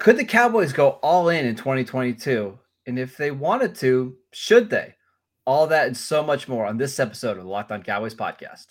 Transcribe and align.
Could 0.00 0.16
the 0.16 0.24
Cowboys 0.24 0.72
go 0.72 0.92
all 1.02 1.28
in 1.28 1.44
in 1.44 1.56
2022? 1.56 2.58
And 2.86 2.98
if 2.98 3.18
they 3.18 3.30
wanted 3.30 3.74
to, 3.76 4.16
should 4.32 4.70
they? 4.70 4.94
All 5.44 5.66
that 5.66 5.88
and 5.88 5.96
so 5.96 6.22
much 6.22 6.48
more 6.48 6.64
on 6.64 6.78
this 6.78 6.98
episode 6.98 7.36
of 7.36 7.44
the 7.44 7.50
Locked 7.50 7.70
On 7.70 7.82
Cowboys 7.82 8.14
podcast. 8.14 8.68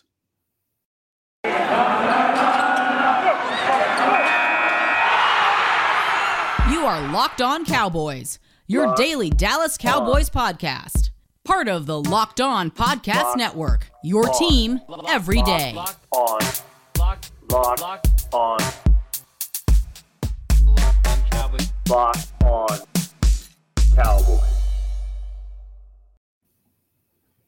You 6.71 6.86
are 6.86 7.11
Locked 7.11 7.43
On 7.43 7.64
Cowboys, 7.64 8.39
your 8.66 8.96
daily 8.96 9.30
Dallas 9.30 9.77
Cowboys 9.77 10.32
podcast. 10.32 11.11
Part 11.46 11.68
of 11.68 11.86
the 11.86 12.02
Locked 12.02 12.41
On 12.41 12.71
Podcast 12.71 13.38
Network, 13.38 13.91
your 14.04 14.27
team 14.30 14.82
every 15.07 15.43
day. 15.43 15.75
on. 16.11 16.39
Lock, 16.98 17.23
lock, 17.52 18.04
on. 18.34 18.89
Lock 21.89 22.18
on 22.46 22.78
Cowboys. 23.96 24.43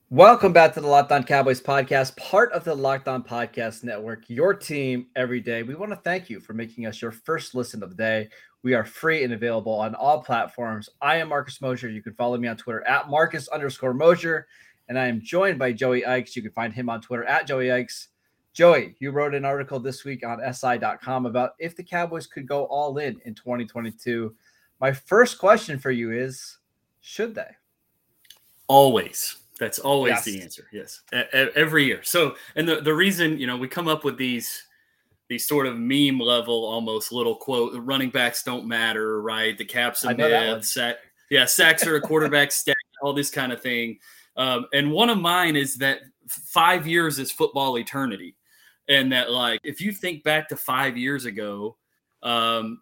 Welcome 0.10 0.52
back 0.52 0.74
to 0.74 0.82
the 0.82 0.88
Locked 0.88 1.12
On 1.12 1.24
Cowboys 1.24 1.62
podcast, 1.62 2.18
part 2.18 2.52
of 2.52 2.64
the 2.64 2.74
Locked 2.74 3.08
On 3.08 3.22
Podcast 3.22 3.84
Network, 3.84 4.24
your 4.30 4.56
team 4.56 5.06
every 5.16 5.42
day. 5.42 5.62
We 5.62 5.76
want 5.76 5.92
to 5.92 5.96
thank 5.98 6.28
you 6.28 6.40
for 6.40 6.54
making 6.54 6.88
us 6.88 7.04
your 7.04 7.12
first 7.12 7.54
listen 7.54 7.84
of 7.84 7.92
the 7.92 7.96
day. 7.96 8.30
We 8.64 8.74
are 8.74 8.84
free 8.84 9.24
and 9.24 9.34
available 9.34 9.74
on 9.74 9.94
all 9.94 10.24
platforms. 10.24 10.90
I 11.04 11.18
am 11.18 11.30
Marcus 11.30 11.62
Mosher. 11.62 11.92
You 11.92 12.02
can 12.02 12.16
follow 12.16 12.38
me 12.38 12.48
on 12.48 12.58
Twitter 12.58 12.86
at 12.88 13.12
Marcus 13.12 13.48
underscore 13.50 13.94
Mosher. 13.94 14.48
And 14.90 14.98
I 14.98 15.06
am 15.06 15.22
joined 15.22 15.60
by 15.60 15.72
Joey 15.72 16.02
Ickes. 16.02 16.36
You 16.36 16.42
can 16.42 16.52
find 16.52 16.74
him 16.74 16.90
on 16.90 17.00
Twitter 17.00 17.26
at 17.26 17.46
Joey 17.46 17.68
Ickes. 17.68 18.08
Joey, 18.54 18.96
you 19.00 19.12
wrote 19.12 19.34
an 19.34 19.46
article 19.46 19.80
this 19.80 20.04
week 20.04 20.26
on 20.26 20.42
SI.com 20.54 21.26
about 21.26 21.52
if 21.58 21.76
the 21.76 21.84
Cowboys 21.84 22.28
could 22.28 22.48
go 22.48 22.66
all 22.66 22.98
in 22.98 23.22
in 23.26 23.34
2022. 23.34 24.36
My 24.80 24.92
first 24.92 25.38
question 25.38 25.80
for 25.80 25.92
you 25.92 26.12
is 26.12 26.58
should 27.00 27.34
they? 27.34 27.48
Always. 28.68 29.38
That's 29.60 29.80
always 29.80 30.12
Yes. 30.12 30.26
the 30.26 30.42
answer. 30.42 30.68
Yes. 30.74 31.02
Every 31.56 31.86
year. 31.86 32.02
So, 32.04 32.36
and 32.56 32.68
the, 32.68 32.82
the 32.82 32.94
reason, 32.94 33.38
you 33.40 33.48
know, 33.48 33.56
we 33.56 33.68
come 33.68 33.88
up 33.88 34.04
with 34.04 34.18
these, 34.18 34.64
these 35.30 35.48
sort 35.48 35.68
of 35.68 35.78
meme 35.78 36.20
level, 36.20 36.66
almost 36.66 37.12
little 37.12 37.36
quote, 37.36 37.74
running 37.76 38.10
backs 38.10 38.44
don't 38.44 38.68
matter, 38.68 39.22
right? 39.22 39.58
The 39.58 39.66
caps 39.66 40.04
and 40.04 40.18
know 40.18 40.30
myth, 40.56 40.66
sack, 40.66 40.96
yeah, 41.30 41.46
sacks 41.46 41.86
are 41.88 41.96
a 41.96 42.02
quarterback 42.02 42.52
stat, 42.52 42.76
all 43.02 43.14
this 43.14 43.30
kind 43.30 43.54
of 43.54 43.62
thing. 43.62 44.00
Um, 44.36 44.66
and 44.74 44.92
one 44.92 45.10
of 45.10 45.20
mine 45.20 45.56
is 45.56 45.78
that 45.78 46.00
five 46.28 46.88
years 46.88 47.20
is 47.20 47.32
football 47.32 47.78
eternity. 47.78 48.36
And 48.90 49.12
that, 49.12 49.32
like, 49.32 49.62
if 49.64 49.80
you 49.80 49.92
think 49.92 50.24
back 50.24 50.50
to 50.50 50.56
five 50.56 50.98
years 50.98 51.26
ago, 51.26 51.78
um, 52.24 52.82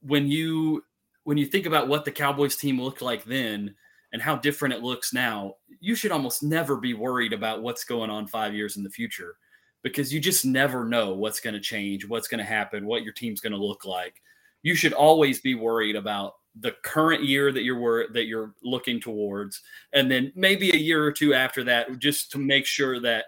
when 0.00 0.28
you 0.28 0.84
when 1.24 1.36
you 1.36 1.46
think 1.46 1.66
about 1.66 1.88
what 1.88 2.04
the 2.04 2.10
Cowboys 2.10 2.56
team 2.56 2.80
looked 2.80 3.02
like 3.02 3.24
then 3.24 3.74
and 4.12 4.22
how 4.22 4.36
different 4.36 4.74
it 4.74 4.82
looks 4.82 5.12
now, 5.12 5.54
you 5.80 5.94
should 5.94 6.10
almost 6.10 6.42
never 6.42 6.76
be 6.76 6.94
worried 6.94 7.34
about 7.34 7.62
what's 7.62 7.84
going 7.84 8.08
on 8.08 8.26
five 8.26 8.54
years 8.54 8.78
in 8.78 8.82
the 8.82 8.88
future 8.90 9.36
because 9.82 10.12
you 10.12 10.20
just 10.20 10.44
never 10.44 10.84
know 10.84 11.12
what's 11.12 11.40
going 11.40 11.54
to 11.54 11.60
change, 11.60 12.06
what's 12.06 12.28
going 12.28 12.38
to 12.38 12.44
happen, 12.44 12.86
what 12.86 13.02
your 13.02 13.12
team's 13.12 13.40
going 13.40 13.52
to 13.52 13.58
look 13.58 13.84
like. 13.84 14.22
You 14.62 14.74
should 14.74 14.92
always 14.92 15.40
be 15.40 15.54
worried 15.54 15.96
about 15.96 16.34
the 16.60 16.74
current 16.82 17.22
year 17.22 17.52
that 17.52 17.62
you're 17.62 17.78
wor- 17.78 18.08
that 18.12 18.24
you're 18.24 18.54
looking 18.62 19.00
towards, 19.00 19.60
and 19.92 20.10
then 20.10 20.32
maybe 20.34 20.70
a 20.70 20.78
year 20.78 21.04
or 21.04 21.12
two 21.12 21.34
after 21.34 21.62
that, 21.64 21.98
just 21.98 22.32
to 22.32 22.38
make 22.38 22.66
sure 22.66 23.00
that 23.00 23.26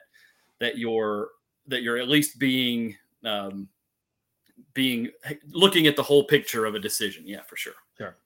that 0.59 0.79
you're 0.79 1.29
that 1.71 1.83
you're 1.83 1.97
at 1.97 2.09
least 2.09 2.39
being 2.39 2.97
um, 3.25 3.69
being 4.75 5.09
looking 5.49 5.87
at 5.87 5.97
the 5.97 6.03
whole 6.03 6.25
picture 6.25 6.67
of 6.67 6.75
a 6.75 6.79
decision. 6.79 7.25
Yeah, 7.27 7.43
for 7.43 7.57
sure. 7.57 7.75
Sure. 7.97 8.17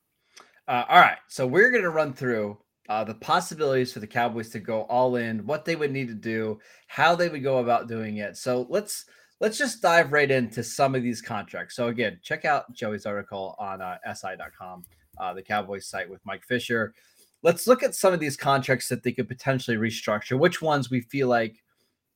Uh, 0.66 0.84
all 0.88 1.00
right. 1.00 1.18
So 1.28 1.46
we're 1.46 1.70
going 1.70 1.82
to 1.82 1.90
run 1.90 2.12
through 2.12 2.58
uh, 2.88 3.04
the 3.04 3.14
possibilities 3.14 3.92
for 3.92 4.00
the 4.00 4.06
Cowboys 4.06 4.50
to 4.50 4.60
go 4.60 4.82
all 4.82 5.16
in, 5.16 5.46
what 5.46 5.64
they 5.64 5.76
would 5.76 5.92
need 5.92 6.08
to 6.08 6.14
do, 6.14 6.58
how 6.86 7.14
they 7.14 7.28
would 7.28 7.42
go 7.42 7.58
about 7.58 7.88
doing 7.88 8.18
it. 8.18 8.36
So 8.36 8.66
let's 8.68 9.06
let's 9.40 9.58
just 9.58 9.82
dive 9.82 10.12
right 10.12 10.30
into 10.30 10.62
some 10.62 10.94
of 10.94 11.02
these 11.02 11.22
contracts. 11.22 11.76
So 11.76 11.88
again, 11.88 12.18
check 12.22 12.44
out 12.44 12.72
Joey's 12.72 13.06
article 13.06 13.56
on 13.58 13.80
uh, 13.80 13.98
SI.com, 14.14 14.84
uh, 15.18 15.34
the 15.34 15.42
Cowboys 15.42 15.86
site 15.86 16.08
with 16.08 16.20
Mike 16.24 16.44
Fisher. 16.44 16.94
Let's 17.42 17.66
look 17.66 17.82
at 17.82 17.94
some 17.94 18.14
of 18.14 18.20
these 18.20 18.36
contracts 18.36 18.88
that 18.88 19.02
they 19.02 19.12
could 19.12 19.28
potentially 19.28 19.76
restructure. 19.76 20.38
Which 20.38 20.62
ones 20.62 20.90
we 20.90 21.00
feel 21.00 21.28
like 21.28 21.63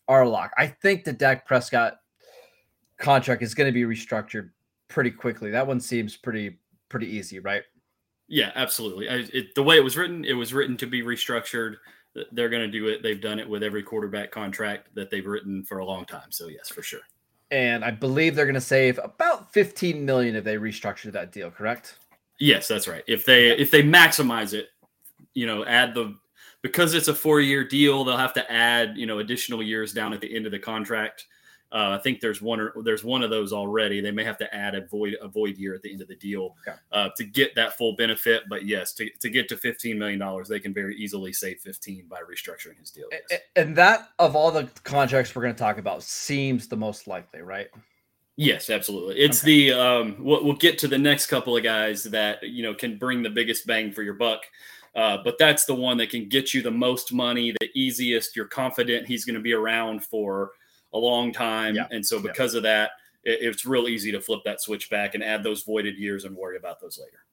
are 0.09 0.23
a 0.23 0.29
lock. 0.29 0.53
I 0.59 0.67
think 0.67 1.05
the 1.05 1.13
Dak 1.13 1.47
Prescott 1.47 1.99
contract 2.99 3.43
is 3.43 3.55
going 3.55 3.73
to 3.73 3.73
be 3.73 3.83
restructured 3.83 4.51
pretty 4.89 5.11
quickly. 5.11 5.51
That 5.51 5.67
one 5.67 5.81
seems 5.81 6.17
pretty 6.17 6.59
pretty 6.89 7.07
easy, 7.07 7.39
right? 7.39 7.63
Yeah, 8.27 8.51
absolutely. 8.55 9.09
I, 9.09 9.27
it, 9.33 9.55
the 9.55 9.63
way 9.63 9.77
it 9.77 9.85
was 9.85 9.97
written, 9.97 10.25
it 10.25 10.33
was 10.33 10.53
written 10.53 10.77
to 10.79 10.87
be 10.87 11.03
restructured. 11.03 11.77
They're 12.33 12.49
going 12.49 12.63
to 12.63 12.71
do 12.71 12.89
it. 12.89 13.03
They've 13.03 13.21
done 13.21 13.39
it 13.39 13.49
with 13.49 13.63
every 13.63 13.83
quarterback 13.83 14.31
contract 14.31 14.89
that 14.95 15.11
they've 15.11 15.27
written 15.27 15.65
for 15.65 15.79
a 15.79 15.85
long 15.85 16.05
time. 16.05 16.31
So 16.31 16.49
yes, 16.49 16.69
for 16.69 16.83
sure. 16.83 17.01
and 17.51 17.85
I 17.85 17.91
believe 17.91 18.35
they're 18.35 18.47
going 18.47 18.55
to 18.55 18.61
save 18.61 18.99
about 19.03 19.53
15 19.53 20.05
million 20.05 20.37
if 20.37 20.45
they 20.45 20.57
restructure 20.57 21.13
that 21.13 21.33
deal, 21.33 21.51
correct? 21.51 21.99
Yes, 22.41 22.69
that's 22.69 22.87
right. 22.87 23.03
If 23.07 23.25
they 23.25 23.51
if 23.51 23.71
they 23.71 23.83
maximize 23.83 24.53
it, 24.55 24.69
you 25.35 25.47
know, 25.47 25.65
add 25.65 25.95
the 25.95 26.17
because 26.63 26.95
it's 26.95 27.09
a 27.09 27.15
four 27.15 27.41
year 27.41 27.65
deal, 27.65 28.05
they'll 28.05 28.17
have 28.17 28.35
to 28.35 28.53
add 28.53 28.97
you 28.97 29.07
know 29.07 29.19
additional 29.19 29.63
years 29.63 29.93
down 29.93 30.13
at 30.13 30.21
the 30.21 30.35
end 30.35 30.47
of 30.47 30.53
the 30.53 30.59
contract. 30.59 31.27
Uh, 31.71 31.99
I 31.99 32.03
think 32.03 32.21
there's 32.21 32.41
one 32.41 32.61
or 32.61 32.73
there's 32.83 33.05
one 33.05 33.23
of 33.23 33.29
those 33.29 33.53
already. 33.53 34.01
They 34.01 34.11
may 34.11 34.25
have 34.25 34.39
to 34.39 34.55
add 34.55 34.75
a 34.75 34.87
void 34.87 35.17
a 35.21 35.29
void 35.29 35.59
year 35.59 35.75
at 35.75 35.83
the 35.83 35.93
end 35.93 36.01
of 36.01 36.09
the 36.09 36.17
deal 36.17 36.57
Okay. 36.67 36.79
uh, 36.93 37.11
to 37.19 37.25
get 37.25 37.55
that 37.57 37.77
full 37.77 37.95
benefit. 37.95 38.45
But 38.49 38.65
yes, 38.65 38.95
to, 38.95 39.11
to 39.21 39.29
get 39.29 39.51
to 39.51 39.57
15 39.59 39.99
million 39.99 40.19
dollars, 40.19 40.49
they 40.49 40.61
can 40.61 40.73
very 40.73 40.97
easily 40.97 41.31
save 41.31 41.61
15 41.61 42.07
by 42.09 42.21
restructuring 42.21 42.79
his 42.81 42.91
deal. 42.91 43.09
Yes. 43.31 43.41
And 43.55 43.77
that 43.77 44.09
of 44.19 44.35
all 44.35 44.51
the 44.51 44.67
contracts 44.85 45.35
we're 45.35 45.43
going 45.43 45.55
to 45.55 45.59
talk 45.59 45.77
about 45.77 46.03
seems 46.03 46.69
the 46.69 46.77
most 46.77 47.07
likely, 47.07 47.43
right? 47.43 47.69
Yes, 48.37 48.71
absolutely. 48.71 49.19
It's 49.19 49.43
Okay. 49.43 49.69
the 49.69 49.79
um, 49.79 50.17
we'll, 50.21 50.43
we'll 50.45 50.57
get 50.57 50.79
to 50.79 50.89
the 50.89 50.97
next 50.97 51.27
couple 51.27 51.55
of 51.55 51.63
guys 51.65 52.03
that 52.05 52.43
you 52.45 52.63
know 52.63 52.73
can 52.73 52.97
bring 52.97 53.23
the 53.23 53.29
biggest 53.29 53.67
bang 53.67 53.93
for 53.93 54.03
your 54.03 54.15
buck. 54.15 54.41
Uh, 54.95 55.19
but 55.23 55.37
that's 55.39 55.65
the 55.65 55.75
one 55.75 55.97
that 55.99 56.11
can 56.11 56.29
get 56.29 56.53
you 56.55 56.63
the 56.63 56.71
most 56.71 57.13
money, 57.13 57.53
the 57.61 57.69
easiest. 57.75 58.35
You're 58.35 58.47
confident 58.47 59.07
he's 59.07 59.25
going 59.25 59.35
to 59.37 59.41
be 59.41 59.53
around 59.53 60.05
for 60.05 60.53
a 60.93 60.99
long 60.99 61.33
time, 61.33 61.75
Yeah. 61.75 61.87
and 61.91 62.05
so 62.05 62.17
Yeah. 62.17 62.23
because 62.23 62.55
of 62.55 62.63
that, 62.65 62.93
it, 63.25 63.39
it's 63.43 63.65
real 63.67 63.89
easy 63.89 64.11
to 64.13 64.21
flip 64.21 64.41
that 64.45 64.61
switch 64.61 64.89
back 64.91 65.15
and 65.15 65.23
add 65.23 65.43
those 65.43 65.63
voided 65.63 65.97
years 65.99 66.25
and 66.25 66.35
worry 66.35 66.57
about 66.57 66.81
those 66.81 66.99
later. 66.99 67.25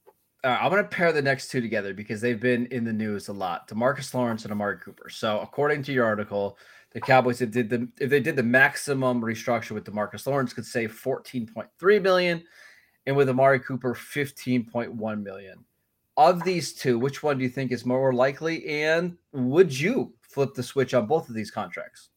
Right, 0.43 0.61
I'm 0.61 0.69
going 0.69 0.83
to 0.83 0.89
pair 0.89 1.11
the 1.11 1.21
next 1.21 1.49
two 1.49 1.61
together 1.61 1.93
because 1.93 2.21
they've 2.21 2.39
been 2.39 2.67
in 2.67 2.83
the 2.83 2.93
news 2.93 3.29
a 3.29 3.33
lot. 3.33 3.67
Demarcus 3.67 4.13
Lawrence 4.13 4.43
and 4.43 4.51
Amari 4.51 4.77
Cooper. 4.77 5.09
So, 5.09 5.39
according 5.39 5.81
to 5.83 5.91
your 5.93 6.05
article, 6.05 6.59
the 6.91 7.01
Cowboys 7.01 7.41
if 7.41 7.49
did 7.51 7.69
the 7.69 7.87
if 7.99 8.09
they 8.09 8.19
did 8.19 8.35
the 8.35 8.43
maximum 8.43 9.21
restructure 9.21 9.71
with 9.71 9.85
Demarcus 9.85 10.27
Lawrence 10.27 10.53
could 10.53 10.65
save 10.65 10.91
14.3 10.93 12.01
million, 12.01 12.43
and 13.07 13.15
with 13.15 13.27
Amari 13.29 13.59
Cooper 13.59 13.95
15.1 13.95 15.23
million. 15.23 15.65
Of 16.17 16.43
these 16.43 16.73
two, 16.73 16.97
which 16.97 17.23
one 17.23 17.37
do 17.37 17.43
you 17.43 17.49
think 17.49 17.71
is 17.71 17.85
more 17.85 18.13
likely? 18.13 18.65
And 18.83 19.17
would 19.33 19.77
you 19.77 20.13
flip 20.21 20.53
the 20.53 20.63
switch 20.63 20.93
on 20.93 21.07
both 21.07 21.27
of 21.27 21.35
these 21.35 21.51
contracts? 21.51 22.09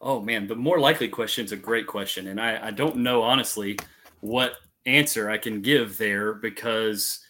Oh 0.00 0.20
man, 0.20 0.46
the 0.46 0.56
more 0.56 0.78
likely 0.78 1.08
question 1.08 1.44
is 1.44 1.52
a 1.52 1.56
great 1.56 1.86
question, 1.86 2.28
and 2.28 2.40
I, 2.40 2.68
I 2.68 2.70
don't 2.70 2.96
know 2.96 3.22
honestly 3.22 3.78
what 4.20 4.54
answer 4.86 5.30
I 5.30 5.38
can 5.38 5.60
give 5.60 5.98
there 5.98 6.34
because 6.34 7.20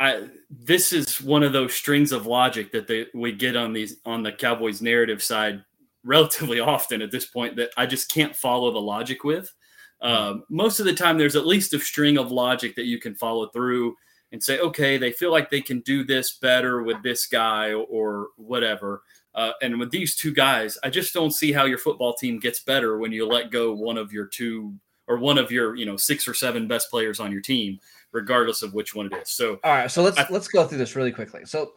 I 0.00 0.28
this 0.50 0.92
is 0.92 1.20
one 1.20 1.44
of 1.44 1.52
those 1.52 1.72
strings 1.72 2.10
of 2.10 2.26
logic 2.26 2.72
that 2.72 2.88
they, 2.88 3.06
we 3.14 3.32
get 3.32 3.56
on 3.56 3.72
these 3.72 3.96
on 4.04 4.22
the 4.24 4.32
Cowboys 4.32 4.82
narrative 4.82 5.22
side 5.22 5.64
relatively 6.04 6.58
often 6.60 7.00
at 7.00 7.12
this 7.12 7.26
point 7.26 7.54
that 7.56 7.70
I 7.76 7.86
just 7.86 8.12
can't 8.12 8.34
follow 8.34 8.72
the 8.72 8.80
logic 8.80 9.22
with. 9.22 9.54
Um, 10.00 10.42
most 10.48 10.80
of 10.80 10.86
the 10.86 10.94
time, 10.94 11.16
there's 11.16 11.36
at 11.36 11.46
least 11.46 11.74
a 11.74 11.78
string 11.78 12.18
of 12.18 12.32
logic 12.32 12.74
that 12.74 12.86
you 12.86 12.98
can 12.98 13.14
follow 13.14 13.46
through 13.48 13.94
and 14.32 14.42
say, 14.42 14.58
okay, 14.58 14.96
they 14.98 15.12
feel 15.12 15.30
like 15.30 15.50
they 15.50 15.60
can 15.60 15.80
do 15.80 16.02
this 16.04 16.32
better 16.32 16.82
with 16.82 17.02
this 17.02 17.26
guy 17.26 17.72
or 17.74 18.28
whatever. 18.36 19.02
Uh, 19.34 19.52
and 19.62 19.78
with 19.78 19.90
these 19.90 20.16
two 20.16 20.32
guys, 20.32 20.76
I 20.82 20.90
just 20.90 21.14
don't 21.14 21.30
see 21.30 21.52
how 21.52 21.64
your 21.64 21.78
football 21.78 22.14
team 22.14 22.38
gets 22.38 22.60
better 22.60 22.98
when 22.98 23.12
you 23.12 23.26
let 23.26 23.50
go 23.50 23.72
one 23.72 23.96
of 23.98 24.12
your 24.12 24.26
two 24.26 24.74
or 25.06 25.18
one 25.18 25.36
of 25.38 25.50
your 25.50 25.74
you 25.74 25.84
know 25.86 25.96
six 25.96 26.26
or 26.28 26.34
seven 26.34 26.66
best 26.68 26.90
players 26.90 27.20
on 27.20 27.30
your 27.32 27.40
team, 27.40 27.78
regardless 28.12 28.62
of 28.62 28.72
which 28.74 28.94
one 28.94 29.06
it 29.06 29.12
is. 29.22 29.30
So 29.30 29.58
All 29.64 29.72
right, 29.72 29.90
so 29.90 30.02
let's 30.02 30.18
I- 30.18 30.26
let's 30.30 30.48
go 30.48 30.66
through 30.66 30.78
this 30.78 30.96
really 30.96 31.12
quickly. 31.12 31.44
So, 31.44 31.72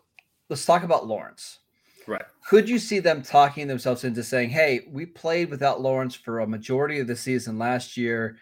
let's 0.50 0.66
talk 0.66 0.84
about 0.84 1.08
Lawrence. 1.08 1.60
right, 2.08 2.22
Could 2.48 2.70
you 2.70 2.78
see 2.78 3.00
them 3.00 3.22
talking 3.22 3.68
themselves 3.68 4.04
into 4.04 4.22
saying, 4.24 4.50
"Hey, 4.52 4.88
we 4.92 5.06
played 5.06 5.50
without 5.50 5.82
Lawrence 5.82 6.14
for 6.14 6.42
a 6.42 6.48
majority 6.48 7.00
of 7.00 7.08
the 7.08 7.16
season 7.16 7.58
last 7.58 7.98
year. 7.98 8.38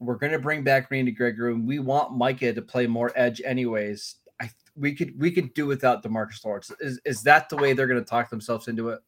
We're 0.00 0.16
going 0.16 0.32
to 0.32 0.38
bring 0.38 0.64
back 0.64 0.90
Randy 0.90 1.12
Gregory, 1.12 1.52
and 1.52 1.66
we 1.66 1.78
want 1.78 2.16
Micah 2.16 2.52
to 2.52 2.62
play 2.62 2.86
more 2.86 3.12
edge, 3.14 3.40
anyways. 3.44 4.16
I 4.40 4.50
we 4.76 4.94
could 4.94 5.18
we 5.20 5.30
could 5.30 5.52
do 5.54 5.66
without 5.66 6.02
Demarcus 6.02 6.44
Lawrence. 6.44 6.72
Is 6.80 7.00
is 7.04 7.22
that 7.22 7.48
the 7.48 7.56
way 7.56 7.72
they're 7.72 7.86
going 7.86 8.02
to 8.02 8.08
talk 8.08 8.30
themselves 8.30 8.68
into 8.68 8.88
it? 8.88 9.00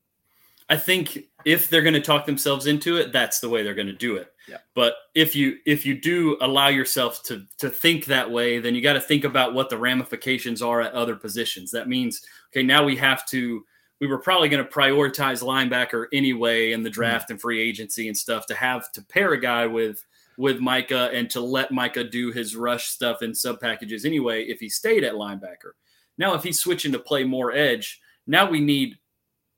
I 0.69 0.77
think 0.77 1.25
if 1.45 1.69
they're 1.69 1.83
going 1.83 1.95
to 1.95 2.01
talk 2.01 2.25
themselves 2.25 2.67
into 2.67 2.97
it, 2.97 3.13
that's 3.13 3.41
the 3.41 3.49
way 3.49 3.63
they're 3.63 3.75
going 3.75 3.89
to 3.89 3.93
do 3.93 4.17
it. 4.17 4.33
Yeah. 4.49 4.59
But 4.75 4.95
if 5.15 5.37
you 5.37 5.59
if 5.67 5.85
you 5.85 6.01
do 6.01 6.37
allow 6.41 6.69
yourself 6.69 7.23
to 7.25 7.45
to 7.59 7.69
think 7.69 8.07
that 8.07 8.31
way, 8.31 8.59
then 8.59 8.75
you 8.75 8.83
got 8.83 8.95
to 8.95 9.01
think 9.01 9.25
about 9.25 9.55
what 9.55 9.71
the 9.71 9.79
ramifications 9.79 10.63
are 10.63 10.81
at 10.81 10.93
other 10.93 11.17
positions. 11.17 11.71
That 11.71 11.89
means 11.89 12.23
okay, 12.53 12.63
now 12.63 12.85
we 12.85 12.97
have 12.97 13.27
to 13.27 13.65
we 14.01 14.07
were 14.09 14.19
probably 14.19 14.49
going 14.49 14.65
to 14.65 14.71
prioritize 14.71 15.45
linebacker 15.45 16.07
anyway 16.13 16.73
in 16.73 16.83
the 16.83 16.89
hmm. 16.89 16.95
draft 16.95 17.31
and 17.31 17.41
free 17.41 17.61
agency 17.61 18.09
and 18.09 18.17
stuff 18.17 18.47
to 18.47 18.55
have 18.55 18.91
to 18.93 19.03
pair 19.03 19.33
a 19.33 19.41
guy 19.41 19.67
with 19.67 20.05
with 20.39 20.61
Micah 20.61 21.11
and 21.13 21.29
to 21.31 21.41
let 21.41 21.73
Micah 21.73 22.05
do 22.05 22.33
his 22.33 22.57
rush 22.57 22.89
stuff 22.89 23.23
in 23.23 23.35
sub 23.35 23.61
packages 23.61 24.05
anyway 24.05 24.45
if 24.45 24.61
he 24.61 24.69
stayed 24.69 25.05
at 25.05 25.15
linebacker. 25.15 25.73
Now 26.19 26.35
if 26.35 26.43
he's 26.43 26.61
switching 26.61 26.93
to 26.93 26.99
play 26.99 27.25
more 27.25 27.53
edge, 27.53 28.01
now 28.27 28.49
we 28.49 28.61
need 28.61 28.97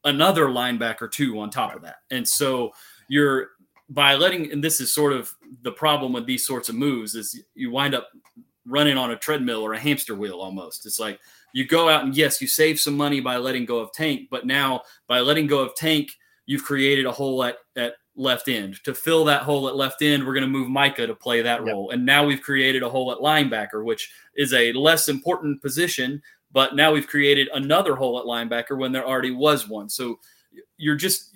another 0.05 0.47
linebacker 0.47 1.11
too 1.11 1.39
on 1.39 1.51
top 1.51 1.75
of 1.75 1.83
that. 1.83 1.97
And 2.11 2.27
so 2.27 2.73
you're 3.09 3.51
by 3.91 4.15
letting 4.15 4.51
and 4.51 4.65
this 4.65 4.81
is 4.81 4.93
sort 4.93 5.13
of 5.13 5.33
the 5.63 5.73
problem 5.73 6.13
with 6.13 6.27
these 6.27 6.47
sorts 6.47 6.69
of 6.69 6.75
moves 6.75 7.15
is 7.15 7.43
you 7.55 7.71
wind 7.71 7.95
up 7.95 8.09
running 8.67 8.97
on 8.97 9.11
a 9.11 9.17
treadmill 9.17 9.63
or 9.63 9.75
a 9.75 9.79
hamster 9.79 10.15
wheel 10.15 10.41
almost. 10.41 10.87
It's 10.87 10.99
like 10.99 11.21
you 11.53 11.67
go 11.67 11.89
out 11.89 12.05
and 12.05 12.17
yes, 12.17 12.41
you 12.41 12.49
save 12.49 12.81
some 12.81 12.97
money 12.97 13.21
by 13.21 13.37
letting 13.37 13.67
go 13.67 13.79
of 13.79 13.93
Tank, 13.93 14.29
but 14.31 14.47
now 14.47 14.83
by 15.07 15.21
letting 15.21 15.47
go 15.47 15.61
of 15.61 15.75
Tank, 15.75 16.11
you've 16.47 16.65
created 16.65 17.07
a 17.07 17.13
hole 17.13 17.45
at 17.45 17.57
at 17.77 17.95
left 18.17 18.49
end. 18.49 18.83
To 18.85 18.95
fill 18.95 19.25
that 19.25 19.43
hole 19.43 19.69
at 19.69 19.77
left 19.77 20.03
end, 20.03 20.25
we're 20.25 20.35
going 20.35 20.43
to 20.43 20.49
move 20.49 20.69
Micah 20.69 21.07
to 21.07 21.15
play 21.15 21.43
that 21.43 21.65
yep. 21.65 21.73
role. 21.73 21.91
And 21.91 22.05
now 22.05 22.25
we've 22.25 22.43
created 22.43 22.83
a 22.83 22.89
hole 22.89 23.13
at 23.13 23.19
linebacker, 23.19 23.85
which 23.85 24.11
is 24.37 24.53
a 24.53 24.73
less 24.73 25.09
important 25.09 25.61
position, 25.61 26.23
but 26.53 26.77
now 26.77 26.93
we've 26.93 27.09
created 27.09 27.49
another 27.55 27.97
hole 27.97 28.19
at 28.19 28.27
linebacker 28.27 28.79
when 28.79 28.93
there 28.93 29.07
already 29.07 29.33
was 29.33 29.69
one. 29.69 29.89
So 29.89 30.19
you're 30.77 30.97
just 30.97 31.31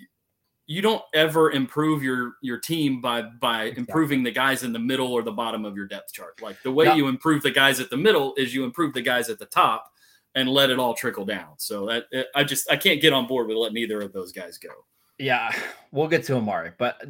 you 0.65 0.83
don't 0.83 1.01
ever 1.15 1.51
improve 1.51 2.03
your 2.03 2.33
your 2.41 2.59
team 2.59 3.01
by 3.01 3.23
by 3.23 3.63
exactly. 3.63 3.81
improving 3.81 4.23
the 4.23 4.31
guys 4.31 4.63
in 4.63 4.71
the 4.71 4.79
middle 4.79 5.11
or 5.11 5.23
the 5.23 5.31
bottom 5.31 5.65
of 5.65 5.75
your 5.75 5.87
depth 5.87 6.13
chart. 6.13 6.41
Like 6.41 6.61
the 6.63 6.71
way 6.71 6.95
you 6.95 7.07
improve 7.07 7.41
the 7.41 7.51
guys 7.51 7.79
at 7.79 7.89
the 7.89 7.97
middle 7.97 8.33
is 8.37 8.53
you 8.53 8.63
improve 8.63 8.93
the 8.93 9.01
guys 9.01 9.29
at 9.29 9.39
the 9.39 9.47
top 9.47 9.91
and 10.35 10.47
let 10.47 10.69
it 10.69 10.79
all 10.79 10.93
trickle 10.93 11.25
down. 11.25 11.53
So 11.57 11.87
that 11.87 12.27
I 12.35 12.43
just 12.43 12.71
I 12.71 12.77
can't 12.77 13.01
get 13.01 13.13
on 13.13 13.27
board 13.27 13.47
with 13.47 13.57
letting 13.57 13.77
either 13.77 13.99
of 13.99 14.13
those 14.13 14.31
guys 14.31 14.57
go. 14.57 14.69
Yeah, 15.19 15.53
we'll 15.91 16.07
get 16.07 16.23
to 16.25 16.37
Amari, 16.37 16.71
but 16.77 17.03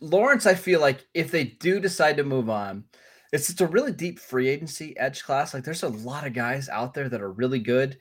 Lawrence, 0.00 0.46
I 0.46 0.54
feel 0.54 0.80
like 0.80 1.06
if 1.14 1.30
they 1.30 1.44
do 1.44 1.80
decide 1.80 2.16
to 2.16 2.24
move 2.24 2.48
on, 2.48 2.84
it's 3.32 3.48
just 3.48 3.60
a 3.60 3.66
really 3.66 3.92
deep 3.92 4.18
free 4.18 4.48
agency 4.48 4.96
edge 4.98 5.24
class. 5.24 5.52
Like 5.52 5.64
there's 5.64 5.82
a 5.82 5.88
lot 5.88 6.26
of 6.26 6.32
guys 6.32 6.68
out 6.68 6.94
there 6.94 7.08
that 7.08 7.20
are 7.20 7.32
really 7.32 7.58
good 7.58 7.98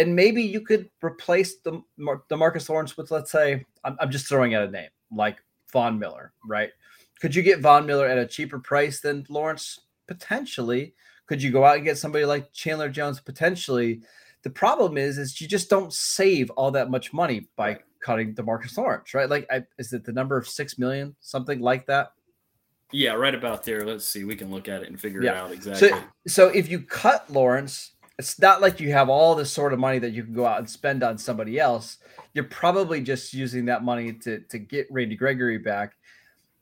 and 0.00 0.16
maybe 0.16 0.42
you 0.42 0.62
could 0.62 0.88
replace 1.02 1.58
the 1.58 1.82
Demarcus 1.98 2.70
Lawrence 2.70 2.96
with, 2.96 3.10
let's 3.10 3.30
say, 3.30 3.66
I'm, 3.84 3.98
I'm 4.00 4.10
just 4.10 4.26
throwing 4.26 4.54
out 4.54 4.66
a 4.66 4.70
name 4.70 4.88
like 5.12 5.36
Von 5.72 5.98
Miller, 5.98 6.32
right? 6.46 6.70
Could 7.20 7.34
you 7.34 7.42
get 7.42 7.60
Von 7.60 7.84
Miller 7.84 8.06
at 8.06 8.16
a 8.16 8.26
cheaper 8.26 8.58
price 8.58 9.00
than 9.00 9.26
Lawrence? 9.28 9.80
Potentially. 10.06 10.94
Could 11.26 11.42
you 11.42 11.50
go 11.50 11.64
out 11.66 11.76
and 11.76 11.84
get 11.84 11.98
somebody 11.98 12.24
like 12.24 12.50
Chandler 12.52 12.88
Jones? 12.88 13.20
Potentially. 13.20 14.00
The 14.42 14.48
problem 14.48 14.96
is, 14.96 15.18
is 15.18 15.38
you 15.38 15.46
just 15.46 15.68
don't 15.68 15.92
save 15.92 16.48
all 16.52 16.70
that 16.70 16.90
much 16.90 17.12
money 17.12 17.50
by 17.56 17.80
cutting 18.02 18.34
Demarcus 18.34 18.76
Lawrence, 18.76 19.14
right? 19.14 19.28
Like, 19.28 19.46
I, 19.50 19.64
is 19.78 19.92
it 19.92 20.04
the 20.04 20.12
number 20.12 20.36
of 20.36 20.48
six 20.48 20.78
million, 20.78 21.14
something 21.20 21.60
like 21.60 21.86
that? 21.86 22.12
Yeah, 22.92 23.12
right 23.12 23.34
about 23.34 23.62
there. 23.62 23.84
Let's 23.84 24.04
see. 24.04 24.24
We 24.24 24.36
can 24.36 24.50
look 24.50 24.68
at 24.68 24.82
it 24.82 24.88
and 24.88 25.00
figure 25.00 25.22
yeah. 25.22 25.32
it 25.32 25.36
out 25.36 25.52
exactly. 25.52 25.88
So, 25.90 26.02
so 26.26 26.48
if 26.48 26.68
you 26.68 26.80
cut 26.80 27.30
Lawrence, 27.30 27.92
it's 28.18 28.38
not 28.38 28.60
like 28.60 28.80
you 28.80 28.92
have 28.92 29.08
all 29.08 29.34
this 29.34 29.52
sort 29.52 29.72
of 29.72 29.78
money 29.78 29.98
that 29.98 30.10
you 30.10 30.24
can 30.24 30.34
go 30.34 30.44
out 30.44 30.58
and 30.58 30.68
spend 30.68 31.02
on 31.02 31.16
somebody 31.16 31.58
else. 31.58 31.98
You're 32.34 32.44
probably 32.44 33.00
just 33.00 33.32
using 33.32 33.64
that 33.66 33.82
money 33.82 34.12
to 34.12 34.40
to 34.40 34.58
get 34.58 34.86
Randy 34.90 35.16
Gregory 35.16 35.58
back. 35.58 35.94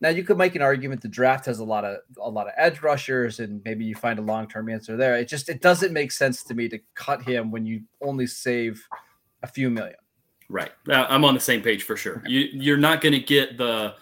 Now 0.01 0.11
you 0.11 0.23
could 0.23 0.39
make 0.39 0.55
an 0.55 0.63
argument 0.63 1.03
the 1.03 1.09
draft 1.09 1.47
has 1.47 1.59
a 1.59 1.65
lot 1.65 1.85
of 1.85 1.99
a 2.21 2.29
lot 2.29 2.47
of 2.47 2.53
edge 2.57 2.83
rushers, 2.83 3.41
and 3.41 3.61
maybe 3.65 3.85
you 3.85 3.95
find 3.95 4.19
a 4.19 4.23
long 4.23 4.49
term 4.49 4.69
answer 4.69 4.97
there. 4.97 5.17
It 5.17 5.29
just 5.29 5.49
it 5.49 5.61
doesn't 5.61 5.93
make 5.93 6.13
sense 6.13 6.45
to 6.45 6.55
me 6.55 6.69
to 6.69 6.79
cut 6.95 7.23
him 7.23 7.51
when 7.51 7.67
you 7.67 7.83
only 8.01 8.27
save 8.27 8.87
a 9.43 9.47
few 9.47 9.69
million. 9.71 9.97
Right, 10.49 10.73
uh, 10.89 11.07
I'm 11.09 11.25
on 11.25 11.35
the 11.35 11.41
same 11.41 11.63
page 11.63 11.83
for 11.83 11.97
sure. 11.97 12.23
You 12.27 12.49
you're 12.53 12.79
not 12.79 13.01
going 13.01 13.13
to 13.13 13.21
get 13.21 13.59
the 13.59 13.95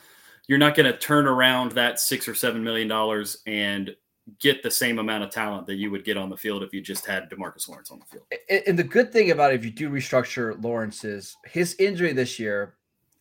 you're 0.46 0.58
not 0.58 0.76
going 0.76 0.90
to 0.90 0.96
turn 0.96 1.26
around 1.26 1.72
that 1.72 1.98
six 1.98 2.28
or 2.28 2.34
seven 2.34 2.62
million 2.62 2.88
dollars 2.88 3.38
and 3.46 3.94
get 4.40 4.62
the 4.62 4.70
same 4.70 4.98
amount 4.98 5.22
of 5.22 5.30
talent 5.30 5.66
that 5.66 5.76
you 5.76 5.90
would 5.90 6.04
get 6.04 6.16
on 6.16 6.28
the 6.28 6.36
field 6.36 6.62
if 6.62 6.72
you 6.72 6.80
just 6.80 7.06
had 7.06 7.30
Demarcus 7.30 7.68
Lawrence 7.68 7.90
on 7.90 8.00
the 8.00 8.04
field. 8.04 8.24
And 8.66 8.78
the 8.78 8.84
good 8.84 9.12
thing 9.12 9.30
about 9.30 9.52
it, 9.52 9.56
if 9.56 9.64
you 9.64 9.70
do 9.70 9.88
restructure 9.88 10.60
Lawrence 10.62 11.04
is 11.04 11.36
his 11.44 11.76
injury 11.78 12.12
this 12.12 12.38
year, 12.38 12.74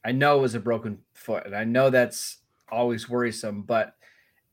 I 0.03 0.11
know 0.11 0.39
was 0.39 0.55
a 0.55 0.59
broken 0.59 0.99
foot, 1.13 1.45
and 1.45 1.55
I 1.55 1.63
know 1.63 1.89
that's 1.89 2.37
always 2.71 3.07
worrisome, 3.07 3.61
but 3.61 3.95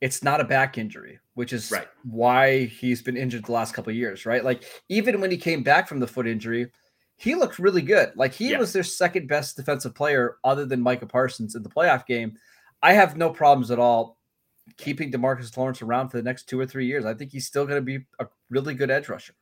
it's 0.01 0.21
not 0.21 0.41
a 0.41 0.43
back 0.43 0.77
injury, 0.77 1.19
which 1.33 1.53
is 1.53 1.71
right. 1.71 1.87
why 2.03 2.65
he's 2.65 3.01
been 3.01 3.17
injured 3.17 3.45
the 3.45 3.51
last 3.51 3.73
couple 3.73 3.89
of 3.89 3.95
years, 3.95 4.25
right? 4.25 4.43
Like 4.43 4.63
even 4.89 5.21
when 5.21 5.31
he 5.31 5.37
came 5.37 5.63
back 5.63 5.87
from 5.87 5.99
the 5.99 6.07
foot 6.07 6.27
injury, 6.27 6.71
he 7.23 7.35
looked 7.35 7.57
really 7.57 7.81
good. 7.81 8.11
Like 8.15 8.33
he 8.33 8.51
yeah. 8.51 8.59
was 8.59 8.73
their 8.73 8.83
second 8.83 9.27
best 9.27 9.55
defensive 9.55 9.95
player 9.95 10.37
other 10.43 10.65
than 10.65 10.81
Micah 10.81 11.05
Parsons 11.05 11.55
in 11.55 11.63
the 11.63 11.69
playoff 11.69 12.05
game. 12.05 12.37
I 12.81 12.91
have 12.91 13.15
no 13.15 13.29
problems 13.29 13.71
at 13.71 13.79
all 13.79 14.17
keeping 14.75 15.09
Demarcus 15.09 15.55
Lawrence 15.55 15.81
around 15.81 16.09
for 16.09 16.17
the 16.17 16.23
next 16.23 16.49
two 16.49 16.59
or 16.59 16.65
three 16.65 16.85
years. 16.85 17.05
I 17.05 17.13
think 17.13 17.31
he's 17.31 17.47
still 17.47 17.65
going 17.65 17.77
to 17.77 17.81
be 17.81 18.05
a 18.19 18.27
really 18.49 18.73
good 18.73 18.91
edge 18.91 19.07
rusher. 19.07 19.33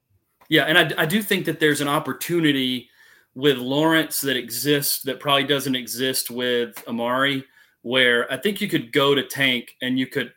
Yeah, 0.48 0.66
and 0.66 0.78
I, 0.78 1.04
I 1.04 1.06
do 1.08 1.24
think 1.24 1.46
that 1.46 1.60
there's 1.60 1.82
an 1.82 1.88
opportunity 1.88 2.90
with 3.34 3.58
Lawrence 3.58 4.22
that 4.22 4.38
exists 4.38 5.02
that 5.04 5.20
probably 5.20 5.46
doesn't 5.46 5.76
exist 5.76 6.30
with 6.30 6.84
Amari, 6.88 7.46
where 7.82 8.32
I 8.32 8.38
think 8.38 8.62
you 8.62 8.68
could 8.68 8.92
go 8.92 9.16
to 9.16 9.24
Tank 9.24 9.76
and 9.82 9.98
you 9.98 10.06
could 10.06 10.34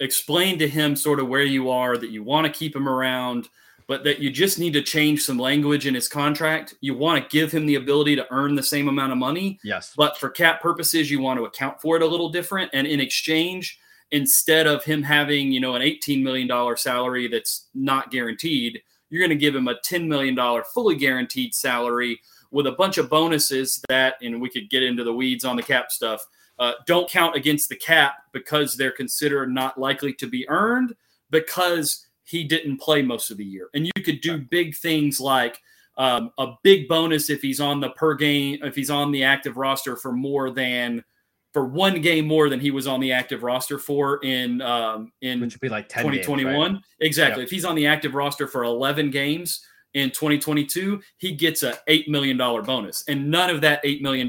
explain 0.00 0.58
to 0.58 0.68
him 0.68 0.96
sort 0.96 1.20
of 1.20 1.28
where 1.28 1.44
you 1.44 1.70
are, 1.70 1.96
that 1.96 2.10
you 2.10 2.24
want 2.24 2.46
to 2.46 2.58
keep 2.58 2.74
him 2.74 2.88
around, 2.88 3.48
but 3.86 4.04
that 4.04 4.18
you 4.18 4.30
just 4.30 4.58
need 4.58 4.72
to 4.72 4.82
change 4.82 5.22
some 5.22 5.38
language 5.38 5.86
in 5.86 5.94
his 5.94 6.08
contract. 6.08 6.74
You 6.80 6.96
want 6.96 7.22
to 7.22 7.36
give 7.36 7.52
him 7.52 7.66
the 7.66 7.74
ability 7.74 8.16
to 8.16 8.26
earn 8.30 8.54
the 8.54 8.62
same 8.62 8.88
amount 8.88 9.12
of 9.12 9.18
money. 9.18 9.58
Yes. 9.62 9.92
But 9.96 10.16
for 10.18 10.30
cap 10.30 10.62
purposes, 10.62 11.10
you 11.10 11.20
want 11.20 11.38
to 11.38 11.44
account 11.44 11.80
for 11.80 11.96
it 11.96 12.02
a 12.02 12.06
little 12.06 12.30
different. 12.30 12.70
And 12.72 12.86
in 12.86 13.00
exchange, 13.00 13.78
instead 14.10 14.66
of 14.66 14.84
him 14.84 15.02
having, 15.02 15.52
you 15.52 15.60
know, 15.60 15.74
an 15.74 15.82
$18 15.82 16.22
million 16.22 16.76
salary 16.76 17.28
that's 17.28 17.68
not 17.74 18.10
guaranteed, 18.10 18.80
you're 19.10 19.20
going 19.20 19.30
to 19.30 19.36
give 19.36 19.54
him 19.54 19.68
a 19.68 19.76
$10 19.86 20.06
million 20.06 20.36
fully 20.72 20.96
guaranteed 20.96 21.54
salary 21.54 22.20
with 22.50 22.66
a 22.66 22.72
bunch 22.72 22.98
of 22.98 23.10
bonuses 23.10 23.82
that, 23.88 24.14
and 24.22 24.40
we 24.40 24.48
could 24.48 24.70
get 24.70 24.82
into 24.82 25.04
the 25.04 25.12
weeds 25.12 25.44
on 25.44 25.56
the 25.56 25.62
cap 25.62 25.90
stuff, 25.90 26.24
uh, 26.58 26.72
don't 26.86 27.10
count 27.10 27.34
against 27.34 27.68
the 27.68 27.76
cap 27.76 28.14
because 28.32 28.76
they're 28.76 28.92
considered 28.92 29.50
not 29.50 29.78
likely 29.78 30.12
to 30.12 30.28
be 30.28 30.48
earned 30.48 30.94
because 31.30 32.06
he 32.24 32.44
didn't 32.44 32.78
play 32.78 33.02
most 33.02 33.30
of 33.30 33.36
the 33.36 33.44
year. 33.44 33.68
And 33.74 33.86
you 33.86 34.02
could 34.02 34.20
do 34.20 34.38
big 34.38 34.74
things 34.74 35.20
like 35.20 35.60
um, 35.96 36.30
a 36.38 36.54
big 36.62 36.88
bonus 36.88 37.30
if 37.30 37.42
he's 37.42 37.60
on 37.60 37.80
the 37.80 37.90
per 37.90 38.14
game, 38.14 38.58
if 38.62 38.74
he's 38.74 38.90
on 38.90 39.12
the 39.12 39.24
active 39.24 39.56
roster 39.56 39.96
for 39.96 40.12
more 40.12 40.50
than 40.50 41.04
for 41.52 41.66
one 41.66 42.00
game 42.00 42.26
more 42.26 42.48
than 42.48 42.58
he 42.58 42.72
was 42.72 42.88
on 42.88 42.98
the 42.98 43.12
active 43.12 43.44
roster 43.44 43.78
for 43.78 44.18
in 44.24 44.60
um, 44.60 45.12
in 45.22 45.40
Which 45.40 45.54
would 45.54 45.60
be 45.60 45.68
like 45.68 45.88
2021. 45.88 46.52
Games, 46.52 46.74
right? 46.74 46.82
Exactly. 47.00 47.42
Yep. 47.42 47.46
If 47.46 47.50
he's 47.50 47.64
on 47.64 47.76
the 47.76 47.86
active 47.86 48.14
roster 48.14 48.48
for 48.48 48.64
11 48.64 49.10
games 49.10 49.64
in 49.94 50.10
2022, 50.10 51.00
he 51.18 51.32
gets 51.32 51.62
a 51.62 51.78
$8 51.88 52.08
million 52.08 52.36
bonus. 52.36 53.04
And 53.06 53.30
none 53.30 53.50
of 53.50 53.60
that 53.60 53.84
$8 53.84 54.02
million 54.02 54.28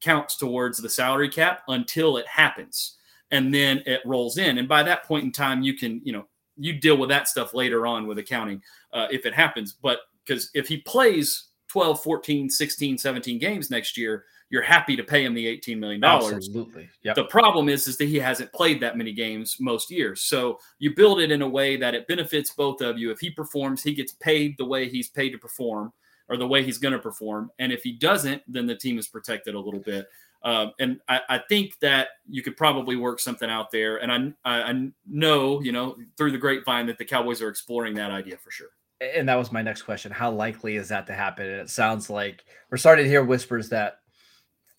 counts 0.00 0.38
towards 0.38 0.78
the 0.78 0.88
salary 0.88 1.28
cap 1.28 1.62
until 1.68 2.16
it 2.16 2.26
happens. 2.26 2.96
And 3.30 3.52
then 3.52 3.82
it 3.84 4.00
rolls 4.06 4.38
in. 4.38 4.56
And 4.56 4.66
by 4.66 4.82
that 4.84 5.04
point 5.04 5.24
in 5.24 5.32
time, 5.32 5.60
you 5.60 5.74
can, 5.74 6.00
you 6.02 6.14
know, 6.14 6.26
you 6.58 6.74
deal 6.74 6.96
with 6.96 7.08
that 7.10 7.28
stuff 7.28 7.54
later 7.54 7.86
on 7.86 8.06
with 8.06 8.18
accounting 8.18 8.62
uh, 8.92 9.06
if 9.10 9.26
it 9.26 9.34
happens. 9.34 9.72
But 9.72 10.00
because 10.26 10.50
if 10.54 10.68
he 10.68 10.78
plays 10.78 11.48
12, 11.68 12.02
14, 12.02 12.50
16, 12.50 12.98
17 12.98 13.38
games 13.38 13.70
next 13.70 13.96
year, 13.96 14.24
you're 14.50 14.62
happy 14.62 14.96
to 14.96 15.04
pay 15.04 15.24
him 15.24 15.34
the 15.34 15.46
$18 15.46 15.78
million. 15.78 16.02
Absolutely. 16.02 16.88
Yep. 17.02 17.16
The 17.16 17.24
problem 17.24 17.68
is, 17.68 17.86
is 17.86 17.98
that 17.98 18.06
he 18.06 18.18
hasn't 18.18 18.52
played 18.52 18.80
that 18.80 18.96
many 18.96 19.12
games 19.12 19.56
most 19.60 19.90
years. 19.90 20.22
So 20.22 20.58
you 20.78 20.94
build 20.94 21.20
it 21.20 21.30
in 21.30 21.42
a 21.42 21.48
way 21.48 21.76
that 21.76 21.94
it 21.94 22.08
benefits 22.08 22.52
both 22.54 22.80
of 22.80 22.98
you. 22.98 23.10
If 23.10 23.20
he 23.20 23.30
performs, 23.30 23.82
he 23.82 23.92
gets 23.92 24.12
paid 24.12 24.56
the 24.56 24.64
way 24.64 24.88
he's 24.88 25.08
paid 25.08 25.30
to 25.30 25.38
perform 25.38 25.92
or 26.30 26.36
the 26.36 26.46
way 26.46 26.62
he's 26.62 26.78
going 26.78 26.92
to 26.92 26.98
perform. 26.98 27.50
And 27.58 27.72
if 27.72 27.82
he 27.82 27.92
doesn't, 27.92 28.42
then 28.48 28.66
the 28.66 28.74
team 28.74 28.98
is 28.98 29.08
protected 29.08 29.54
a 29.54 29.60
little 29.60 29.80
bit. 29.80 30.08
Um, 30.42 30.72
and 30.78 31.00
I, 31.08 31.20
I, 31.28 31.38
think 31.48 31.78
that 31.80 32.08
you 32.28 32.42
could 32.42 32.56
probably 32.56 32.94
work 32.94 33.18
something 33.18 33.50
out 33.50 33.72
there. 33.72 33.96
And 33.96 34.34
I, 34.44 34.70
I 34.70 34.90
know, 35.04 35.60
you 35.60 35.72
know, 35.72 35.96
through 36.16 36.30
the 36.30 36.38
grapevine 36.38 36.86
that 36.86 36.96
the 36.96 37.04
Cowboys 37.04 37.42
are 37.42 37.48
exploring 37.48 37.94
that 37.94 38.12
idea 38.12 38.36
for 38.36 38.52
sure. 38.52 38.68
And 39.00 39.28
that 39.28 39.34
was 39.34 39.50
my 39.50 39.62
next 39.62 39.82
question. 39.82 40.12
How 40.12 40.30
likely 40.30 40.76
is 40.76 40.88
that 40.88 41.08
to 41.08 41.12
happen? 41.12 41.46
And 41.46 41.60
it 41.60 41.70
sounds 41.70 42.08
like 42.08 42.44
we're 42.70 42.78
starting 42.78 43.04
to 43.04 43.10
hear 43.10 43.24
whispers 43.24 43.68
that 43.70 43.98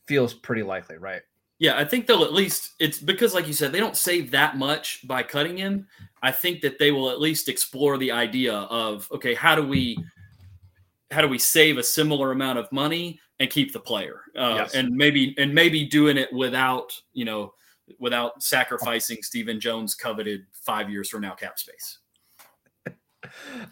feels 0.08 0.34
pretty 0.34 0.63
likely, 0.63 0.98
right? 0.98 1.22
Yeah, 1.60 1.78
I 1.78 1.84
think 1.84 2.08
they'll 2.08 2.24
at 2.24 2.34
least 2.34 2.74
it's 2.80 3.00
because, 3.00 3.34
like 3.34 3.46
you 3.46 3.54
said, 3.54 3.74
they 3.74 3.82
don't 3.82 3.98
save 3.98 4.32
that 4.32 4.58
much 4.58 5.06
by 5.06 5.24
cutting 5.24 5.58
him. 5.58 5.88
I 6.22 6.32
think 6.32 6.62
that 6.62 6.80
they 6.80 6.92
will 6.92 7.10
at 7.10 7.20
least 7.20 7.50
explore 7.50 7.98
the 7.98 8.13
idea 8.13 8.54
of 8.54 9.10
okay, 9.12 9.34
how 9.34 9.56
do 9.56 9.68
we 9.68 9.98
how 11.12 11.22
do 11.22 11.28
we 11.28 11.38
save 11.38 11.78
a 11.78 11.84
similar 11.84 12.32
amount 12.32 12.60
of 12.60 12.72
money 12.72 13.20
and 13.39 13.50
keep 13.50 13.72
the 13.74 13.79
player, 13.79 14.22
uh, 14.38 14.55
Yes. 14.58 14.75
and 14.75 14.89
maybe 14.96 15.34
and 15.38 15.53
maybe 15.53 15.86
doing 15.86 16.17
it 16.17 16.31
without 16.34 16.91
you 17.13 17.25
know 17.25 17.53
without 18.00 18.43
sacrificing 18.43 19.17
Stephen 19.24 19.60
Jones' 19.60 19.96
coveted 19.96 20.46
five 20.51 20.89
years 20.89 21.10
from 21.10 21.22
now 21.22 21.34
cap 21.34 21.58
space. 21.60 22.00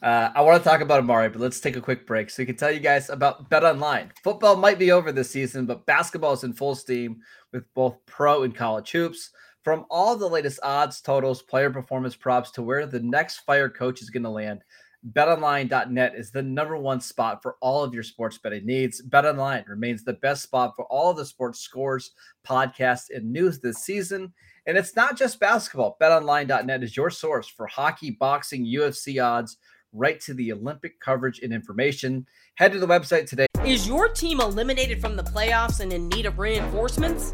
Uh, 0.03 0.29
I 0.35 0.41
want 0.41 0.61
to 0.61 0.69
talk 0.69 0.81
about 0.81 0.99
Amari, 0.99 1.29
but 1.29 1.39
let's 1.39 1.61
take 1.61 1.77
a 1.77 1.81
quick 1.81 2.05
break 2.05 2.29
so 2.29 2.41
we 2.41 2.45
can 2.45 2.57
tell 2.57 2.71
you 2.71 2.81
guys 2.81 3.09
about 3.09 3.49
Bet 3.49 3.63
Online. 3.63 4.11
Football 4.21 4.57
might 4.57 4.77
be 4.77 4.91
over 4.91 5.11
this 5.11 5.31
season, 5.31 5.65
but 5.65 5.85
basketball 5.85 6.33
is 6.33 6.43
in 6.43 6.51
full 6.53 6.75
steam 6.75 7.21
with 7.53 7.63
both 7.73 7.95
pro 8.05 8.43
and 8.43 8.53
college 8.53 8.91
hoops. 8.91 9.31
From 9.63 9.85
all 9.89 10.15
the 10.17 10.27
latest 10.27 10.59
odds, 10.63 10.99
totals, 11.01 11.41
player 11.41 11.69
performance 11.71 12.15
props 12.15 12.51
to 12.51 12.61
where 12.61 12.85
the 12.85 12.99
next 12.99 13.39
fire 13.39 13.69
coach 13.69 14.01
is 14.01 14.09
going 14.09 14.23
to 14.23 14.29
land, 14.29 14.63
betonline.net 15.13 16.15
is 16.15 16.31
the 16.31 16.41
number 16.41 16.77
one 16.77 16.99
spot 16.99 17.41
for 17.41 17.55
all 17.61 17.83
of 17.83 17.93
your 17.93 18.03
sports 18.03 18.37
betting 18.37 18.65
needs. 18.65 19.01
BetOnline 19.01 19.67
remains 19.67 20.03
the 20.03 20.13
best 20.13 20.43
spot 20.43 20.73
for 20.75 20.85
all 20.85 21.11
of 21.11 21.17
the 21.17 21.25
sports 21.25 21.59
scores, 21.59 22.11
podcasts, 22.45 23.15
and 23.15 23.31
news 23.31 23.59
this 23.59 23.77
season. 23.77 24.33
And 24.65 24.77
it's 24.77 24.95
not 24.95 25.17
just 25.17 25.39
basketball. 25.39 25.97
BetOnline.net 26.01 26.83
is 26.83 26.97
your 26.97 27.09
source 27.09 27.47
for 27.47 27.67
hockey, 27.67 28.11
boxing, 28.11 28.65
UFC 28.65 29.23
odds, 29.23 29.57
right 29.93 30.19
to 30.21 30.33
the 30.33 30.51
Olympic 30.51 30.99
coverage 30.99 31.39
and 31.39 31.53
information. 31.53 32.25
Head 32.55 32.73
to 32.73 32.79
the 32.79 32.87
website 32.87 33.27
today. 33.27 33.47
Is 33.65 33.87
your 33.87 34.09
team 34.09 34.41
eliminated 34.41 34.99
from 34.99 35.15
the 35.15 35.23
playoffs 35.23 35.79
and 35.79 35.93
in 35.93 36.09
need 36.09 36.25
of 36.25 36.39
reinforcements? 36.39 37.33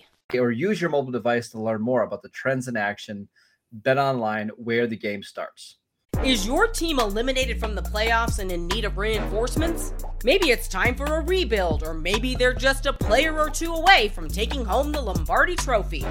Or 0.39 0.51
use 0.51 0.79
your 0.79 0.89
mobile 0.89 1.11
device 1.11 1.49
to 1.49 1.61
learn 1.61 1.81
more 1.81 2.03
about 2.03 2.21
the 2.21 2.29
trends 2.29 2.67
in 2.67 2.77
action. 2.77 3.27
Bet 3.71 3.97
online 3.97 4.49
where 4.57 4.87
the 4.87 4.97
game 4.97 5.23
starts. 5.23 5.77
Is 6.23 6.45
your 6.45 6.67
team 6.67 6.99
eliminated 6.99 7.59
from 7.59 7.73
the 7.73 7.81
playoffs 7.81 8.37
and 8.37 8.51
in 8.51 8.67
need 8.67 8.85
of 8.85 8.99
reinforcements? 8.99 9.91
Maybe 10.23 10.51
it's 10.51 10.67
time 10.67 10.93
for 10.93 11.05
a 11.05 11.21
rebuild, 11.21 11.81
or 11.81 11.95
maybe 11.95 12.35
they're 12.35 12.53
just 12.53 12.85
a 12.85 12.93
player 12.93 13.39
or 13.39 13.49
two 13.49 13.73
away 13.73 14.09
from 14.09 14.27
taking 14.27 14.63
home 14.63 14.91
the 14.91 15.01
Lombardi 15.01 15.55
Trophy. 15.55 16.05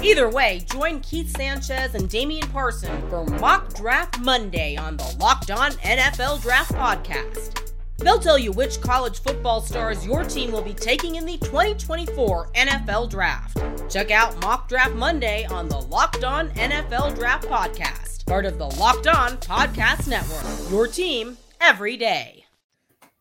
Either 0.00 0.30
way, 0.30 0.64
join 0.70 1.00
Keith 1.00 1.36
Sanchez 1.36 1.96
and 1.96 2.08
Damian 2.08 2.46
Parson 2.50 3.08
for 3.08 3.24
Mock 3.24 3.74
Draft 3.74 4.20
Monday 4.20 4.76
on 4.76 4.98
the 4.98 5.16
Locked 5.18 5.50
On 5.50 5.72
NFL 5.72 6.42
Draft 6.42 6.72
Podcast. 6.72 7.75
They'll 7.98 8.18
tell 8.18 8.38
you 8.38 8.52
which 8.52 8.80
college 8.80 9.20
football 9.20 9.60
stars 9.60 10.06
your 10.06 10.22
team 10.24 10.52
will 10.52 10.62
be 10.62 10.74
taking 10.74 11.16
in 11.16 11.24
the 11.24 11.38
2024 11.38 12.48
NFL 12.52 13.10
Draft. 13.10 13.58
Check 13.90 14.10
out 14.10 14.40
Mock 14.42 14.68
Draft 14.68 14.94
Monday 14.94 15.46
on 15.46 15.68
the 15.68 15.80
Locked 15.80 16.22
On 16.22 16.50
NFL 16.50 17.14
Draft 17.14 17.48
Podcast, 17.48 18.26
part 18.26 18.44
of 18.44 18.58
the 18.58 18.66
Locked 18.66 19.06
On 19.06 19.36
Podcast 19.38 20.08
Network. 20.08 20.70
Your 20.70 20.86
team 20.86 21.38
every 21.60 21.96
day. 21.96 22.44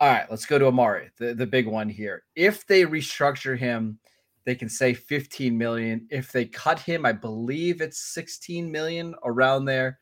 All 0.01 0.09
right, 0.09 0.29
let's 0.29 0.45
go 0.45 0.59
to 0.59 0.67
Amari, 0.67 1.09
the, 1.17 1.33
the 1.33 1.47
big 1.47 1.67
one 1.67 1.87
here. 1.87 2.23
If 2.35 2.67
they 2.67 2.83
restructure 2.83 3.57
him, 3.57 3.97
they 4.43 4.55
can 4.55 4.67
say 4.67 4.93
15 4.93 5.57
million. 5.57 6.07
If 6.11 6.31
they 6.31 6.45
cut 6.45 6.79
him, 6.79 7.05
I 7.05 7.13
believe 7.13 7.81
it's 7.81 8.13
16 8.13 8.69
million 8.69 9.15
around 9.23 9.65
there. 9.65 9.99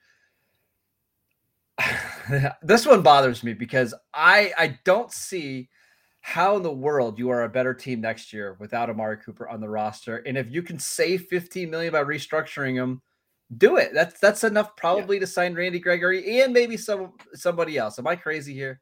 this 2.61 2.85
one 2.85 3.01
bothers 3.01 3.43
me 3.43 3.53
because 3.53 3.93
I 4.13 4.53
I 4.57 4.79
don't 4.83 5.11
see 5.11 5.69
how 6.21 6.55
in 6.55 6.63
the 6.63 6.71
world 6.71 7.19
you 7.19 7.29
are 7.29 7.43
a 7.43 7.49
better 7.49 7.73
team 7.73 7.99
next 7.99 8.31
year 8.31 8.55
without 8.59 8.89
Amari 8.89 9.17
Cooper 9.17 9.49
on 9.49 9.59
the 9.59 9.69
roster. 9.69 10.17
And 10.17 10.37
if 10.37 10.49
you 10.49 10.61
can 10.61 10.79
save 10.79 11.25
15 11.25 11.69
million 11.69 11.91
by 11.91 12.01
restructuring 12.01 12.75
him, 12.75 13.01
do 13.57 13.75
it. 13.75 13.93
That's 13.93 14.19
that's 14.19 14.43
enough 14.43 14.75
probably 14.77 15.19
to 15.19 15.27
sign 15.27 15.53
Randy 15.53 15.79
Gregory 15.79 16.41
and 16.41 16.53
maybe 16.53 16.77
some 16.77 17.13
somebody 17.33 17.77
else. 17.77 17.99
Am 17.99 18.07
I 18.07 18.15
crazy 18.15 18.53
here? 18.53 18.79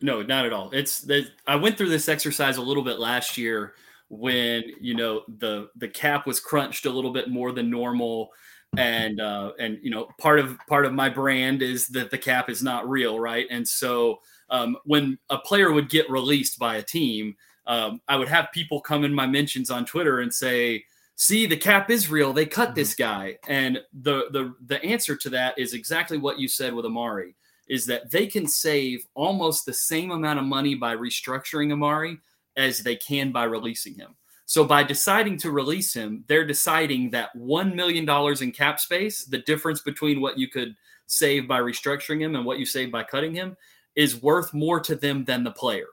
No, 0.00 0.22
not 0.22 0.46
at 0.46 0.52
all. 0.52 0.70
It's 0.72 1.08
I 1.46 1.56
went 1.56 1.76
through 1.76 1.88
this 1.88 2.08
exercise 2.08 2.56
a 2.56 2.62
little 2.62 2.84
bit 2.84 2.98
last 2.98 3.36
year 3.36 3.74
when 4.08 4.62
you 4.80 4.94
know 4.94 5.22
the 5.38 5.68
the 5.76 5.88
cap 5.88 6.26
was 6.26 6.40
crunched 6.40 6.86
a 6.86 6.90
little 6.90 7.12
bit 7.12 7.28
more 7.28 7.52
than 7.52 7.70
normal 7.70 8.30
and 8.78 9.20
uh 9.20 9.52
and 9.58 9.78
you 9.82 9.90
know 9.90 10.08
part 10.18 10.38
of 10.38 10.58
part 10.68 10.86
of 10.86 10.92
my 10.92 11.08
brand 11.08 11.62
is 11.62 11.86
that 11.88 12.10
the 12.10 12.18
cap 12.18 12.48
is 12.48 12.62
not 12.62 12.88
real 12.88 13.18
right? 13.18 13.46
And 13.50 13.66
so 13.66 14.20
um 14.50 14.76
when 14.84 15.18
a 15.30 15.38
player 15.38 15.72
would 15.72 15.88
get 15.88 16.10
released 16.10 16.58
by 16.58 16.76
a 16.76 16.82
team 16.82 17.34
um 17.66 17.98
i 18.08 18.14
would 18.14 18.28
have 18.28 18.52
people 18.52 18.78
come 18.78 19.04
in 19.04 19.14
my 19.14 19.26
mentions 19.26 19.70
on 19.70 19.86
twitter 19.86 20.20
and 20.20 20.34
say 20.34 20.84
see 21.16 21.46
the 21.46 21.56
cap 21.56 21.90
is 21.90 22.10
real. 22.10 22.32
They 22.32 22.46
cut 22.46 22.74
this 22.74 22.94
guy. 22.94 23.38
And 23.48 23.80
the 23.92 24.26
the 24.30 24.54
the 24.66 24.82
answer 24.84 25.16
to 25.16 25.30
that 25.30 25.58
is 25.58 25.74
exactly 25.74 26.18
what 26.18 26.38
you 26.38 26.48
said 26.48 26.74
with 26.74 26.84
amari 26.84 27.36
is 27.68 27.86
that 27.86 28.10
they 28.10 28.26
can 28.26 28.46
save 28.46 29.06
almost 29.14 29.64
the 29.64 29.72
same 29.72 30.10
amount 30.10 30.38
of 30.38 30.44
money 30.44 30.74
by 30.74 30.94
restructuring 30.94 31.72
amari 31.72 32.18
as 32.56 32.80
they 32.80 32.96
can 32.96 33.32
by 33.32 33.44
releasing 33.44 33.94
him 33.94 34.14
so 34.46 34.64
by 34.64 34.82
deciding 34.82 35.38
to 35.38 35.50
release 35.50 35.94
him, 35.94 36.24
they're 36.28 36.46
deciding 36.46 37.10
that 37.10 37.34
$1 37.36 37.74
million 37.74 38.08
in 38.42 38.52
cap 38.52 38.78
space, 38.78 39.24
the 39.24 39.38
difference 39.38 39.80
between 39.80 40.20
what 40.20 40.38
you 40.38 40.48
could 40.48 40.74
save 41.06 41.48
by 41.48 41.60
restructuring 41.60 42.20
him 42.20 42.36
and 42.36 42.44
what 42.44 42.58
you 42.58 42.66
save 42.66 42.92
by 42.92 43.04
cutting 43.04 43.34
him, 43.34 43.56
is 43.96 44.22
worth 44.22 44.52
more 44.52 44.80
to 44.80 44.96
them 44.96 45.24
than 45.24 45.44
the 45.44 45.50
player. 45.50 45.86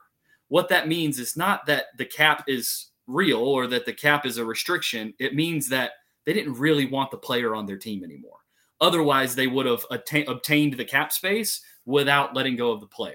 What 0.48 0.68
that 0.68 0.88
means 0.88 1.18
is 1.18 1.36
not 1.36 1.64
that 1.66 1.86
the 1.96 2.04
cap 2.04 2.44
is 2.46 2.88
real 3.06 3.40
or 3.40 3.66
that 3.68 3.86
the 3.86 3.92
cap 3.92 4.26
is 4.26 4.36
a 4.36 4.44
restriction. 4.44 5.14
It 5.18 5.34
means 5.34 5.68
that 5.70 5.92
they 6.24 6.32
didn't 6.32 6.54
really 6.54 6.86
want 6.86 7.10
the 7.10 7.16
player 7.16 7.54
on 7.54 7.66
their 7.66 7.78
team 7.78 8.04
anymore. 8.04 8.38
Otherwise, 8.80 9.34
they 9.34 9.46
would 9.46 9.66
have 9.66 9.84
atta- 9.90 10.30
obtained 10.30 10.74
the 10.74 10.84
cap 10.84 11.12
space 11.12 11.62
without 11.86 12.34
letting 12.34 12.56
go 12.56 12.70
of 12.70 12.80
the 12.80 12.86
player. 12.86 13.14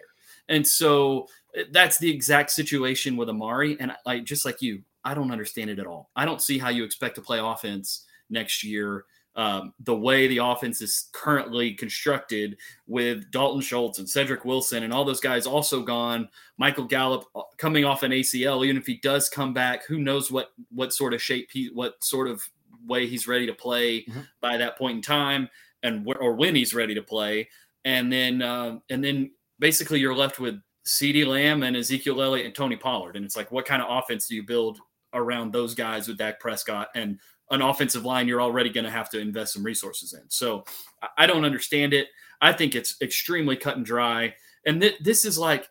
And 0.49 0.65
so 0.65 1.27
eh, 1.55 1.65
that's 1.71 1.97
the 1.97 2.09
exact 2.09 2.51
situation 2.51 3.17
with 3.17 3.29
Amari. 3.29 3.77
And 3.79 3.91
like 4.05 4.23
just 4.23 4.45
like 4.45 4.61
you, 4.61 4.81
I 5.07 5.13
don't 5.13 5.31
understand 5.31 5.69
it 5.69 5.79
at 5.79 5.87
all. 5.87 6.09
I 6.15 6.25
don't 6.25 6.41
see 6.41 6.57
how 6.57 6.69
you 6.69 6.83
expect 6.83 7.15
to 7.15 7.21
play 7.21 7.39
offense 7.39 8.05
next 8.29 8.63
year. 8.63 9.05
Um, 9.35 9.73
the 9.81 9.95
way 9.95 10.25
the 10.27 10.39
offense 10.39 10.81
is 10.81 11.09
currently 11.13 11.73
constructed 11.75 12.57
with 12.87 13.29
Dalton 13.29 13.61
Schultz 13.61 13.99
and 13.99 14.09
Cedric 14.09 14.43
Wilson 14.45 14.81
and 14.83 14.91
all 14.91 15.05
those 15.05 15.19
guys 15.19 15.45
also 15.45 15.83
gone. 15.83 16.27
Michael 16.57 16.85
Gallup 16.85 17.25
uh, 17.35 17.43
coming 17.57 17.85
off 17.85 18.01
an 18.01 18.11
ACL, 18.11 18.65
even 18.65 18.77
if 18.77 18.87
he 18.87 18.95
does 18.97 19.29
come 19.29 19.53
back, 19.53 19.85
who 19.85 19.99
knows 19.99 20.31
what 20.31 20.53
what 20.73 20.91
sort 20.91 21.13
of 21.13 21.21
shape 21.21 21.49
he, 21.51 21.69
what 21.73 22.03
sort 22.03 22.27
of 22.27 22.41
way 22.87 23.05
he's 23.05 23.27
ready 23.27 23.45
to 23.45 23.53
play 23.53 24.03
Mhm. 24.05 24.27
by 24.41 24.57
that 24.57 24.75
point 24.77 24.95
in 24.97 25.01
time, 25.03 25.47
and 25.83 26.03
wh- 26.07 26.19
or 26.19 26.33
when 26.33 26.55
he's 26.55 26.73
ready 26.73 26.95
to 26.95 27.03
play. 27.03 27.47
And 27.85 28.11
then 28.11 28.41
uh, 28.41 28.79
and 28.89 29.03
then 29.03 29.31
basically 29.59 29.99
you're 29.99 30.15
left 30.15 30.39
with 30.39 30.59
CeeDee 30.87 31.27
Lamb 31.27 31.61
and 31.61 31.77
Ezekiel 31.77 32.21
Elliott 32.23 32.47
and 32.47 32.55
Tony 32.55 32.75
Pollard, 32.75 33.15
and 33.17 33.23
it's 33.23 33.35
like, 33.35 33.51
what 33.51 33.65
kind 33.65 33.83
of 33.83 33.87
offense 34.03 34.27
do 34.27 34.35
you 34.35 34.41
build 34.43 34.79
around 35.17 35.51
those 35.51 35.75
guys 35.75 36.07
with 36.07 36.17
Dak 36.17 36.39
Prescott 36.39 36.89
and 36.95 37.19
an 37.49 37.61
offensive 37.61 38.05
line 38.05 38.27
you're 38.27 38.41
already 38.41 38.69
going 38.69 38.83
to 38.83 38.91
have 38.91 39.09
to 39.09 39.19
invest 39.19 39.53
some 39.53 39.63
resources 39.63 40.13
in. 40.13 40.23
So 40.29 40.65
I- 41.17 41.27
don't 41.27 41.45
understand 41.45 41.93
it. 41.93 42.07
I 42.41 42.53
think 42.53 42.75
it's 42.75 43.01
extremely 43.01 43.55
cut 43.55 43.77
and 43.77 43.85
dry. 43.85 44.35
And 44.65 44.81
th- 44.81 44.99
this 44.99 45.25
is 45.25 45.37
like 45.37 45.69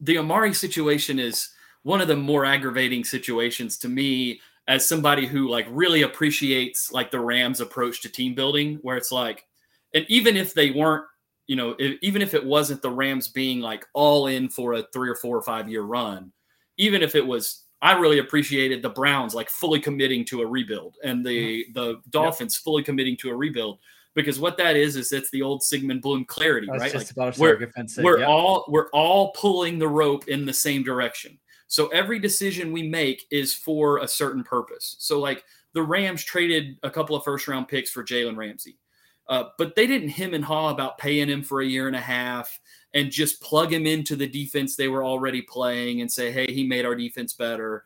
the 0.00 0.18
Amari 0.18 0.54
situation 0.54 1.18
is 1.18 1.50
one 1.82 2.00
of 2.00 2.08
the 2.08 2.16
more 2.16 2.44
aggravating 2.44 3.04
situations 3.04 3.78
to 3.78 3.88
me 3.88 4.40
as 4.68 4.86
somebody 4.86 5.26
who 5.26 5.48
like 5.48 5.66
really 5.70 6.02
appreciates 6.02 6.92
like 6.92 7.10
the 7.10 7.20
Rams 7.20 7.60
approach 7.60 8.00
to 8.02 8.08
team 8.08 8.34
building 8.34 8.78
where 8.82 8.96
it's 8.96 9.12
like 9.12 9.44
and 9.94 10.04
even 10.08 10.36
if 10.36 10.54
they 10.54 10.70
weren't 10.70 11.04
you 11.46 11.56
know 11.56 11.74
if, 11.78 11.98
even 12.02 12.22
if 12.22 12.34
it 12.34 12.44
wasn't 12.44 12.80
the 12.82 12.90
Rams 12.90 13.28
being 13.28 13.60
like 13.60 13.86
all 13.92 14.28
in 14.28 14.48
for 14.48 14.74
a 14.74 14.84
3 14.92 15.10
or 15.10 15.16
4 15.16 15.36
or 15.36 15.42
5 15.42 15.68
year 15.68 15.82
run 15.82 16.32
even 16.78 17.02
if 17.02 17.14
it 17.14 17.26
was 17.26 17.61
I 17.82 17.92
really 17.98 18.18
appreciated 18.20 18.80
the 18.80 18.88
Browns 18.90 19.34
like 19.34 19.50
fully 19.50 19.80
committing 19.80 20.24
to 20.26 20.40
a 20.42 20.46
rebuild 20.46 20.96
and 21.02 21.26
the 21.26 21.66
the 21.74 22.00
Dolphins 22.10 22.56
fully 22.56 22.82
committing 22.82 23.16
to 23.18 23.30
a 23.30 23.34
rebuild 23.36 23.80
because 24.14 24.38
what 24.38 24.56
that 24.58 24.76
is 24.76 24.94
is 24.96 25.10
it's 25.12 25.30
the 25.30 25.42
old 25.42 25.62
Sigmund 25.62 26.00
Bloom 26.00 26.24
clarity, 26.24 26.68
That's 26.70 26.80
right? 26.80 26.92
just 26.92 27.06
Like, 27.16 27.34
about 27.34 27.38
we're- 27.38 27.56
we're 28.04 28.18
Yep. 28.20 28.28
all 28.28 28.64
we're 28.68 28.88
all 28.90 29.32
pulling 29.32 29.78
the 29.78 29.88
rope 29.88 30.28
in 30.28 30.46
the 30.46 30.52
same 30.52 30.82
direction. 30.84 31.38
So 31.66 31.88
every 31.88 32.18
decision 32.18 32.70
we 32.72 32.82
make 32.84 33.26
is 33.30 33.54
for 33.54 33.98
a 33.98 34.06
certain 34.08 34.44
purpose. 34.44 34.94
So 34.98 35.18
like 35.18 35.44
the 35.72 35.82
Rams 35.82 36.22
traded 36.22 36.76
a 36.82 36.90
couple 36.90 37.16
of 37.16 37.24
first 37.24 37.48
round 37.48 37.66
picks 37.66 37.90
for 37.90 38.04
Jalen 38.04 38.36
Ramsey, 38.36 38.78
uh, 39.28 39.44
but 39.58 39.74
they 39.74 39.86
didn't 39.86 40.10
him 40.10 40.34
and 40.34 40.44
haw 40.44 40.68
about 40.68 40.98
paying 40.98 41.28
him 41.28 41.42
for 41.42 41.62
a 41.62 41.66
year 41.66 41.86
and 41.88 41.96
a 41.96 42.00
half 42.00 42.60
and 42.94 43.10
just 43.10 43.40
plug 43.40 43.72
him 43.72 43.86
into 43.86 44.16
the 44.16 44.26
defense 44.26 44.76
they 44.76 44.88
were 44.88 45.04
already 45.04 45.42
playing 45.42 46.00
and 46.00 46.10
say, 46.10 46.30
hey, 46.30 46.46
he 46.52 46.66
made 46.66 46.84
our 46.84 46.94
defense 46.94 47.32
better. 47.32 47.84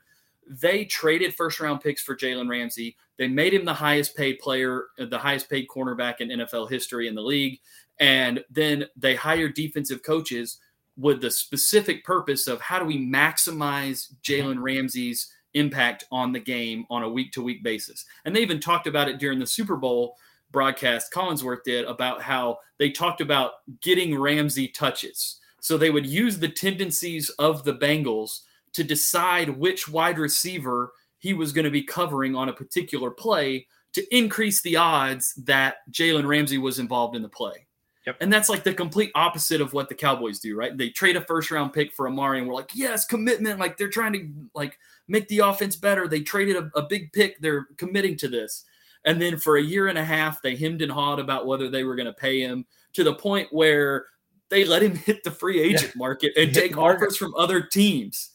they 0.49 0.85
traded 0.85 1.35
first 1.35 1.59
round 1.61 1.81
picks 1.81 2.03
for 2.03 2.17
Jalen 2.17 2.49
Ramsey. 2.49 2.97
They 3.19 3.29
made 3.29 3.53
him 3.55 3.65
the 3.65 3.75
highest 3.75 4.17
paid 4.17 4.39
player, 4.39 4.87
uh, 4.99 5.07
the 5.07 5.19
highest 5.19 5.51
paid 5.51 5.67
cornerback 5.69 6.21
in 6.21 6.29
NFL 6.29 6.71
history 6.71 7.09
in 7.09 7.15
the 7.15 7.23
league. 7.23 7.59
And 7.99 8.45
then 8.51 8.87
they 8.97 9.15
hired 9.15 9.55
defensive 9.55 10.03
coaches 10.03 10.59
with 10.97 11.21
the 11.21 11.31
specific 11.31 12.05
purpose 12.05 12.47
of 12.47 12.61
how 12.61 12.79
do 12.79 12.85
we 12.85 12.99
maximize 12.99 14.13
Jalen 14.23 14.63
Ramsey's 14.63 15.33
impact 15.55 16.05
on 16.13 16.33
the 16.33 16.41
game 16.41 16.85
on 16.91 17.03
a 17.03 17.09
week 17.09 17.33
to 17.33 17.43
week 17.43 17.63
basis. 17.63 18.05
And 18.25 18.37
they 18.37 18.41
even 18.41 18.61
talked 18.61 18.87
about 18.87 19.09
it 19.09 19.19
during 19.19 19.39
the 19.39 19.47
Super 19.47 19.77
Bowl 19.77 20.17
broadcast 20.51 21.13
Collinsworth 21.13 21.65
did 21.65 21.85
about 21.85 22.23
how 22.23 22.59
they 22.79 22.91
talked 22.91 23.21
about 23.21 23.53
getting 23.81 24.19
Ramsey 24.19 24.69
touches. 24.69 25.41
So 25.61 25.77
they 25.77 25.91
would 25.91 26.07
use 26.07 26.39
the 26.39 26.49
tendencies 26.49 27.29
of 27.39 27.65
the 27.65 27.75
Bengals 27.75 28.41
to 28.73 28.85
decide 28.85 29.49
which 29.49 29.89
wide 29.89 30.19
receiver 30.19 30.93
he 31.19 31.33
was 31.35 31.53
going 31.53 31.65
to 31.65 31.71
be 31.71 31.83
covering 31.83 32.35
on 32.35 32.49
a 32.49 32.53
particular 32.53 33.11
play 33.11 33.67
to 33.95 34.17
increase 34.17 34.61
the 34.63 34.77
odds 34.77 35.35
that 35.45 35.77
Jalen 35.91 36.27
Ramsey 36.27 36.59
was 36.59 36.79
involved 36.79 37.17
in 37.17 37.23
the 37.23 37.29
play. 37.29 37.67
Yep. 38.07 38.19
And 38.21 38.33
that's 38.33 38.49
like 38.49 38.63
the 38.63 38.73
complete 38.73 39.11
opposite 39.15 39.61
of 39.61 39.73
what 39.73 39.89
the 39.89 39.95
Cowboys 39.95 40.39
do, 40.39 40.57
right? 40.57 40.77
They 40.77 40.91
trade 40.91 41.17
a 41.17 41.23
first 41.23 41.51
round 41.51 41.73
pick 41.73 41.93
for 41.93 42.07
Amari, 42.07 42.39
and 42.39 42.47
we're 42.47 42.55
like, 42.55 42.71
yes, 42.73 43.05
commitment. 43.05 43.59
Like 43.59 43.77
they're 43.77 43.89
trying 43.89 44.13
to 44.13 44.29
like 44.55 44.79
make 45.09 45.27
the 45.29 45.41
offense 45.41 45.75
better. 45.75 46.07
They 46.07 46.21
traded 46.21 46.57
a, 46.57 46.71
a 46.79 46.83
big 46.83 47.13
pick. 47.13 47.41
They're 47.41 47.67
committing 47.79 48.17
to 48.19 48.29
this. 48.29 48.65
And 49.07 49.23
then 49.23 49.39
for 49.39 49.57
a 49.57 49.63
year 49.63 49.87
and 49.87 49.97
a 49.97 50.05
half, 50.05 50.43
they 50.43 50.57
hemmed 50.57 50.83
and 50.83 50.91
hawed 50.91 51.21
about 51.21 51.47
whether 51.47 51.71
they 51.71 51.85
were 51.85 51.95
going 51.95 52.07
to 52.07 52.13
pay 52.13 52.41
him 52.41 52.67
to 52.95 53.05
the 53.05 53.15
point 53.15 53.49
where 53.53 54.07
they 54.51 54.65
let 54.65 54.83
him 54.83 54.97
hit 55.07 55.25
the 55.25 55.31
free 55.31 55.61
agent 55.61 55.93
yeah. 55.95 55.99
market 55.99 56.33
and 56.37 56.53
take 56.53 56.77
offers 56.77 57.17
from 57.17 57.35
other 57.37 57.63
teams. 57.63 58.33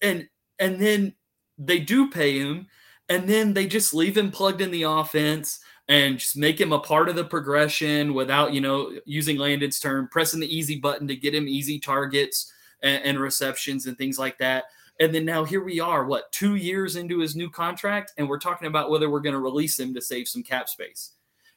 And 0.00 0.28
and 0.58 0.80
then 0.80 1.14
they 1.58 1.80
do 1.80 2.10
pay 2.10 2.38
him, 2.38 2.66
and 3.08 3.28
then 3.28 3.54
they 3.54 3.66
just 3.66 3.94
leave 3.94 4.16
him 4.16 4.30
plugged 4.30 4.60
in 4.60 4.70
the 4.70 4.84
offense 4.84 5.58
and 5.88 6.18
just 6.18 6.36
make 6.36 6.60
him 6.60 6.72
a 6.72 6.78
part 6.78 7.08
of 7.08 7.16
the 7.16 7.24
progression 7.24 8.14
without, 8.14 8.52
you 8.52 8.60
know, 8.60 8.92
using 9.04 9.36
Landon's 9.36 9.80
term, 9.80 10.08
pressing 10.08 10.40
the 10.40 10.56
easy 10.56 10.78
button 10.78 11.08
to 11.08 11.16
get 11.16 11.34
him 11.34 11.48
easy 11.48 11.78
targets 11.78 12.52
and, 12.82 13.02
and 13.04 13.20
receptions 13.20 13.86
and 13.86 13.98
things 13.98 14.18
like 14.18 14.38
that. 14.38 14.64
And 15.00 15.14
then 15.14 15.24
now 15.24 15.44
here 15.44 15.64
we 15.64 15.80
are, 15.80 16.04
what, 16.04 16.30
two 16.32 16.56
years 16.56 16.96
into 16.96 17.18
his 17.18 17.34
new 17.34 17.50
contract, 17.50 18.12
and 18.18 18.28
we're 18.28 18.38
talking 18.38 18.68
about 18.68 18.90
whether 18.90 19.10
we're 19.10 19.20
going 19.20 19.34
to 19.34 19.40
release 19.40 19.78
him 19.78 19.94
to 19.94 20.00
save 20.00 20.28
some 20.28 20.42
cap 20.42 20.68
space. 20.68 21.12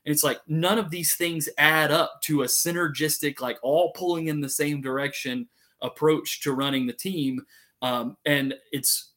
And 0.06 0.14
it's 0.14 0.24
like 0.24 0.40
none 0.48 0.78
of 0.78 0.90
these 0.90 1.16
things 1.16 1.50
add 1.58 1.92
up 1.92 2.22
to 2.24 2.44
a 2.44 2.48
synergistic, 2.48 3.42
like 3.42 3.58
all 3.62 3.92
pulling 3.94 4.28
in 4.28 4.40
the 4.40 4.50
same 4.50 4.82
direction 4.82 5.48
approach 5.82 6.42
to 6.42 6.54
running 6.54 6.88
the 6.88 6.94
team. 6.94 7.42
Um, 7.82 8.18
and 8.26 8.56
it's 8.72 9.12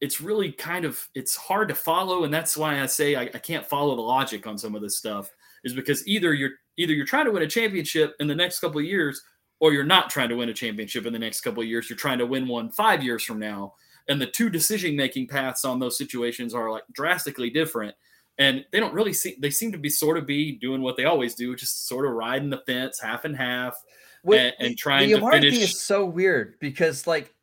it's 0.00 0.20
really 0.20 0.50
kind 0.50 0.84
of 0.84 1.06
it's 1.14 1.36
hard 1.36 1.68
to 1.68 1.74
follow, 1.74 2.24
and 2.24 2.32
that's 2.32 2.56
why 2.56 2.80
I 2.80 2.86
say 2.86 3.16
I, 3.16 3.22
I 3.22 3.38
can't 3.38 3.66
follow 3.66 3.94
the 3.94 4.02
logic 4.02 4.46
on 4.46 4.56
some 4.56 4.74
of 4.74 4.82
this 4.82 4.96
stuff. 4.96 5.30
Is 5.62 5.74
because 5.74 6.06
either 6.08 6.32
you're 6.32 6.52
either 6.78 6.94
you're 6.94 7.06
trying 7.06 7.26
to 7.26 7.32
win 7.32 7.42
a 7.42 7.46
championship 7.46 8.14
in 8.18 8.26
the 8.26 8.34
next 8.34 8.60
couple 8.60 8.80
of 8.80 8.86
years, 8.86 9.22
or 9.60 9.72
you're 9.72 9.84
not 9.84 10.10
trying 10.10 10.30
to 10.30 10.36
win 10.36 10.48
a 10.48 10.54
championship 10.54 11.06
in 11.06 11.12
the 11.12 11.18
next 11.18 11.42
couple 11.42 11.62
of 11.62 11.68
years. 11.68 11.88
You're 11.88 11.96
trying 11.96 12.18
to 12.18 12.26
win 12.26 12.48
one 12.48 12.70
five 12.70 13.04
years 13.04 13.22
from 13.22 13.38
now. 13.38 13.74
And 14.08 14.20
the 14.20 14.26
two 14.26 14.50
decision 14.50 14.96
making 14.96 15.28
paths 15.28 15.64
on 15.64 15.78
those 15.78 15.96
situations 15.96 16.54
are 16.54 16.70
like 16.70 16.82
drastically 16.92 17.50
different. 17.50 17.94
And 18.38 18.64
they 18.72 18.80
don't 18.80 18.94
really 18.94 19.12
see, 19.12 19.36
they 19.38 19.50
seem 19.50 19.70
to 19.72 19.78
be 19.78 19.90
sort 19.90 20.16
of 20.16 20.26
be 20.26 20.52
doing 20.52 20.80
what 20.80 20.96
they 20.96 21.04
always 21.04 21.34
do, 21.34 21.54
just 21.54 21.86
sort 21.86 22.06
of 22.06 22.12
riding 22.12 22.48
the 22.48 22.62
fence 22.66 22.98
half 22.98 23.26
and 23.26 23.36
half 23.36 23.76
and, 24.24 24.54
and, 24.58 24.78
trying 24.78 25.10
the 25.10 25.20
to 25.20 25.30
finish. 25.30 25.54
Thing 25.54 25.62
is 25.62 25.80
so 25.80 26.06
weird 26.06 26.54
because, 26.58 27.06
like, 27.06 27.34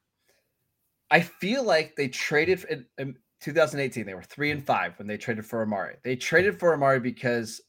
I 1.12 1.22
feel 1.22 1.64
like 1.64 1.96
they 1.96 2.08
traded 2.08 2.66
in, 2.66 2.86
in 2.98 3.16
2018, 3.42 4.06
they 4.06 4.16
were 4.16 4.24
three 4.24 4.50
and 4.52 4.66
five 4.66 4.98
when 4.98 5.08
they 5.08 5.18
traded 5.18 5.46
for 5.46 5.62
Amari. 5.62 5.98
They 6.04 6.16
traded 6.16 6.60
for 6.60 6.74
Amari 6.74 7.00
because 7.00 7.62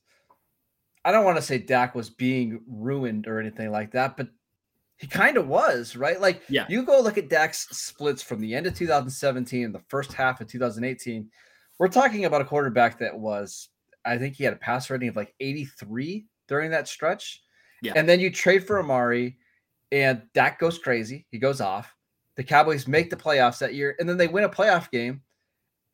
I 1.04 1.12
don't 1.12 1.24
want 1.24 1.36
to 1.36 1.42
say 1.42 1.58
Dak 1.58 1.94
was 1.94 2.10
being 2.10 2.60
ruined 2.66 3.26
or 3.26 3.38
anything 3.38 3.70
like 3.70 3.92
that, 3.92 4.16
but 4.16 4.28
he 4.98 5.06
kind 5.06 5.36
of 5.36 5.48
was, 5.48 5.96
right? 5.96 6.20
Like, 6.20 6.42
yeah, 6.48 6.66
you 6.68 6.84
go 6.84 7.00
look 7.00 7.18
at 7.18 7.28
Dak's 7.28 7.68
splits 7.70 8.22
from 8.22 8.40
the 8.40 8.54
end 8.54 8.66
of 8.66 8.74
2017 8.74 9.64
and 9.64 9.74
the 9.74 9.82
first 9.88 10.12
half 10.12 10.40
of 10.40 10.48
2018. 10.48 11.30
We're 11.78 11.88
talking 11.88 12.24
about 12.24 12.40
a 12.40 12.44
quarterback 12.44 12.98
that 12.98 13.16
was, 13.16 13.68
I 14.04 14.18
think 14.18 14.34
he 14.34 14.44
had 14.44 14.52
a 14.52 14.56
pass 14.56 14.90
rating 14.90 15.08
of 15.08 15.16
like 15.16 15.34
83 15.38 16.26
during 16.48 16.70
that 16.72 16.88
stretch. 16.88 17.42
Yeah. 17.82 17.92
And 17.94 18.08
then 18.08 18.18
you 18.18 18.30
trade 18.30 18.66
for 18.66 18.80
Amari, 18.80 19.38
and 19.92 20.22
Dak 20.34 20.58
goes 20.58 20.78
crazy. 20.78 21.26
He 21.30 21.38
goes 21.38 21.60
off. 21.60 21.94
The 22.36 22.44
Cowboys 22.44 22.88
make 22.88 23.10
the 23.10 23.16
playoffs 23.16 23.58
that 23.58 23.74
year, 23.74 23.96
and 23.98 24.08
then 24.08 24.16
they 24.16 24.28
win 24.28 24.44
a 24.44 24.48
playoff 24.48 24.90
game, 24.90 25.22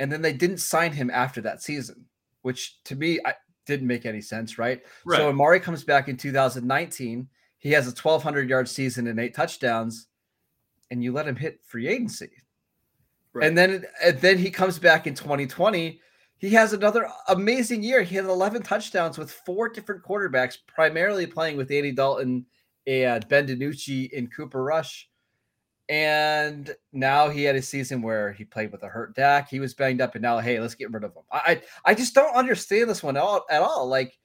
and 0.01 0.11
then 0.11 0.23
they 0.23 0.33
didn't 0.33 0.59
sign 0.59 0.93
him 0.93 1.11
after 1.11 1.41
that 1.43 1.63
season, 1.63 2.07
which 2.43 2.83
to 2.85 2.97
me 2.97 3.21
I, 3.25 3.35
didn't 3.67 3.87
make 3.87 4.07
any 4.07 4.21
sense, 4.21 4.59
right? 4.59 4.83
right? 5.05 5.17
So 5.17 5.29
Amari 5.29 5.61
comes 5.61 5.85
back 5.85 6.09
in 6.09 6.17
2019 6.17 7.29
he 7.65 7.73
has 7.73 7.87
a 7.87 7.91
1,200 7.91 8.49
yard 8.49 8.69
season 8.69 9.07
and 9.07 9.19
eight 9.19 9.35
touchdowns, 9.35 10.07
and 10.91 11.03
you 11.03 11.13
let 11.13 11.27
him 11.27 11.35
hit 11.35 11.61
free 11.65 11.89
agency. 11.89 12.31
Right. 13.33 13.47
And 13.49 13.57
then 13.57 13.87
and 14.05 14.19
then 14.21 14.37
he 14.37 14.51
comes 14.51 14.79
back 14.79 15.07
in 15.07 15.15
2020. 15.15 15.99
He 16.37 16.51
has 16.51 16.75
another 16.75 17.09
amazing 17.29 17.83
year. 17.83 18.03
He 18.03 18.17
had 18.17 18.27
11 18.27 18.63
touchdowns 18.63 19.17
with 19.17 19.33
four 19.33 19.71
different 19.71 20.05
quarterbacks, 20.05 20.59
primarily 20.67 21.27
playing 21.27 21.57
with 21.57 21.71
Andy 21.71 21.91
Dalton 21.91 22.45
and 22.87 23.27
Ben 23.29 23.47
DiNucci 23.47 24.11
and 24.17 24.33
Cooper 24.33 24.63
Rush. 24.63 25.09
And 25.89 26.75
now 26.93 27.31
he 27.31 27.45
had 27.45 27.57
a 27.57 27.63
season 27.63 28.03
where 28.03 28.33
he 28.35 28.45
played 28.45 28.73
with 28.73 28.83
a 28.83 28.89
hurt 28.89 29.17
Dak. 29.17 29.49
He 29.49 29.59
was 29.59 29.73
banged 29.73 30.03
up, 30.03 30.15
and 30.15 30.23
now 30.23 30.39
hey, 30.39 30.61
let's 30.61 30.75
get 30.75 30.93
rid 30.93 31.05
of 31.05 31.15
him. 31.15 31.23
I 31.33 31.63
I 31.87 31.95
just 31.95 32.15
don't 32.15 32.37
understand 32.37 32.91
this 32.91 33.03
one 33.03 33.17
at 33.17 33.23
all. 33.23 33.47
At 33.49 33.63
all. 33.63 33.89
Like 33.89 34.19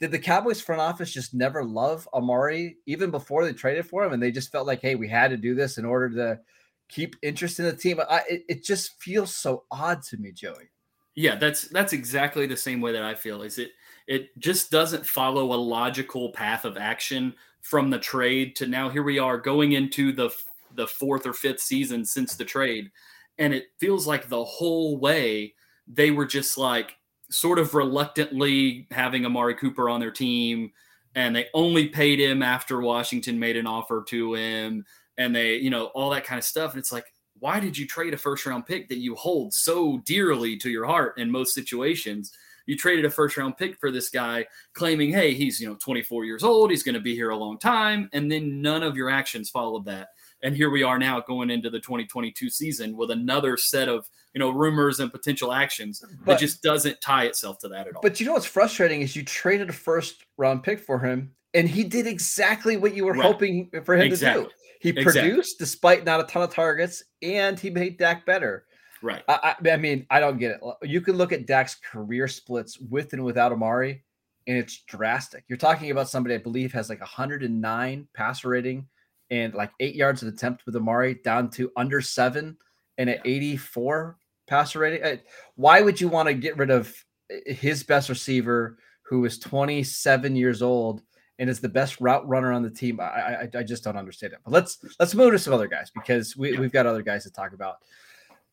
did 0.00 0.10
the 0.10 0.18
Cowboys 0.18 0.60
front 0.60 0.80
office 0.80 1.12
just 1.12 1.34
never 1.34 1.64
love 1.64 2.08
Amari 2.12 2.76
even 2.86 3.10
before 3.10 3.44
they 3.44 3.52
traded 3.52 3.86
for 3.86 4.04
him, 4.04 4.12
and 4.12 4.22
they 4.22 4.30
just 4.30 4.52
felt 4.52 4.66
like, 4.66 4.82
hey, 4.82 4.94
we 4.94 5.08
had 5.08 5.28
to 5.28 5.36
do 5.36 5.54
this 5.54 5.78
in 5.78 5.84
order 5.84 6.10
to 6.10 6.40
keep 6.88 7.16
interest 7.22 7.58
in 7.58 7.64
the 7.64 7.72
team? 7.74 8.00
I, 8.08 8.22
it, 8.28 8.44
it 8.48 8.64
just 8.64 9.00
feels 9.00 9.34
so 9.34 9.64
odd 9.70 10.02
to 10.04 10.16
me, 10.18 10.32
Joey. 10.32 10.70
Yeah, 11.14 11.36
that's 11.36 11.62
that's 11.68 11.94
exactly 11.94 12.46
the 12.46 12.56
same 12.56 12.82
way 12.82 12.92
that 12.92 13.02
I 13.02 13.14
feel. 13.14 13.42
Is 13.42 13.58
it 13.58 13.70
it 14.06 14.38
just 14.38 14.70
doesn't 14.70 15.06
follow 15.06 15.52
a 15.52 15.56
logical 15.56 16.30
path 16.32 16.64
of 16.66 16.76
action 16.76 17.34
from 17.62 17.88
the 17.90 17.98
trade 17.98 18.54
to 18.56 18.66
now 18.66 18.88
here 18.88 19.02
we 19.02 19.18
are 19.18 19.38
going 19.38 19.72
into 19.72 20.12
the 20.12 20.30
the 20.74 20.86
fourth 20.86 21.26
or 21.26 21.32
fifth 21.32 21.60
season 21.60 22.04
since 22.04 22.36
the 22.36 22.44
trade, 22.44 22.90
and 23.38 23.54
it 23.54 23.68
feels 23.80 24.06
like 24.06 24.28
the 24.28 24.44
whole 24.44 24.98
way 24.98 25.54
they 25.88 26.10
were 26.10 26.26
just 26.26 26.58
like 26.58 26.96
sort 27.30 27.58
of 27.58 27.74
reluctantly 27.74 28.86
having 28.90 29.26
Amari 29.26 29.54
Cooper 29.54 29.88
on 29.88 30.00
their 30.00 30.10
team, 30.10 30.72
and 31.14 31.34
they 31.34 31.46
only 31.54 31.88
paid 31.88 32.20
him 32.20 32.42
after 32.42 32.80
Washington 32.80 33.38
made 33.38 33.56
an 33.56 33.66
offer 33.66 34.04
to 34.08 34.34
him, 34.34 34.84
and 35.18 35.34
they, 35.34 35.56
you 35.56 35.70
know, 35.70 35.86
all 35.86 36.10
that 36.10 36.24
kind 36.24 36.38
of 36.38 36.44
stuff. 36.44 36.72
And 36.72 36.78
it's 36.78 36.92
like, 36.92 37.12
why 37.38 37.60
did 37.60 37.76
you 37.76 37.86
trade 37.86 38.14
a 38.14 38.18
first 38.18 38.46
round 38.46 38.66
pick 38.66 38.88
that 38.88 38.98
you 38.98 39.14
hold 39.14 39.52
so 39.52 39.98
dearly 40.04 40.56
to 40.58 40.70
your 40.70 40.86
heart 40.86 41.18
in 41.18 41.30
most 41.30 41.54
situations? 41.54 42.32
You 42.66 42.76
traded 42.76 43.04
a 43.04 43.10
first 43.10 43.36
round 43.36 43.56
pick 43.56 43.78
for 43.78 43.90
this 43.90 44.08
guy, 44.08 44.46
claiming, 44.72 45.12
hey, 45.12 45.34
he's 45.34 45.60
you 45.60 45.68
know 45.68 45.76
24 45.76 46.24
years 46.24 46.42
old, 46.42 46.70
he's 46.70 46.82
going 46.82 46.94
to 46.94 47.00
be 47.00 47.14
here 47.14 47.30
a 47.30 47.36
long 47.36 47.58
time, 47.58 48.08
and 48.12 48.30
then 48.30 48.60
none 48.60 48.82
of 48.82 48.96
your 48.96 49.08
actions 49.08 49.50
followed 49.50 49.84
that. 49.86 50.08
And 50.42 50.54
here 50.54 50.70
we 50.70 50.82
are 50.82 50.98
now 50.98 51.20
going 51.20 51.50
into 51.50 51.70
the 51.70 51.80
2022 51.80 52.50
season 52.50 52.96
with 52.96 53.10
another 53.10 53.56
set 53.56 53.88
of 53.88 54.08
you 54.34 54.38
know 54.38 54.50
rumors 54.50 55.00
and 55.00 55.10
potential 55.10 55.52
actions 55.52 56.04
but, 56.24 56.32
that 56.32 56.40
just 56.40 56.62
doesn't 56.62 57.00
tie 57.00 57.24
itself 57.24 57.58
to 57.60 57.68
that 57.68 57.88
at 57.88 57.96
all. 57.96 58.02
But 58.02 58.20
you 58.20 58.26
know 58.26 58.34
what's 58.34 58.46
frustrating 58.46 59.00
is 59.00 59.16
you 59.16 59.24
traded 59.24 59.70
a 59.70 59.72
first 59.72 60.24
round 60.36 60.62
pick 60.62 60.78
for 60.78 60.98
him, 60.98 61.32
and 61.54 61.68
he 61.68 61.84
did 61.84 62.06
exactly 62.06 62.76
what 62.76 62.94
you 62.94 63.06
were 63.06 63.14
right. 63.14 63.22
hoping 63.22 63.70
for 63.84 63.96
him 63.96 64.02
exactly. 64.02 64.44
to 64.44 64.48
do. 64.48 64.54
He 64.80 64.90
exactly. 64.90 65.22
produced 65.22 65.58
despite 65.58 66.04
not 66.04 66.20
a 66.20 66.24
ton 66.24 66.42
of 66.42 66.54
targets, 66.54 67.02
and 67.22 67.58
he 67.58 67.70
made 67.70 67.98
Dak 67.98 68.26
better. 68.26 68.66
Right. 69.02 69.22
I, 69.28 69.54
I, 69.64 69.70
I 69.70 69.76
mean, 69.76 70.06
I 70.10 70.20
don't 70.20 70.38
get 70.38 70.52
it. 70.52 70.88
You 70.88 71.00
can 71.00 71.16
look 71.16 71.32
at 71.32 71.46
Dak's 71.46 71.76
career 71.76 72.28
splits 72.28 72.78
with 72.78 73.12
and 73.12 73.24
without 73.24 73.52
Amari, 73.52 74.04
and 74.46 74.58
it's 74.58 74.82
drastic. 74.82 75.44
You're 75.48 75.58
talking 75.58 75.90
about 75.90 76.08
somebody 76.08 76.34
I 76.34 76.38
believe 76.38 76.72
has 76.72 76.88
like 76.88 77.00
109 77.00 78.08
passer 78.14 78.48
rating 78.48 78.86
and 79.30 79.54
like 79.54 79.70
eight 79.80 79.94
yards 79.94 80.22
an 80.22 80.28
attempt 80.28 80.66
with 80.66 80.76
Amari 80.76 81.14
down 81.14 81.50
to 81.50 81.72
under 81.76 82.00
seven 82.00 82.56
and 82.98 83.10
at 83.10 83.20
84 83.24 84.16
passer 84.46 84.78
rating. 84.80 85.20
Why 85.56 85.80
would 85.80 86.00
you 86.00 86.08
want 86.08 86.28
to 86.28 86.34
get 86.34 86.56
rid 86.56 86.70
of 86.70 86.92
uh, 87.30 87.36
his 87.46 87.82
best 87.82 88.08
receiver 88.08 88.78
who 89.02 89.24
is 89.24 89.38
27 89.38 90.36
years 90.36 90.62
old 90.62 91.02
and 91.38 91.50
is 91.50 91.60
the 91.60 91.68
best 91.68 92.00
route 92.00 92.26
runner 92.26 92.52
on 92.52 92.62
the 92.62 92.70
team? 92.70 93.00
I 93.00 93.04
I, 93.04 93.48
I 93.58 93.62
just 93.62 93.84
don't 93.84 93.96
understand 93.96 94.32
it. 94.32 94.40
But 94.44 94.52
let's 94.52 94.78
let's 94.98 95.14
move 95.14 95.32
to 95.32 95.38
some 95.38 95.54
other 95.54 95.68
guys 95.68 95.90
because 95.94 96.36
we, 96.36 96.56
we've 96.58 96.72
got 96.72 96.86
other 96.86 97.02
guys 97.02 97.24
to 97.24 97.30
talk 97.30 97.52
about. 97.52 97.78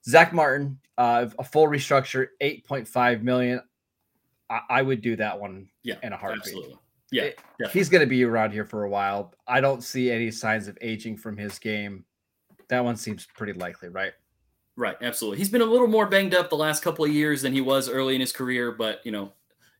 Zack 0.05 0.33
Martin, 0.33 0.79
uh, 0.97 1.27
a 1.39 1.43
full 1.45 1.67
restructure, 1.67 2.27
8.5 2.41 3.21
million. 3.21 3.61
I, 4.49 4.59
I 4.69 4.81
would 4.81 5.01
do 5.01 5.15
that 5.15 5.39
one 5.39 5.69
yeah, 5.81 5.95
in 6.03 6.11
a 6.11 6.17
heartbeat. 6.17 6.47
Absolutely. 6.47 6.77
Yeah, 7.13 7.23
it, 7.23 7.39
he's 7.71 7.89
going 7.89 8.01
to 8.01 8.07
be 8.07 8.23
around 8.23 8.51
here 8.51 8.65
for 8.65 8.83
a 8.83 8.89
while. 8.89 9.33
I 9.47 9.61
don't 9.61 9.83
see 9.83 10.11
any 10.11 10.31
signs 10.31 10.67
of 10.67 10.77
aging 10.81 11.17
from 11.17 11.37
his 11.37 11.59
game. 11.59 12.05
That 12.69 12.83
one 12.83 12.95
seems 12.95 13.25
pretty 13.25 13.53
likely, 13.53 13.89
right? 13.89 14.13
Right, 14.75 14.95
absolutely. 15.01 15.37
He's 15.37 15.49
been 15.49 15.61
a 15.61 15.65
little 15.65 15.87
more 15.87 16.07
banged 16.07 16.33
up 16.33 16.49
the 16.49 16.55
last 16.55 16.81
couple 16.83 17.05
of 17.05 17.11
years 17.11 17.43
than 17.43 17.53
he 17.53 17.61
was 17.61 17.87
early 17.87 18.15
in 18.15 18.21
his 18.21 18.31
career, 18.31 18.71
but 18.71 19.01
you 19.05 19.11
know, 19.11 19.33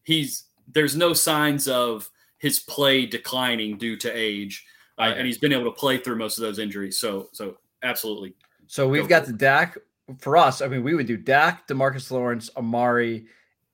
he's 0.04 0.46
there's 0.72 0.96
no 0.96 1.14
signs 1.14 1.68
of 1.68 2.10
his 2.38 2.60
play 2.60 3.06
declining 3.06 3.78
due 3.78 3.98
to 3.98 4.12
age, 4.12 4.66
uh, 5.00 5.14
and 5.18 5.26
he's 5.26 5.40
been 5.40 5.54
able 5.54 5.66
to 5.66 5.72
play 5.72 5.98
through 5.98 6.18
most 6.18 6.38
of 6.38 6.44
those 6.44 6.60
injuries. 6.60 7.00
So, 7.00 7.30
so 7.34 7.58
absolutely. 7.82 8.36
So 8.68 8.88
we've 8.88 9.08
got 9.08 9.26
the 9.26 9.34
Dak 9.34 9.78
for 10.20 10.38
us. 10.38 10.62
I 10.62 10.68
mean, 10.68 10.84
we 10.84 10.94
would 10.94 11.08
do 11.08 11.18
Dak, 11.18 11.68
Demarcus 11.68 12.12
Lawrence, 12.12 12.50
Amari, 12.56 13.26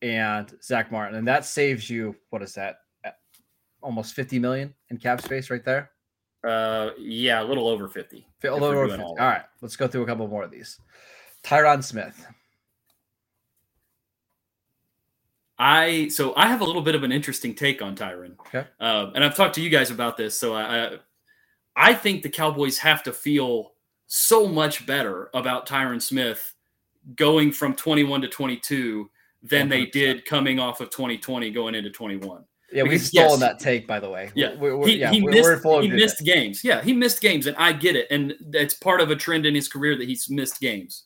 and 0.01 0.55
Zack 0.63 0.91
Martin, 0.91 1.17
and 1.17 1.27
that 1.27 1.45
saves 1.45 1.89
you 1.89 2.15
what 2.29 2.41
is 2.41 2.53
that? 2.53 2.77
Almost 3.81 4.15
fifty 4.15 4.39
million 4.39 4.73
in 4.89 4.97
cap 4.97 5.21
space 5.21 5.49
right 5.49 5.63
there. 5.63 5.91
Uh, 6.43 6.91
yeah, 6.97 7.41
a 7.41 7.45
little 7.45 7.67
over 7.67 7.87
fifty. 7.87 8.25
A 8.43 8.51
little 8.51 8.67
over 8.67 8.87
50. 8.87 9.03
All, 9.03 9.09
all 9.11 9.27
right, 9.27 9.43
let's 9.61 9.75
go 9.75 9.87
through 9.87 10.03
a 10.03 10.05
couple 10.05 10.27
more 10.27 10.43
of 10.43 10.51
these. 10.51 10.79
Tyron 11.43 11.83
Smith. 11.83 12.25
I 15.59 16.07
so 16.07 16.33
I 16.37 16.47
have 16.47 16.61
a 16.61 16.65
little 16.65 16.81
bit 16.81 16.95
of 16.95 17.03
an 17.03 17.11
interesting 17.11 17.53
take 17.53 17.81
on 17.81 17.95
Tyron. 17.95 18.39
Okay. 18.47 18.65
Uh, 18.79 19.11
and 19.13 19.23
I've 19.23 19.35
talked 19.35 19.55
to 19.55 19.61
you 19.61 19.69
guys 19.69 19.91
about 19.91 20.15
this. 20.15 20.39
So 20.39 20.55
I, 20.55 20.97
I 21.75 21.93
think 21.93 22.23
the 22.23 22.29
Cowboys 22.29 22.77
have 22.77 23.03
to 23.03 23.11
feel 23.11 23.73
so 24.07 24.47
much 24.47 24.85
better 24.85 25.29
about 25.33 25.67
Tyron 25.67 26.01
Smith 26.01 26.55
going 27.15 27.51
from 27.51 27.75
21 27.75 28.21
to 28.21 28.27
22 28.29 29.09
than 29.43 29.67
100%. 29.67 29.69
they 29.69 29.85
did 29.85 30.25
coming 30.25 30.59
off 30.59 30.79
of 30.79 30.89
2020 30.89 31.51
going 31.51 31.75
into 31.75 31.89
21. 31.89 32.43
Yeah, 32.71 32.83
we've 32.83 33.01
stolen 33.01 33.31
yes, 33.31 33.39
that 33.39 33.59
take, 33.59 33.87
by 33.87 33.99
the 33.99 34.09
way. 34.09 34.31
Yeah, 34.35 34.55
we're, 34.55 34.77
we're, 34.77 34.87
he, 34.87 34.99
yeah, 34.99 35.11
he 35.11 35.21
we're, 35.21 35.31
missed, 35.31 35.65
he 35.65 35.87
missed 35.87 36.23
games. 36.23 36.63
Yeah, 36.63 36.81
he 36.81 36.93
missed 36.93 37.19
games, 37.21 37.47
and 37.47 37.57
I 37.57 37.73
get 37.73 37.95
it, 37.95 38.07
and 38.11 38.35
that's 38.49 38.75
part 38.75 39.01
of 39.01 39.09
a 39.09 39.15
trend 39.15 39.45
in 39.45 39.55
his 39.55 39.67
career 39.67 39.97
that 39.97 40.07
he's 40.07 40.29
missed 40.29 40.59
games. 40.59 41.05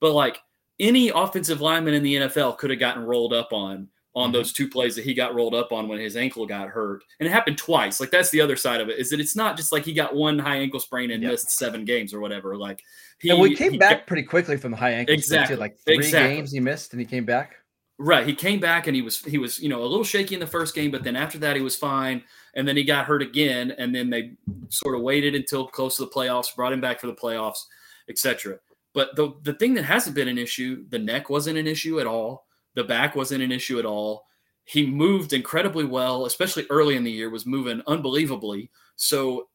But 0.00 0.12
like 0.12 0.38
any 0.80 1.10
offensive 1.10 1.60
lineman 1.60 1.94
in 1.94 2.02
the 2.02 2.16
NFL 2.16 2.58
could 2.58 2.70
have 2.70 2.78
gotten 2.78 3.04
rolled 3.04 3.32
up 3.32 3.52
on 3.52 3.88
on 4.14 4.26
mm-hmm. 4.26 4.32
those 4.32 4.52
two 4.52 4.68
plays 4.68 4.94
that 4.94 5.04
he 5.04 5.14
got 5.14 5.34
rolled 5.34 5.54
up 5.54 5.72
on 5.72 5.88
when 5.88 5.98
his 5.98 6.16
ankle 6.16 6.46
got 6.46 6.68
hurt, 6.68 7.02
and 7.20 7.28
it 7.28 7.32
happened 7.32 7.58
twice. 7.58 8.00
Like 8.00 8.10
that's 8.10 8.30
the 8.30 8.40
other 8.40 8.56
side 8.56 8.80
of 8.80 8.88
it 8.88 8.98
is 8.98 9.10
that 9.10 9.20
it's 9.20 9.36
not 9.36 9.56
just 9.56 9.72
like 9.72 9.84
he 9.84 9.92
got 9.92 10.14
one 10.14 10.38
high 10.38 10.56
ankle 10.56 10.80
sprain 10.80 11.10
and 11.10 11.22
yep. 11.22 11.32
missed 11.32 11.50
seven 11.50 11.84
games 11.84 12.12
or 12.12 12.20
whatever. 12.20 12.56
Like 12.56 12.82
he, 13.20 13.30
and 13.30 13.40
we 13.40 13.54
came 13.54 13.78
back 13.78 14.06
pretty 14.06 14.24
quickly 14.24 14.56
from 14.56 14.72
the 14.72 14.76
high 14.76 14.92
ankle. 14.92 15.14
Exactly, 15.14 15.56
like 15.56 15.78
three 15.78 15.96
exactly. 15.96 16.36
games 16.36 16.52
he 16.52 16.60
missed, 16.60 16.92
and 16.92 17.00
he 17.00 17.06
came 17.06 17.24
back. 17.24 17.56
Right. 18.04 18.26
He 18.26 18.34
came 18.34 18.58
back 18.58 18.88
and 18.88 18.96
he 18.96 19.02
was 19.02 19.20
he 19.24 19.38
was, 19.38 19.60
you 19.60 19.68
know, 19.68 19.82
a 19.82 19.86
little 19.86 20.02
shaky 20.02 20.34
in 20.34 20.40
the 20.40 20.46
first 20.46 20.74
game, 20.74 20.90
but 20.90 21.04
then 21.04 21.14
after 21.14 21.38
that 21.38 21.54
he 21.54 21.62
was 21.62 21.76
fine. 21.76 22.24
And 22.54 22.66
then 22.66 22.76
he 22.76 22.82
got 22.82 23.06
hurt 23.06 23.22
again. 23.22 23.70
And 23.78 23.94
then 23.94 24.10
they 24.10 24.32
sort 24.70 24.96
of 24.96 25.02
waited 25.02 25.36
until 25.36 25.68
close 25.68 25.96
to 25.96 26.06
the 26.06 26.10
playoffs, 26.10 26.54
brought 26.56 26.72
him 26.72 26.80
back 26.80 27.00
for 27.00 27.06
the 27.06 27.14
playoffs, 27.14 27.60
etc. 28.08 28.58
But 28.92 29.14
the 29.14 29.34
the 29.44 29.54
thing 29.54 29.74
that 29.74 29.84
hasn't 29.84 30.16
been 30.16 30.26
an 30.26 30.36
issue, 30.36 30.84
the 30.88 30.98
neck 30.98 31.30
wasn't 31.30 31.58
an 31.58 31.68
issue 31.68 32.00
at 32.00 32.08
all. 32.08 32.46
The 32.74 32.82
back 32.82 33.14
wasn't 33.14 33.44
an 33.44 33.52
issue 33.52 33.78
at 33.78 33.86
all. 33.86 34.24
He 34.64 34.84
moved 34.84 35.32
incredibly 35.32 35.84
well, 35.84 36.26
especially 36.26 36.66
early 36.70 36.96
in 36.96 37.04
the 37.04 37.12
year, 37.12 37.30
was 37.30 37.46
moving 37.46 37.82
unbelievably. 37.86 38.68
So 38.96 39.48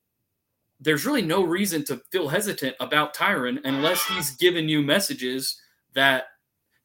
there's 0.80 1.06
really 1.06 1.22
no 1.22 1.44
reason 1.44 1.84
to 1.86 2.02
feel 2.14 2.30
hesitant 2.30 2.78
about 2.80 3.14
Tyron 3.14 3.60
unless 3.66 4.06
he's 4.06 4.38
given 4.38 4.70
you 4.70 4.82
messages 4.82 5.60
that 5.96 6.28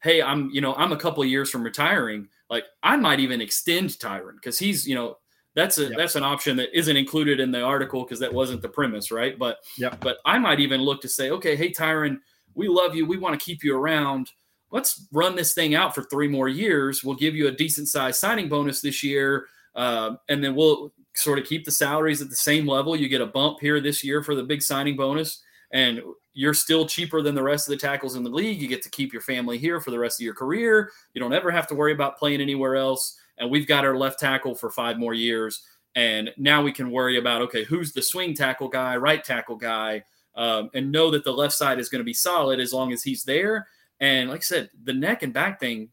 hey, 0.03 0.21
I'm, 0.21 0.49
you 0.51 0.61
know, 0.61 0.75
I'm 0.75 0.91
a 0.91 0.97
couple 0.97 1.23
years 1.25 1.49
from 1.49 1.63
retiring. 1.63 2.27
Like 2.49 2.65
I 2.83 2.97
might 2.97 3.21
even 3.21 3.41
extend 3.41 3.89
Tyron 3.89 4.35
because 4.35 4.59
he's, 4.59 4.87
you 4.87 4.95
know, 4.95 5.17
that's 5.55 5.77
a 5.77 5.83
yep. 5.83 5.93
that's 5.97 6.15
an 6.15 6.23
option 6.23 6.57
that 6.57 6.77
isn't 6.77 6.97
included 6.97 7.39
in 7.39 7.51
the 7.51 7.61
article 7.61 8.03
because 8.03 8.19
that 8.19 8.33
wasn't 8.33 8.61
the 8.61 8.69
premise, 8.69 9.11
right? 9.11 9.37
But 9.37 9.57
yeah, 9.77 9.95
but 9.99 10.17
I 10.25 10.37
might 10.39 10.59
even 10.59 10.81
look 10.81 11.01
to 11.01 11.07
say, 11.07 11.29
okay, 11.31 11.55
hey 11.55 11.71
Tyron, 11.71 12.19
we 12.55 12.67
love 12.67 12.95
you, 12.95 13.05
we 13.05 13.17
want 13.17 13.39
to 13.39 13.43
keep 13.43 13.63
you 13.63 13.75
around. 13.77 14.31
Let's 14.71 15.07
run 15.11 15.35
this 15.35 15.53
thing 15.53 15.75
out 15.75 15.93
for 15.93 16.03
three 16.03 16.27
more 16.27 16.47
years. 16.47 17.03
We'll 17.03 17.15
give 17.15 17.35
you 17.35 17.47
a 17.47 17.51
decent 17.51 17.87
size 17.87 18.19
signing 18.19 18.49
bonus 18.49 18.81
this 18.81 19.03
year, 19.03 19.45
uh, 19.75 20.15
and 20.27 20.43
then 20.43 20.55
we'll 20.55 20.91
sort 21.15 21.37
of 21.37 21.45
keep 21.45 21.63
the 21.63 21.71
salaries 21.71 22.23
at 22.23 22.31
the 22.31 22.35
same 22.35 22.67
level. 22.67 22.95
You 22.95 23.07
get 23.07 23.21
a 23.21 23.27
bump 23.27 23.59
here 23.61 23.79
this 23.79 24.03
year 24.03 24.23
for 24.23 24.33
the 24.33 24.43
big 24.43 24.63
signing 24.63 24.97
bonus, 24.97 25.43
and 25.71 26.01
you're 26.33 26.53
still 26.53 26.85
cheaper 26.85 27.21
than 27.21 27.35
the 27.35 27.43
rest 27.43 27.67
of 27.67 27.71
the 27.71 27.77
tackles 27.77 28.15
in 28.15 28.23
the 28.23 28.29
league. 28.29 28.61
You 28.61 28.67
get 28.67 28.81
to 28.83 28.89
keep 28.89 29.13
your 29.13 29.21
family 29.21 29.57
here 29.57 29.79
for 29.79 29.91
the 29.91 29.99
rest 29.99 30.19
of 30.19 30.25
your 30.25 30.33
career. 30.33 30.91
You 31.13 31.21
don't 31.21 31.33
ever 31.33 31.51
have 31.51 31.67
to 31.67 31.75
worry 31.75 31.93
about 31.93 32.17
playing 32.17 32.41
anywhere 32.41 32.75
else. 32.75 33.17
And 33.37 33.49
we've 33.49 33.67
got 33.67 33.85
our 33.85 33.95
left 33.95 34.19
tackle 34.19 34.55
for 34.55 34.69
five 34.69 34.97
more 34.97 35.13
years. 35.13 35.63
And 35.95 36.31
now 36.37 36.63
we 36.63 36.71
can 36.71 36.89
worry 36.89 37.17
about 37.17 37.41
okay, 37.43 37.63
who's 37.63 37.93
the 37.93 38.01
swing 38.01 38.33
tackle 38.33 38.67
guy, 38.67 38.97
right 38.97 39.23
tackle 39.23 39.55
guy, 39.55 40.03
um, 40.35 40.71
and 40.73 40.91
know 40.91 41.11
that 41.11 41.23
the 41.23 41.31
left 41.31 41.53
side 41.53 41.79
is 41.79 41.89
going 41.89 41.99
to 41.99 42.05
be 42.05 42.13
solid 42.13 42.59
as 42.59 42.73
long 42.73 42.91
as 42.91 43.03
he's 43.03 43.23
there. 43.23 43.67
And 43.99 44.29
like 44.29 44.39
I 44.39 44.43
said, 44.43 44.69
the 44.83 44.93
neck 44.93 45.21
and 45.21 45.33
back 45.33 45.59
thing, 45.59 45.89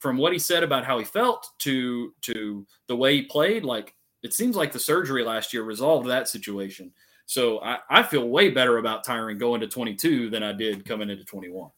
from 0.00 0.16
what 0.16 0.32
he 0.32 0.38
said 0.38 0.64
about 0.64 0.84
how 0.84 0.98
he 0.98 1.04
felt 1.04 1.50
to 1.58 2.14
to 2.22 2.66
the 2.86 2.96
way 2.96 3.16
he 3.16 3.22
played, 3.22 3.64
like 3.64 3.94
it 4.22 4.32
seems 4.32 4.56
like 4.56 4.72
the 4.72 4.78
surgery 4.78 5.22
last 5.22 5.52
year 5.52 5.62
resolved 5.62 6.08
that 6.08 6.28
situation. 6.28 6.92
So 7.28 7.60
I, 7.60 7.78
I 7.90 8.02
feel 8.02 8.26
way 8.26 8.48
better 8.48 8.78
about 8.78 9.04
Tyron 9.04 9.38
going 9.38 9.60
to 9.60 9.68
22 9.68 10.30
than 10.30 10.42
I 10.42 10.52
did 10.52 10.86
coming 10.86 11.10
into 11.10 11.26
21. 11.26 11.70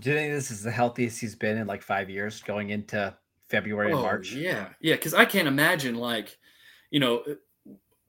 Do 0.00 0.10
you 0.10 0.16
think 0.16 0.32
this 0.32 0.50
is 0.50 0.64
the 0.64 0.70
healthiest 0.72 1.20
he's 1.20 1.36
been 1.36 1.56
in 1.58 1.68
like 1.68 1.80
five 1.80 2.10
years 2.10 2.42
going 2.42 2.70
into 2.70 3.16
February 3.48 3.92
oh, 3.92 3.98
and 3.98 4.02
March? 4.02 4.32
Yeah. 4.32 4.66
Yeah. 4.80 4.96
Cause 4.96 5.14
I 5.14 5.24
can't 5.24 5.46
imagine 5.46 5.94
like, 5.94 6.36
you 6.90 6.98
know, 6.98 7.22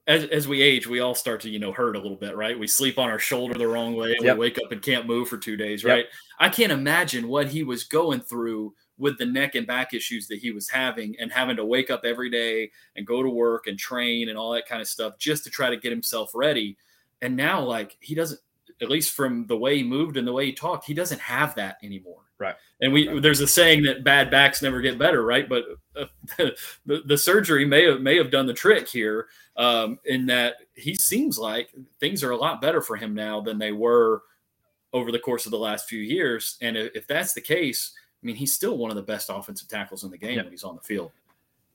as, 0.08 0.24
as 0.24 0.48
we 0.48 0.60
age, 0.60 0.88
we 0.88 0.98
all 0.98 1.14
start 1.14 1.40
to, 1.42 1.50
you 1.50 1.60
know, 1.60 1.70
hurt 1.70 1.94
a 1.94 2.00
little 2.00 2.16
bit, 2.16 2.34
right? 2.34 2.58
We 2.58 2.66
sleep 2.66 2.98
on 2.98 3.08
our 3.08 3.20
shoulder 3.20 3.56
the 3.56 3.68
wrong 3.68 3.94
way. 3.94 4.16
Yep. 4.20 4.34
We 4.34 4.40
wake 4.40 4.58
up 4.58 4.72
and 4.72 4.82
can't 4.82 5.06
move 5.06 5.28
for 5.28 5.38
two 5.38 5.56
days, 5.56 5.84
right? 5.84 5.98
Yep. 5.98 6.12
I 6.40 6.48
can't 6.48 6.72
imagine 6.72 7.28
what 7.28 7.46
he 7.46 7.62
was 7.62 7.84
going 7.84 8.22
through 8.22 8.74
with 8.98 9.18
the 9.18 9.26
neck 9.26 9.54
and 9.54 9.68
back 9.68 9.94
issues 9.94 10.26
that 10.26 10.38
he 10.40 10.50
was 10.50 10.68
having 10.68 11.14
and 11.20 11.30
having 11.30 11.54
to 11.58 11.64
wake 11.64 11.90
up 11.90 12.00
every 12.04 12.28
day 12.28 12.72
and 12.96 13.06
go 13.06 13.22
to 13.22 13.30
work 13.30 13.68
and 13.68 13.78
train 13.78 14.30
and 14.30 14.36
all 14.36 14.50
that 14.50 14.66
kind 14.66 14.82
of 14.82 14.88
stuff 14.88 15.16
just 15.16 15.44
to 15.44 15.50
try 15.50 15.70
to 15.70 15.76
get 15.76 15.92
himself 15.92 16.32
ready 16.34 16.76
and 17.22 17.36
now, 17.36 17.62
like, 17.62 17.96
he 18.00 18.14
doesn't, 18.14 18.40
at 18.80 18.90
least 18.90 19.12
from 19.12 19.46
the 19.46 19.56
way 19.56 19.76
he 19.76 19.82
moved 19.82 20.16
and 20.16 20.26
the 20.26 20.32
way 20.32 20.46
he 20.46 20.52
talked, 20.52 20.86
he 20.86 20.94
doesn't 20.94 21.20
have 21.20 21.54
that 21.56 21.78
anymore. 21.82 22.22
Right. 22.38 22.54
And 22.80 22.92
we, 22.92 23.08
right. 23.08 23.20
there's 23.20 23.40
a 23.40 23.48
saying 23.48 23.82
that 23.82 24.04
bad 24.04 24.30
backs 24.30 24.62
never 24.62 24.80
get 24.80 24.98
better, 24.98 25.24
right? 25.24 25.48
But 25.48 25.64
uh, 25.96 26.04
the, 26.86 27.02
the 27.04 27.18
surgery 27.18 27.64
may 27.64 27.84
have, 27.84 28.00
may 28.00 28.16
have 28.16 28.30
done 28.30 28.46
the 28.46 28.54
trick 28.54 28.88
here 28.88 29.26
um, 29.56 29.98
in 30.04 30.26
that 30.26 30.54
he 30.74 30.94
seems 30.94 31.38
like 31.38 31.70
things 31.98 32.22
are 32.22 32.30
a 32.30 32.36
lot 32.36 32.60
better 32.60 32.80
for 32.80 32.96
him 32.96 33.14
now 33.14 33.40
than 33.40 33.58
they 33.58 33.72
were 33.72 34.22
over 34.92 35.10
the 35.10 35.18
course 35.18 35.46
of 35.46 35.50
the 35.50 35.58
last 35.58 35.88
few 35.88 36.00
years. 36.00 36.56
And 36.62 36.76
if, 36.76 36.94
if 36.94 37.06
that's 37.08 37.32
the 37.32 37.40
case, 37.40 37.92
I 38.22 38.26
mean, 38.26 38.36
he's 38.36 38.54
still 38.54 38.78
one 38.78 38.90
of 38.90 38.96
the 38.96 39.02
best 39.02 39.30
offensive 39.32 39.68
tackles 39.68 40.04
in 40.04 40.10
the 40.10 40.18
game 40.18 40.36
when 40.36 40.50
he's 40.50 40.64
on 40.64 40.76
the 40.76 40.82
field. 40.82 41.12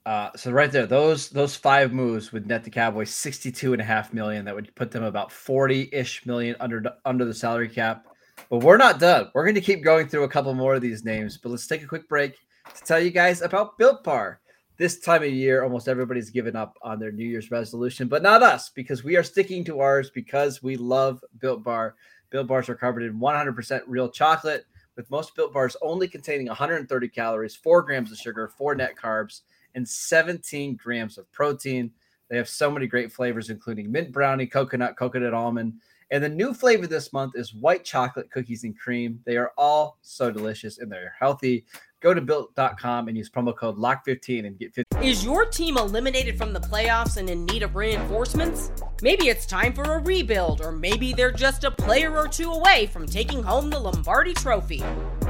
Uh, 0.05 0.29
so 0.35 0.51
right 0.51 0.71
there, 0.71 0.85
those 0.85 1.29
those 1.29 1.55
five 1.55 1.93
moves 1.93 2.33
would 2.33 2.45
net 2.45 2.63
the 2.63 2.69
Cowboys 2.69 3.09
62 3.09 3.71
and 3.71 3.81
a 3.81 3.85
half 3.85 4.13
million. 4.13 4.43
That 4.43 4.55
would 4.55 4.75
put 4.75 4.91
them 4.91 5.03
about 5.03 5.29
40-ish 5.29 6.25
million 6.25 6.55
under 6.59 6.83
under 7.05 7.23
the 7.23 7.33
salary 7.33 7.69
cap. 7.69 8.07
But 8.49 8.59
we're 8.59 8.77
not 8.77 8.99
done. 8.99 9.29
We're 9.33 9.45
going 9.45 9.55
to 9.55 9.61
keep 9.61 9.83
going 9.83 10.07
through 10.07 10.23
a 10.23 10.29
couple 10.29 10.53
more 10.53 10.75
of 10.75 10.81
these 10.81 11.05
names. 11.05 11.37
But 11.37 11.49
let's 11.49 11.67
take 11.67 11.83
a 11.83 11.87
quick 11.87 12.09
break 12.09 12.35
to 12.75 12.83
tell 12.83 12.99
you 12.99 13.11
guys 13.11 13.41
about 13.41 13.77
Built 13.77 14.03
Bar. 14.03 14.41
This 14.77 14.99
time 14.99 15.23
of 15.23 15.29
year, 15.29 15.63
almost 15.63 15.87
everybody's 15.87 16.31
given 16.31 16.55
up 16.55 16.77
on 16.81 16.99
their 16.99 17.11
New 17.11 17.25
Year's 17.25 17.51
resolution, 17.51 18.07
but 18.07 18.23
not 18.23 18.41
us 18.41 18.69
because 18.69 19.03
we 19.03 19.15
are 19.15 19.23
sticking 19.23 19.63
to 19.65 19.79
ours 19.79 20.09
because 20.09 20.63
we 20.63 20.75
love 20.75 21.23
Built 21.39 21.63
Bar. 21.63 21.95
Built 22.31 22.47
Bars 22.47 22.67
are 22.69 22.75
covered 22.75 23.03
in 23.03 23.19
100% 23.19 23.81
real 23.85 24.09
chocolate, 24.09 24.65
with 24.95 25.09
most 25.11 25.35
Built 25.35 25.53
Bars 25.53 25.77
only 25.83 26.07
containing 26.07 26.47
130 26.47 27.07
calories, 27.09 27.55
4 27.55 27.83
grams 27.83 28.11
of 28.11 28.17
sugar, 28.17 28.51
4 28.57 28.75
net 28.75 28.95
carbs 29.01 29.41
and 29.75 29.87
17 29.87 30.75
grams 30.75 31.17
of 31.17 31.31
protein. 31.31 31.91
They 32.29 32.37
have 32.37 32.49
so 32.49 32.71
many 32.71 32.87
great 32.87 33.11
flavors, 33.11 33.49
including 33.49 33.91
mint 33.91 34.11
brownie, 34.11 34.47
coconut, 34.47 34.97
coconut 34.97 35.33
almond. 35.33 35.73
And 36.11 36.23
the 36.23 36.29
new 36.29 36.53
flavor 36.53 36.87
this 36.87 37.11
month 37.11 37.33
is 37.35 37.53
white 37.53 37.83
chocolate 37.83 38.29
cookies 38.31 38.63
and 38.63 38.77
cream. 38.77 39.19
They 39.25 39.37
are 39.37 39.51
all 39.57 39.97
so 40.01 40.31
delicious 40.31 40.77
and 40.77 40.91
they're 40.91 41.15
healthy. 41.19 41.65
Go 42.03 42.13
to 42.13 42.19
built.com 42.19 43.07
and 43.07 43.17
use 43.17 43.29
promo 43.29 43.55
code 43.55 43.77
LOCKED15 43.77 44.45
and 44.45 44.59
get 44.59 44.73
15. 44.73 45.01
Is 45.03 45.23
your 45.23 45.45
team 45.45 45.77
eliminated 45.77 46.37
from 46.37 46.51
the 46.51 46.59
playoffs 46.59 47.15
and 47.15 47.29
in 47.29 47.45
need 47.45 47.63
of 47.63 47.77
reinforcements? 47.77 48.73
Maybe 49.01 49.29
it's 49.29 49.45
time 49.45 49.71
for 49.71 49.83
a 49.83 49.99
rebuild, 49.99 50.59
or 50.59 50.73
maybe 50.73 51.13
they're 51.13 51.31
just 51.31 51.63
a 51.63 51.71
player 51.71 52.17
or 52.17 52.27
two 52.27 52.51
away 52.51 52.87
from 52.87 53.05
taking 53.05 53.41
home 53.41 53.69
the 53.69 53.79
Lombardi 53.79 54.33
Trophy. 54.33 54.83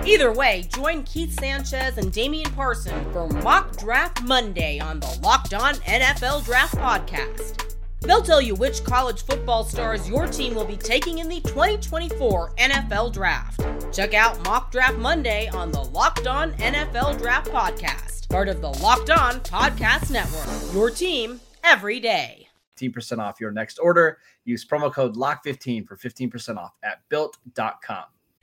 Either 0.04 0.34
way, 0.34 0.68
join 0.74 1.04
Keith 1.04 1.40
Sanchez 1.40 2.00
and 2.00 2.12
Damian 2.12 2.52
Parson 2.54 3.06
for 3.14 3.28
Mock 3.28 3.78
Draft 3.78 4.24
Monday 4.24 4.80
on 4.80 5.00
the 5.00 5.20
Locked 5.22 5.54
On 5.54 5.76
NFL 5.76 6.44
Draft 6.44 6.74
Podcast. 6.76 7.73
They'll 8.04 8.22
tell 8.22 8.42
you 8.42 8.56
which 8.56 8.84
college 8.84 9.24
football 9.24 9.64
stars 9.64 10.10
your 10.10 10.28
team 10.28 10.56
will 10.56 10.66
be 10.66 10.78
taking 10.78 11.20
in 11.20 11.30
the 11.30 11.42
2024 11.42 12.52
NFL 12.56 13.14
Draft. 13.14 13.66
Check 13.94 14.14
out 14.14 14.44
Mock 14.46 14.72
Draft 14.72 14.98
Monday 14.98 15.48
on 15.50 15.72
the 15.72 15.84
Locked 15.84 16.28
On 16.28 16.52
NFL 16.54 17.18
Draft 17.18 17.50
Podcast, 17.52 18.30
part 18.30 18.48
of 18.48 18.62
the 18.62 18.70
Locked 18.70 19.10
On 19.10 19.36
Podcast 19.42 20.12
Network. 20.12 20.74
Your 20.74 20.90
team 20.90 21.40
every 21.64 22.00
day. 22.00 22.48
15% 22.80 23.20
off 23.20 23.40
your 23.40 23.52
next 23.52 23.78
order. 23.80 24.18
Use 24.46 24.66
promo 24.66 24.92
code 24.92 25.16
LOCKED15 25.16 25.88
for 25.88 25.96
15% 25.96 26.58
off 26.58 26.74
at 26.84 27.02
built.com. 27.10 28.04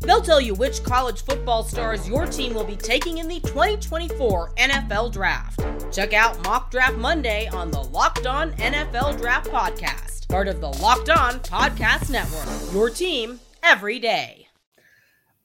They'll 0.00 0.22
tell 0.22 0.40
you 0.40 0.54
which 0.54 0.82
college 0.82 1.24
football 1.24 1.62
stars 1.62 2.08
your 2.08 2.26
team 2.26 2.54
will 2.54 2.64
be 2.64 2.76
taking 2.76 3.18
in 3.18 3.28
the 3.28 3.40
2024 3.40 4.54
NFL 4.56 5.12
Draft. 5.12 5.60
Check 5.92 6.12
out 6.12 6.42
Mock 6.44 6.70
Draft 6.70 6.96
Monday 6.96 7.48
on 7.48 7.70
the 7.70 7.82
Locked 7.82 8.26
On 8.26 8.52
NFL 8.52 9.18
Draft 9.18 9.50
Podcast 9.50 10.18
part 10.28 10.46
of 10.46 10.60
the 10.60 10.68
Locked 10.68 11.08
On 11.08 11.40
Podcast 11.40 12.10
Network. 12.10 12.72
Your 12.72 12.90
team 12.90 13.40
every 13.62 13.98
day. 13.98 14.46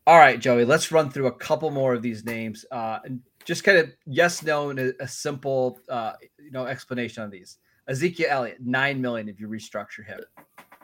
All 0.06 0.18
right, 0.18 0.38
Joey, 0.38 0.66
let's 0.66 0.92
run 0.92 1.10
through 1.10 1.28
a 1.28 1.32
couple 1.32 1.72
more 1.72 1.94
of 1.94 2.02
these 2.02 2.26
names. 2.26 2.66
Uh, 2.70 3.00
and 3.06 3.22
just 3.46 3.64
kind 3.64 3.78
of 3.78 3.94
yes, 4.06 4.44
no, 4.44 4.70
and 4.70 4.80
a, 4.80 4.94
a 5.02 5.08
simple 5.08 5.80
uh, 5.88 6.14
you 6.38 6.52
know 6.52 6.66
explanation 6.66 7.24
on 7.24 7.30
these. 7.30 7.58
Ezekiel 7.88 8.28
Elliott, 8.30 8.58
nine 8.62 9.02
million 9.02 9.30
if 9.30 9.40
you 9.40 9.48
restructure 9.48 10.06
him. 10.06 10.20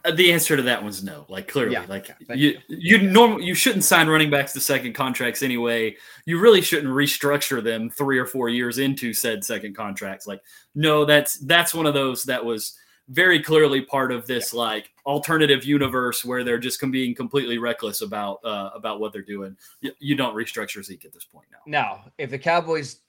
Uh, 0.05 0.12
the 0.12 0.31
answer 0.31 0.55
to 0.55 0.62
that 0.63 0.81
one's 0.81 1.03
no. 1.03 1.25
Like 1.29 1.47
clearly, 1.47 1.73
Yeah, 1.73 1.85
like 1.88 2.09
okay, 2.09 2.25
thank 2.27 2.39
you, 2.39 2.57
you 2.67 3.01
normal 3.01 3.41
you 3.41 3.53
shouldn't 3.53 3.83
sign 3.83 4.07
running 4.07 4.29
backs 4.29 4.53
to 4.53 4.59
second 4.62 4.93
contracts 4.93 5.41
anyway. 5.41 5.95
You 6.25 6.39
really 6.39 6.62
shouldn't 6.62 6.93
restructure 6.93 7.63
them 7.63 7.89
three 7.89 8.17
or 8.17 8.25
four 8.25 8.49
years 8.49 8.77
into 8.77 9.13
said 9.13 9.43
second 9.43 9.75
contracts. 9.75 10.27
Like, 10.27 10.41
no, 10.75 11.05
that's 11.05 11.38
that's 11.39 11.73
one 11.73 11.85
of 11.85 11.93
those 11.93 12.23
that 12.23 12.43
was 12.43 12.77
very 13.09 13.41
clearly 13.41 13.81
part 13.81 14.12
of 14.12 14.27
this 14.27 14.53
like 14.53 14.91
alternative 15.05 15.63
universe 15.63 16.23
where 16.23 16.43
they're 16.43 16.59
just 16.59 16.79
being 16.91 17.15
completely 17.15 17.57
reckless 17.57 18.01
about 18.01 18.39
uh, 18.45 18.69
about 18.75 18.99
what 18.99 19.12
they're 19.12 19.21
doing. 19.21 19.57
You, 19.81 19.91
you 19.99 20.15
don't 20.15 20.35
restructure 20.35 20.83
Zeke 20.83 21.05
at 21.05 21.13
this 21.13 21.25
point 21.25 21.47
now. 21.51 21.59
Now, 21.65 22.12
if 22.17 22.29
the 22.29 22.39
Cowboys, 22.39 22.99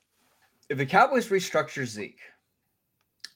if 0.68 0.78
the 0.78 0.86
Cowboys 0.86 1.28
restructure 1.28 1.84
Zeke, 1.84 2.20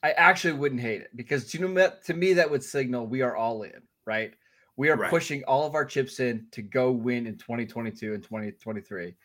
I 0.05 0.11
actually 0.11 0.53
wouldn't 0.53 0.81
hate 0.81 1.01
it 1.01 1.09
because 1.15 1.49
to 1.51 1.67
me, 1.67 1.87
to 2.05 2.13
me 2.13 2.33
that 2.33 2.51
would 2.51 2.63
signal 2.63 3.07
we 3.07 3.23
are 3.23 3.35
all 3.35 3.63
in, 3.63 3.81
right? 4.05 4.31
We 4.77 4.89
are 4.91 4.97
Right. 4.97 5.09
pushing 5.09 5.43
all 5.45 5.65
of 5.65 5.73
our 5.73 5.83
chips 5.83 6.19
in 6.19 6.45
to 6.51 6.61
go 6.61 6.91
win 6.91 7.25
in 7.25 7.37
2022 7.39 8.13
and 8.13 8.21
2023. 8.23 9.15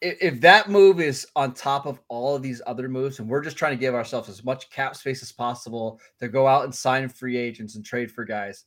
If, 0.00 0.16
if 0.20 0.40
that 0.40 0.68
move 0.68 1.00
is 1.00 1.24
on 1.36 1.54
top 1.54 1.86
of 1.86 2.00
all 2.08 2.34
of 2.34 2.42
these 2.42 2.60
other 2.66 2.88
moves, 2.88 3.20
and 3.20 3.28
we're 3.28 3.40
just 3.40 3.56
trying 3.56 3.70
to 3.70 3.80
give 3.80 3.94
ourselves 3.94 4.28
as 4.28 4.42
much 4.42 4.68
cap 4.70 4.96
space 4.96 5.22
as 5.22 5.30
possible 5.30 6.00
to 6.18 6.26
go 6.26 6.48
out 6.48 6.64
and 6.64 6.74
sign 6.74 7.08
free 7.08 7.36
agents 7.36 7.76
and 7.76 7.84
trade 7.84 8.10
for 8.10 8.24
guys, 8.24 8.64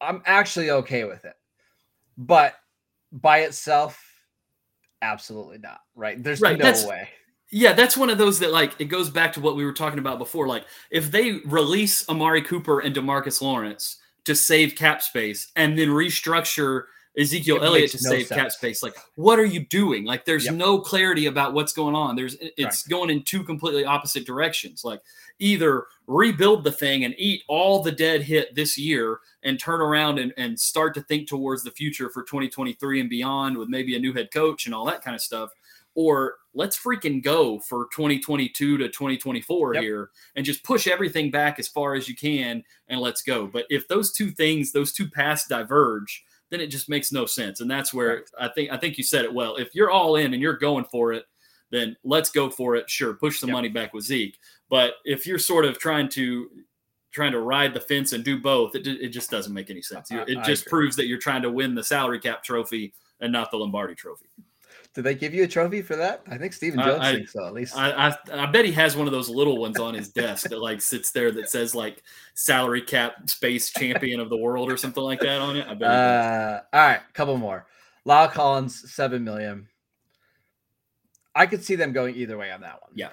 I'm 0.00 0.22
actually 0.26 0.70
okay 0.70 1.02
with 1.06 1.24
it. 1.24 1.34
But 2.16 2.54
by 3.10 3.38
itself, 3.40 4.00
absolutely 5.02 5.58
not. 5.58 5.80
Right? 5.96 6.22
There's 6.22 6.40
Right, 6.40 6.56
no 6.56 6.64
that's- 6.66 6.86
way. 6.86 7.08
Yeah, 7.50 7.72
that's 7.72 7.96
one 7.96 8.10
of 8.10 8.18
those 8.18 8.38
that 8.40 8.52
like 8.52 8.74
it 8.78 8.84
goes 8.86 9.10
back 9.10 9.32
to 9.34 9.40
what 9.40 9.56
we 9.56 9.64
were 9.64 9.72
talking 9.72 9.98
about 9.98 10.18
before. 10.18 10.46
Like 10.46 10.64
if 10.90 11.10
they 11.10 11.40
release 11.44 12.08
Amari 12.08 12.42
Cooper 12.42 12.80
and 12.80 12.94
Demarcus 12.94 13.42
Lawrence 13.42 13.96
to 14.24 14.34
save 14.34 14.74
cap 14.76 15.02
space 15.02 15.50
and 15.56 15.76
then 15.78 15.88
restructure 15.88 16.84
Ezekiel 17.18 17.56
It 17.56 17.62
Elliott 17.64 17.90
to 17.90 17.98
no 18.04 18.10
save 18.10 18.28
cap 18.28 18.52
space, 18.52 18.84
like 18.84 18.94
what 19.16 19.40
are 19.40 19.44
you 19.44 19.66
doing? 19.66 20.04
Like 20.04 20.24
there's 20.24 20.44
Yep. 20.44 20.54
no 20.54 20.78
clarity 20.78 21.26
about 21.26 21.52
what's 21.54 21.72
going 21.72 21.96
on. 21.96 22.14
There's 22.14 22.34
it- 22.34 22.54
it's 22.56 22.86
going 22.86 23.10
in 23.10 23.24
two 23.24 23.42
completely 23.42 23.84
opposite 23.84 24.24
directions. 24.24 24.84
Like 24.84 25.00
either 25.40 25.86
rebuild 26.06 26.62
the 26.62 26.70
thing 26.70 27.04
and 27.04 27.14
eat 27.18 27.42
all 27.48 27.82
the 27.82 27.90
dead 27.90 28.22
hit 28.22 28.54
this 28.54 28.78
year 28.78 29.18
and 29.42 29.58
turn 29.58 29.80
around 29.80 30.20
and, 30.20 30.32
and 30.36 30.58
start 30.58 30.94
to 30.94 31.02
think 31.02 31.28
towards 31.28 31.64
the 31.64 31.70
future 31.72 32.10
for 32.10 32.22
2023 32.22 33.00
and 33.00 33.10
beyond 33.10 33.56
with 33.58 33.68
maybe 33.68 33.96
a 33.96 33.98
new 33.98 34.12
head 34.12 34.30
coach 34.32 34.66
and 34.66 34.74
all 34.74 34.84
that 34.84 35.02
kind 35.02 35.16
of 35.16 35.20
stuff 35.20 35.50
or 36.00 36.36
let's 36.54 36.78
freaking 36.78 37.22
go 37.22 37.58
for 37.60 37.86
2022 37.94 38.78
to 38.78 38.88
2024 38.88 39.74
Yep. 39.74 39.82
here 39.82 40.10
and 40.34 40.44
just 40.46 40.64
push 40.64 40.86
everything 40.86 41.30
back 41.30 41.58
as 41.58 41.68
far 41.68 41.94
as 41.94 42.08
you 42.08 42.16
can 42.16 42.64
and 42.88 43.00
let's 43.00 43.22
go. 43.22 43.46
But 43.46 43.66
if 43.68 43.86
those 43.86 44.12
two 44.12 44.30
things, 44.30 44.72
those 44.72 44.92
two 44.92 45.08
paths 45.10 45.46
diverge, 45.46 46.24
then 46.50 46.60
it 46.60 46.68
just 46.68 46.88
makes 46.88 47.12
no 47.12 47.26
sense. 47.26 47.60
And 47.60 47.70
that's 47.70 47.92
where 47.94 48.24
I 48.38 48.48
think 48.48 48.72
I 48.72 48.76
think 48.78 48.96
you 48.98 49.04
said 49.04 49.24
it 49.24 49.32
well. 49.32 49.56
If 49.56 49.74
you're 49.74 49.90
all 49.90 50.16
in 50.16 50.32
and 50.32 50.42
you're 50.42 50.56
going 50.56 50.84
for 50.86 51.12
it, 51.12 51.24
then 51.70 51.96
let's 52.02 52.30
go 52.30 52.50
for 52.50 52.74
it. 52.76 52.88
Sure, 52.90 53.14
push 53.14 53.40
the 53.40 53.46
Yep. 53.46 53.52
money 53.52 53.68
back 53.68 53.92
with 53.94 54.04
Zeke. 54.04 54.36
But 54.68 54.94
if 55.04 55.26
you're 55.26 55.38
sort 55.38 55.64
of 55.66 55.78
trying 55.78 56.08
to 56.10 56.48
trying 57.12 57.32
to 57.32 57.40
ride 57.40 57.74
the 57.74 57.80
fence 57.80 58.12
and 58.12 58.24
do 58.24 58.40
both, 58.40 58.74
it, 58.74 58.86
it 58.86 59.08
just 59.08 59.30
doesn't 59.30 59.52
make 59.52 59.68
any 59.68 59.82
sense. 59.82 60.10
It 60.28 60.38
just 60.44 60.66
proves 60.66 60.96
that 60.96 61.06
you're 61.06 61.18
trying 61.18 61.42
to 61.42 61.50
win 61.50 61.74
the 61.74 61.82
salary 61.84 62.20
cap 62.20 62.42
trophy 62.44 62.94
and 63.20 63.32
not 63.32 63.50
the 63.50 63.56
Lombardi 63.58 63.94
trophy. 63.96 64.26
Did 64.92 65.02
they 65.04 65.14
give 65.14 65.32
you 65.32 65.44
a 65.44 65.48
trophy 65.48 65.82
for 65.82 65.94
that? 65.96 66.22
I 66.28 66.36
think 66.36 66.52
Stephen 66.52 66.80
Jones 66.80 67.00
I- 67.00 67.12
thinks 67.14 67.32
so, 67.32 67.46
at 67.46 67.52
least. 67.54 67.76
I, 67.76 68.08
I 68.08 68.42
I 68.42 68.46
bet 68.46 68.64
he 68.64 68.72
has 68.72 68.96
one 68.96 69.06
of 69.06 69.12
those 69.12 69.28
little 69.28 69.58
ones 69.58 69.78
on 69.78 69.94
his 69.94 70.08
desk 70.08 70.48
that 70.48 70.60
like 70.60 70.82
sits 70.82 71.12
there 71.12 71.30
that 71.30 71.48
says 71.48 71.74
like 71.74 72.02
salary 72.34 72.82
cap 72.82 73.30
space 73.30 73.70
champion 73.70 74.18
of 74.18 74.30
the 74.30 74.36
world 74.36 74.70
or 74.70 74.76
something 74.76 75.02
like 75.02 75.20
that 75.20 75.40
on 75.40 75.56
it. 75.56 75.66
I 75.68 75.74
bet. 75.74 75.88
Uh, 75.90 76.60
all 76.72 76.80
right, 76.80 77.00
couple 77.12 77.36
more. 77.36 77.66
La'el 78.06 78.32
Collins, 78.32 78.90
seven 78.92 79.22
million. 79.22 79.68
I 81.34 81.46
could 81.46 81.62
see 81.62 81.76
them 81.76 81.92
going 81.92 82.16
either 82.16 82.36
way 82.36 82.50
on 82.50 82.60
that 82.62 82.82
one. 82.82 82.90
Yeah. 82.94 83.10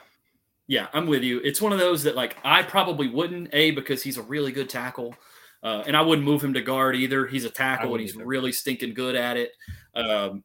Yeah, 0.69 0.87
I'm 0.91 1.07
with 1.07 1.23
you. 1.23 1.39
It's 1.43 1.61
one 1.61 1.71
of 1.71 1.79
those 1.79 2.03
that 2.03 2.15
like 2.15 2.37
I 2.43 2.63
probably 2.63 3.07
wouldn't 3.07 3.49
a 3.53 3.71
because 3.71 4.03
he's 4.03 4.17
a 4.17 4.21
really 4.23 4.51
good 4.51 4.69
tackle, 4.69 5.15
uh, 5.63 5.83
and 5.87 5.95
I 5.95 6.01
wouldn't 6.01 6.25
move 6.27 6.43
him 6.43 6.53
to 6.55 6.61
guard 6.61 6.95
either. 6.95 7.25
He's 7.25 7.45
a 7.45 7.49
tackle 7.49 7.93
and 7.93 8.01
he's 8.01 8.15
either. 8.15 8.25
really 8.25 8.51
stinking 8.51 8.93
good 8.93 9.15
at 9.15 9.37
it. 9.37 9.51
Um, 9.95 10.43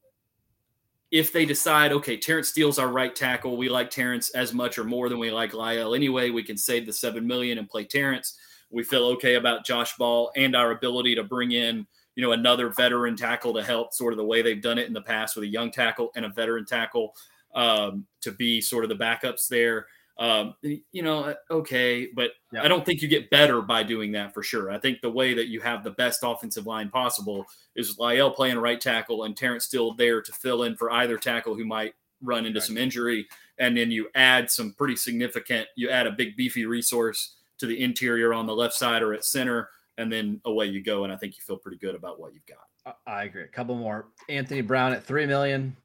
if 1.13 1.31
they 1.31 1.45
decide, 1.45 1.93
okay, 1.93 2.17
Terrence 2.17 2.49
Steele's 2.49 2.79
our 2.79 2.89
right 2.89 3.15
tackle, 3.15 3.59
we 3.59 3.69
like 3.69 3.91
Terrence 3.91 4.31
as 4.31 4.55
much 4.55 4.79
or 4.79 4.85
more 4.85 5.11
than 5.11 5.19
we 5.19 5.31
like 5.31 5.53
La'el 5.53 5.95
anyway. 5.95 6.31
We 6.31 6.43
can 6.43 6.57
save 6.57 6.87
the 6.87 6.93
seven 6.93 7.27
million 7.27 7.59
and 7.59 7.69
play 7.69 7.85
Terrence. 7.85 8.39
We 8.71 8.83
feel 8.83 9.05
okay 9.09 9.35
about 9.35 9.67
Josh 9.67 9.95
Ball 9.99 10.33
and 10.37 10.57
our 10.57 10.71
ability 10.71 11.15
to 11.17 11.23
bring 11.23 11.53
in, 11.53 11.87
you 12.17 12.23
know, 12.23 12.33
another 12.33 12.71
veteran 12.71 13.15
tackle 13.15 13.53
to 13.53 13.63
help, 13.63 13.93
sort 13.93 14.15
of 14.15 14.17
the 14.17 14.25
way 14.25 14.41
they've 14.41 14.63
done 14.63 14.79
it 14.79 14.87
in 14.87 14.95
the 14.95 15.03
past 15.03 15.37
with 15.37 15.45
a 15.45 15.49
young 15.49 15.71
tackle 15.71 16.11
and 16.17 16.25
a 16.25 16.31
veteran 16.31 16.65
tackle 16.65 17.15
um, 17.55 18.07
to 18.23 18.33
be 18.33 18.63
sort 18.63 18.83
of 18.83 18.89
the 18.89 18.97
backups 18.97 19.49
there. 19.49 19.87
Um, 20.19 20.55
you 20.63 21.03
know, 21.03 21.35
okay, 21.51 22.07
but 22.15 22.33
Yeah. 22.53 22.63
I 22.63 22.69
don't 22.69 22.85
think 22.85 23.01
you 23.03 23.09
get 23.09 23.31
better 23.31 23.63
by 23.63 23.83
doing 23.83 24.13
that 24.13 24.35
for 24.35 24.43
sure. 24.43 24.71
I 24.71 24.79
think 24.79 25.01
the 25.01 25.11
way 25.11 25.35
that 25.35 25.49
you 25.49 25.61
have 25.61 25.83
the 25.83 25.91
best 25.93 26.21
offensive 26.23 26.67
line 26.67 26.91
possible 26.91 27.47
is 27.75 27.97
La'el 27.97 28.35
playing 28.35 28.59
right 28.59 28.81
tackle 28.81 29.25
and 29.25 29.37
Terrence 29.37 29.65
still 29.65 29.95
there 29.95 30.21
to 30.23 30.33
fill 30.33 30.65
in 30.65 30.77
for 30.77 30.91
either 30.93 31.17
tackle 31.19 31.55
who 31.55 31.65
might 31.65 31.95
run 32.21 32.45
into 32.47 32.61
Right. 32.61 32.67
some 32.67 32.77
injury. 32.77 33.27
And 33.59 33.77
then 33.77 33.91
you 33.91 34.09
add 34.15 34.51
some 34.51 34.73
pretty 34.75 34.97
significant, 34.97 35.67
you 35.77 35.89
add 35.91 36.07
a 36.07 36.13
big 36.13 36.37
beefy 36.37 36.67
resource 36.67 37.37
to 37.59 37.67
the 37.67 37.83
interior 37.83 38.33
on 38.35 38.47
the 38.47 38.55
left 38.55 38.75
side 38.75 39.03
or 39.03 39.15
at 39.15 39.25
center, 39.25 39.71
and 39.99 40.13
then 40.13 40.41
away 40.45 40.67
you 40.67 40.83
go. 40.83 41.05
And 41.05 41.13
I 41.13 41.17
think 41.17 41.37
you 41.37 41.43
feel 41.43 41.57
pretty 41.57 41.79
good 41.79 41.95
about 41.95 42.21
what 42.21 42.33
you've 42.35 42.47
got. 42.47 42.69
I- 43.07 43.11
I 43.21 43.25
agree. 43.25 43.45
A 43.45 43.49
couple 43.49 43.77
more. 43.77 44.09
Anthony 44.29 44.61
Brown 44.61 44.93
at 44.93 45.05
three 45.05 45.27
million. 45.27 45.77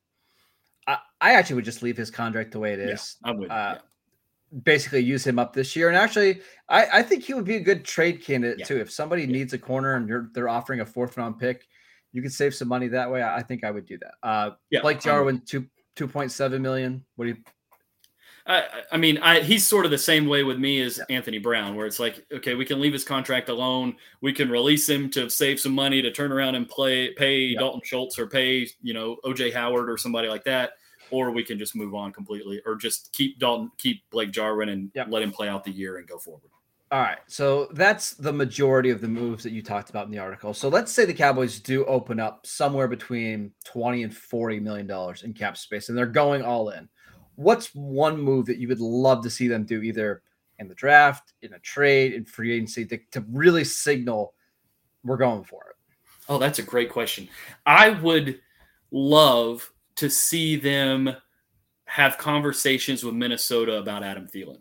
I, 0.88 0.98
I 1.22 1.34
actually 1.34 1.56
would 1.58 1.66
just 1.66 1.84
leave 1.84 1.98
his 1.98 2.10
contract 2.10 2.52
the 2.52 2.60
way 2.60 2.74
it 2.74 2.80
is. 2.80 3.18
I'm 3.24 3.38
with 3.38 3.50
you. 3.50 3.56
Uh, 3.56 3.74
yeah. 3.76 3.82
Basically, 4.64 5.02
use 5.02 5.26
him 5.28 5.40
up 5.40 5.54
this 5.54 5.76
year. 5.76 5.90
And 5.90 5.98
actually, 5.98 6.42
I, 6.70 7.00
I 7.00 7.04
think 7.04 7.24
he 7.24 7.34
would 7.34 7.44
be 7.46 7.58
a 7.58 7.62
good 7.62 7.84
trade 7.84 8.24
candidate 8.24 8.60
Yeah. 8.60 8.66
too. 8.66 8.78
If 8.78 8.92
somebody 8.92 9.24
Yeah. 9.24 9.32
needs 9.32 9.54
a 9.54 9.58
corner 9.58 9.96
and 9.96 10.08
you're 10.08 10.30
they're 10.34 10.50
offering 10.50 10.80
a 10.80 10.86
fourth 10.86 11.18
round 11.18 11.38
pick, 11.40 11.68
you 12.14 12.22
could 12.22 12.32
save 12.34 12.56
some 12.56 12.68
money 12.70 12.88
that 12.88 13.12
way. 13.12 13.22
I, 13.22 13.38
I 13.38 13.42
think 13.44 13.64
I 13.64 13.72
would 13.72 13.86
do 13.86 13.98
that. 13.98 14.14
Uh, 14.24 14.52
Yeah, 14.70 14.82
Blake 14.82 15.02
Jarwin, 15.02 15.42
two 15.46 15.68
two 15.96 16.08
point 16.08 16.32
seven 16.32 16.62
million. 16.62 17.04
What 17.16 17.26
do 17.26 17.32
you? 17.32 17.38
I, 18.50 18.64
I 18.94 18.98
mean, 18.98 19.18
I, 19.18 19.42
he's 19.42 19.68
sort 19.68 19.84
of 19.84 19.92
the 19.92 19.98
same 19.98 20.26
way 20.28 20.44
with 20.44 20.58
me 20.58 20.80
as 20.82 21.00
Anthony 21.10 21.38
Brown, 21.38 21.76
where 21.76 21.86
it's 21.86 22.00
like, 22.00 22.26
okay, 22.32 22.56
we 22.56 22.64
can 22.64 22.80
leave 22.80 22.94
his 22.94 23.04
contract 23.04 23.50
alone. 23.50 23.98
We 24.22 24.32
can 24.32 24.50
release 24.50 24.88
him 24.88 25.10
to 25.10 25.30
save 25.30 25.60
some 25.60 25.74
money 25.74 26.02
to 26.02 26.12
turn 26.12 26.32
around 26.32 26.56
and 26.56 26.66
play, 26.70 27.14
pay 27.16 27.40
Yeah. 27.40 27.60
Dalton 27.60 27.82
Schultz 27.84 28.18
or 28.18 28.26
pay, 28.26 28.66
you 28.82 28.94
know, 28.94 29.18
OJ 29.26 29.52
Howard 29.52 29.90
or 29.90 29.98
somebody 29.98 30.30
like 30.30 30.46
that, 30.46 30.72
or 31.12 31.32
we 31.32 31.44
can 31.44 31.58
just 31.58 31.76
move 31.76 31.94
on 31.96 32.12
completely, 32.12 32.62
or 32.66 32.76
just 32.76 33.12
keep 33.14 33.40
Dalton, 33.40 33.72
keep 33.78 34.02
Blake 34.10 34.32
Jarwin, 34.32 34.70
and 34.70 34.92
Yeah. 34.94 35.06
let 35.10 35.24
him 35.24 35.32
play 35.32 35.48
out 35.48 35.64
the 35.64 35.72
year 35.72 35.98
and 35.98 36.08
go 36.08 36.18
forward. 36.18 36.50
All 36.90 37.02
right. 37.02 37.18
So 37.28 37.68
that's 37.74 38.14
the 38.14 38.32
majority 38.32 38.92
of 38.92 39.02
the 39.02 39.10
moves 39.10 39.44
that 39.44 39.52
you 39.52 39.62
talked 39.62 39.90
about 39.90 40.06
in 40.06 40.12
the 40.12 40.20
article. 40.20 40.54
So 40.54 40.70
let's 40.70 40.92
say 40.92 41.04
the 41.04 41.14
Cowboys 41.14 41.60
do 41.60 41.84
open 41.86 42.18
up 42.18 42.48
somewhere 42.48 42.88
between 42.88 43.52
20 43.66 44.04
and 44.04 44.16
40 44.16 44.62
million 44.62 44.88
dollars 44.88 45.24
in 45.24 45.34
cap 45.34 45.58
space 45.58 45.90
and 45.90 45.98
they're 45.98 46.06
going 46.06 46.44
all 46.44 46.70
in. 46.70 46.88
What's 47.36 47.76
one 47.76 48.20
move 48.22 48.46
that 48.46 48.58
you 48.58 48.70
would 48.70 48.80
love 48.80 49.22
to 49.24 49.30
see 49.30 49.50
them 49.50 49.66
do 49.66 49.82
either 49.82 50.24
in 50.60 50.70
the 50.70 50.76
draft, 50.76 51.34
in 51.42 51.54
a 51.54 51.60
trade, 51.60 52.14
in 52.14 52.24
free 52.24 52.54
agency 52.54 52.86
to, 52.86 52.98
to 53.12 53.26
really 53.32 53.66
signal 53.66 54.34
we're 55.04 55.18
going 55.18 55.44
for 55.44 55.62
it? 55.70 55.76
Oh, 56.30 56.38
that's 56.38 56.60
a 56.60 56.64
great 56.64 56.90
question. 56.90 57.28
I 57.66 57.90
would 57.90 58.40
love 58.92 59.72
to 59.98 60.10
see 60.10 60.56
them 60.56 61.16
have 61.86 62.18
conversations 62.18 63.04
with 63.04 63.16
Minnesota 63.16 63.78
about 63.78 64.04
Adam 64.04 64.28
Thielen. 64.28 64.60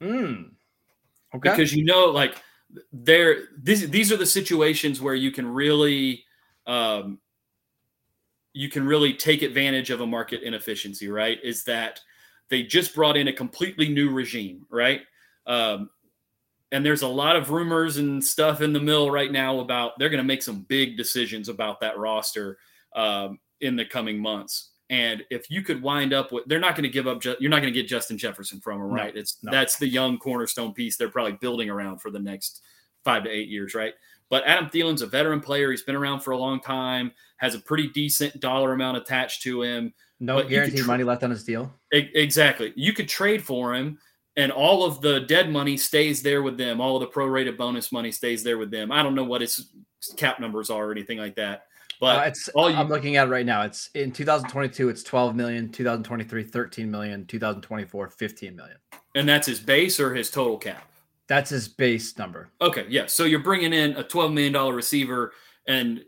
Hmm. 0.00 0.42
Okay. 1.32 1.50
because 1.50 1.72
you 1.72 1.84
know 1.84 2.06
like 2.06 2.42
there 2.92 3.36
these 3.62 3.88
these 3.90 4.10
are 4.10 4.16
the 4.16 4.26
situations 4.26 5.00
where 5.00 5.14
you 5.14 5.30
can 5.30 5.46
really 5.46 6.24
um, 6.66 7.18
you 8.52 8.68
can 8.68 8.84
really 8.84 9.14
take 9.14 9.42
advantage 9.42 9.90
of 9.90 10.00
a 10.00 10.06
market 10.06 10.42
inefficiency, 10.42 11.08
right? 11.08 11.38
Is 11.42 11.64
that 11.64 12.00
they 12.48 12.62
just 12.62 12.94
brought 12.94 13.16
in 13.16 13.28
a 13.28 13.32
completely 13.32 13.88
new 13.88 14.10
regime, 14.10 14.66
right? 14.70 15.02
Um, 15.46 15.90
and 16.72 16.84
there's 16.84 17.02
a 17.02 17.08
lot 17.08 17.36
of 17.36 17.50
rumors 17.50 17.96
and 17.96 18.22
stuff 18.22 18.60
in 18.60 18.72
the 18.72 18.80
mill 18.80 19.10
right 19.10 19.30
now 19.30 19.60
about 19.60 19.98
they're 19.98 20.08
going 20.08 20.18
to 20.18 20.24
make 20.24 20.42
some 20.42 20.62
big 20.62 20.96
decisions 20.96 21.48
about 21.48 21.80
that 21.80 21.98
roster 21.98 22.58
um, 22.94 23.38
in 23.60 23.76
the 23.76 23.84
coming 23.84 24.18
months. 24.20 24.70
And 24.90 25.22
if 25.30 25.48
you 25.50 25.62
could 25.62 25.80
wind 25.80 26.12
up 26.12 26.32
with, 26.32 26.46
they're 26.46 26.58
not 26.58 26.74
going 26.74 26.82
to 26.82 26.88
give 26.88 27.06
up. 27.06 27.22
You're 27.24 27.48
not 27.48 27.62
going 27.62 27.72
to 27.72 27.80
get 27.80 27.86
Justin 27.86 28.18
Jefferson 28.18 28.60
from 28.60 28.80
them, 28.80 28.90
right? 28.90 29.14
No, 29.14 29.20
it's 29.20 29.36
no. 29.42 29.52
that's 29.52 29.76
the 29.76 29.86
young 29.86 30.18
cornerstone 30.18 30.74
piece 30.74 30.96
they're 30.96 31.08
probably 31.08 31.38
building 31.40 31.70
around 31.70 31.98
for 32.00 32.10
the 32.10 32.18
next 32.18 32.62
five 33.04 33.22
to 33.24 33.30
eight 33.30 33.48
years, 33.48 33.74
right? 33.74 33.94
But 34.30 34.44
Adam 34.46 34.68
Thielen's 34.68 35.02
a 35.02 35.06
veteran 35.06 35.40
player. 35.40 35.70
He's 35.70 35.82
been 35.82 35.94
around 35.94 36.20
for 36.20 36.32
a 36.32 36.36
long 36.36 36.60
time, 36.60 37.12
has 37.36 37.54
a 37.54 37.60
pretty 37.60 37.88
decent 37.88 38.40
dollar 38.40 38.72
amount 38.72 38.96
attached 38.96 39.42
to 39.42 39.62
him. 39.62 39.92
No 40.18 40.42
guaranteed 40.42 40.80
tra- 40.80 40.86
money 40.88 41.04
left 41.04 41.22
on 41.22 41.30
his 41.30 41.44
deal. 41.44 41.72
Exactly. 41.92 42.72
You 42.76 42.92
could 42.92 43.08
trade 43.08 43.42
for 43.42 43.74
him, 43.74 43.98
and 44.36 44.52
all 44.52 44.84
of 44.84 45.00
the 45.00 45.20
dead 45.20 45.50
money 45.50 45.76
stays 45.76 46.22
there 46.22 46.42
with 46.42 46.58
them. 46.58 46.80
All 46.80 46.96
of 46.96 47.00
the 47.00 47.08
prorated 47.08 47.56
bonus 47.56 47.90
money 47.92 48.10
stays 48.12 48.42
there 48.42 48.58
with 48.58 48.70
them. 48.70 48.92
I 48.92 49.02
don't 49.02 49.14
know 49.14 49.24
what 49.24 49.40
his 49.40 49.70
cap 50.16 50.40
numbers 50.40 50.68
are 50.68 50.86
or 50.86 50.92
anything 50.92 51.18
like 51.18 51.36
that. 51.36 51.66
But 52.00 52.18
uh, 52.18 52.22
it's 52.22 52.48
all 52.48 52.70
you, 52.70 52.76
I'm 52.76 52.88
looking 52.88 53.16
at 53.16 53.28
right 53.28 53.44
now. 53.44 53.62
It's 53.62 53.90
in 53.94 54.10
2022, 54.10 54.88
it's 54.88 55.02
12 55.02 55.36
million, 55.36 55.70
2023, 55.70 56.42
13 56.42 56.90
million, 56.90 57.26
2024, 57.26 58.08
15 58.08 58.56
million. 58.56 58.76
And 59.14 59.28
that's 59.28 59.46
his 59.46 59.60
base 59.60 60.00
or 60.00 60.14
his 60.14 60.30
total 60.30 60.56
cap? 60.56 60.82
That's 61.26 61.50
his 61.50 61.68
base 61.68 62.16
number. 62.18 62.48
Okay, 62.60 62.86
yeah. 62.88 63.06
So 63.06 63.24
you're 63.24 63.38
bringing 63.38 63.72
in 63.72 63.92
a 63.96 64.02
12 64.02 64.32
million 64.32 64.52
dollar 64.52 64.74
receiver, 64.74 65.32
and 65.68 66.02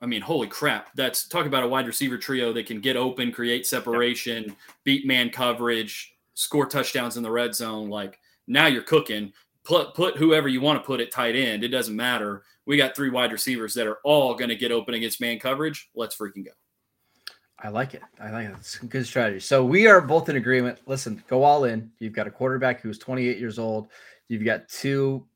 I 0.00 0.06
mean, 0.06 0.20
holy 0.20 0.46
crap! 0.46 0.94
That's 0.94 1.26
talking 1.26 1.48
about 1.48 1.64
a 1.64 1.68
wide 1.68 1.86
receiver 1.86 2.18
trio 2.18 2.52
that 2.52 2.66
can 2.66 2.80
get 2.80 2.96
open, 2.96 3.32
create 3.32 3.66
separation, 3.66 4.44
yeah. 4.44 4.52
beat 4.84 5.06
man 5.06 5.30
coverage, 5.30 6.14
score 6.34 6.66
touchdowns 6.66 7.16
in 7.16 7.24
the 7.24 7.30
red 7.30 7.54
zone. 7.54 7.88
Like 7.88 8.20
now 8.46 8.66
you're 8.66 8.82
cooking. 8.82 9.32
Put 9.64 9.94
put 9.94 10.16
whoever 10.16 10.46
you 10.46 10.60
want 10.60 10.80
to 10.80 10.86
put 10.86 11.00
at 11.00 11.10
tight 11.10 11.34
end. 11.34 11.64
It 11.64 11.68
doesn't 11.68 11.96
matter. 11.96 12.44
We 12.68 12.76
got 12.76 12.94
three 12.94 13.08
wide 13.08 13.32
receivers 13.32 13.72
that 13.74 13.86
are 13.86 13.96
all 14.04 14.34
going 14.34 14.50
to 14.50 14.54
get 14.54 14.70
open 14.70 14.92
against 14.92 15.22
man 15.22 15.38
coverage. 15.38 15.88
Let's 15.94 16.14
freaking 16.14 16.44
go. 16.44 16.50
I 17.58 17.70
like 17.70 17.94
it. 17.94 18.02
I 18.20 18.30
like 18.30 18.46
it. 18.46 18.54
It's 18.58 18.80
a 18.82 18.84
good 18.84 19.06
strategy. 19.06 19.40
So 19.40 19.64
we 19.64 19.86
are 19.86 20.02
both 20.02 20.28
in 20.28 20.36
agreement. 20.36 20.78
Listen, 20.84 21.24
go 21.28 21.42
all 21.42 21.64
in. 21.64 21.90
You've 21.98 22.12
got 22.12 22.26
a 22.26 22.30
quarterback 22.30 22.82
who's 22.82 22.98
28 22.98 23.38
years 23.38 23.58
old. 23.58 23.88
You've 24.28 24.44
got 24.44 24.68
two 24.68 25.26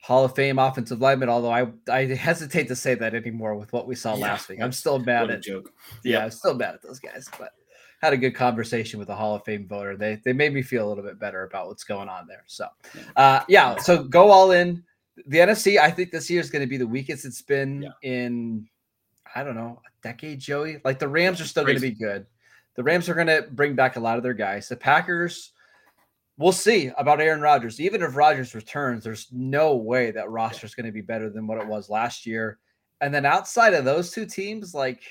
Hall 0.00 0.24
of 0.24 0.34
Fame 0.34 0.58
offensive 0.58 1.02
linemen. 1.02 1.28
Although 1.28 1.52
I 1.52 1.66
I 1.92 2.06
hesitate 2.06 2.68
to 2.68 2.76
say 2.76 2.94
that 2.94 3.14
anymore 3.14 3.56
with 3.56 3.70
what 3.74 3.86
we 3.86 3.94
saw 3.94 4.16
yeah. 4.16 4.22
last 4.22 4.48
week. 4.48 4.60
I'm 4.62 4.72
still 4.72 4.98
mad 4.98 5.30
at 5.30 5.42
joke. 5.42 5.70
Yeah, 6.02 6.12
yep. 6.12 6.22
I'm 6.22 6.30
still 6.30 6.54
mad 6.54 6.74
at 6.74 6.82
those 6.82 6.98
guys. 6.98 7.28
But 7.38 7.50
had 8.00 8.14
a 8.14 8.18
good 8.18 8.34
conversation 8.34 8.98
with 8.98 9.10
a 9.10 9.14
Hall 9.14 9.34
of 9.34 9.44
Fame 9.44 9.68
voter. 9.68 9.98
They 9.98 10.18
they 10.24 10.32
made 10.32 10.54
me 10.54 10.62
feel 10.62 10.86
a 10.86 10.88
little 10.88 11.04
bit 11.04 11.18
better 11.18 11.44
about 11.44 11.68
what's 11.68 11.84
going 11.84 12.08
on 12.08 12.26
there. 12.26 12.44
So 12.46 12.68
uh, 13.16 13.40
yeah. 13.48 13.76
So 13.76 14.02
go 14.02 14.30
all 14.30 14.52
in. 14.52 14.82
The 15.26 15.38
NFC, 15.38 15.78
I 15.78 15.90
think 15.90 16.10
this 16.10 16.28
year 16.28 16.40
is 16.40 16.50
going 16.50 16.62
to 16.62 16.68
be 16.68 16.76
the 16.76 16.86
weakest 16.86 17.24
it's 17.24 17.42
been 17.42 17.82
yeah. 17.82 17.90
in 18.02 18.68
I 19.34 19.42
don't 19.42 19.56
know, 19.56 19.80
a 19.84 20.02
decade, 20.02 20.38
Joey. 20.38 20.80
Like 20.84 20.98
the 20.98 21.08
Rams 21.08 21.40
are 21.40 21.46
still 21.46 21.64
going 21.64 21.76
to 21.76 21.80
be 21.80 21.90
good. 21.90 22.26
The 22.76 22.82
Rams 22.82 23.08
are 23.08 23.14
going 23.14 23.26
to 23.26 23.46
bring 23.50 23.74
back 23.74 23.96
a 23.96 24.00
lot 24.00 24.16
of 24.16 24.22
their 24.22 24.34
guys. 24.34 24.68
The 24.68 24.76
Packers, 24.76 25.52
we'll 26.38 26.52
see 26.52 26.92
about 26.96 27.20
Aaron 27.20 27.40
Rodgers. 27.40 27.80
Even 27.80 28.02
if 28.02 28.16
Rodgers 28.16 28.54
returns, 28.54 29.02
there's 29.02 29.28
no 29.32 29.74
way 29.74 30.10
that 30.12 30.30
roster 30.30 30.66
is 30.66 30.74
going 30.74 30.86
to 30.86 30.92
be 30.92 31.00
better 31.00 31.30
than 31.30 31.46
what 31.46 31.58
it 31.58 31.66
was 31.66 31.90
last 31.90 32.26
year. 32.26 32.58
And 33.00 33.12
then 33.12 33.26
outside 33.26 33.74
of 33.74 33.84
those 33.84 34.10
two 34.10 34.26
teams, 34.26 34.72
like 34.72 35.02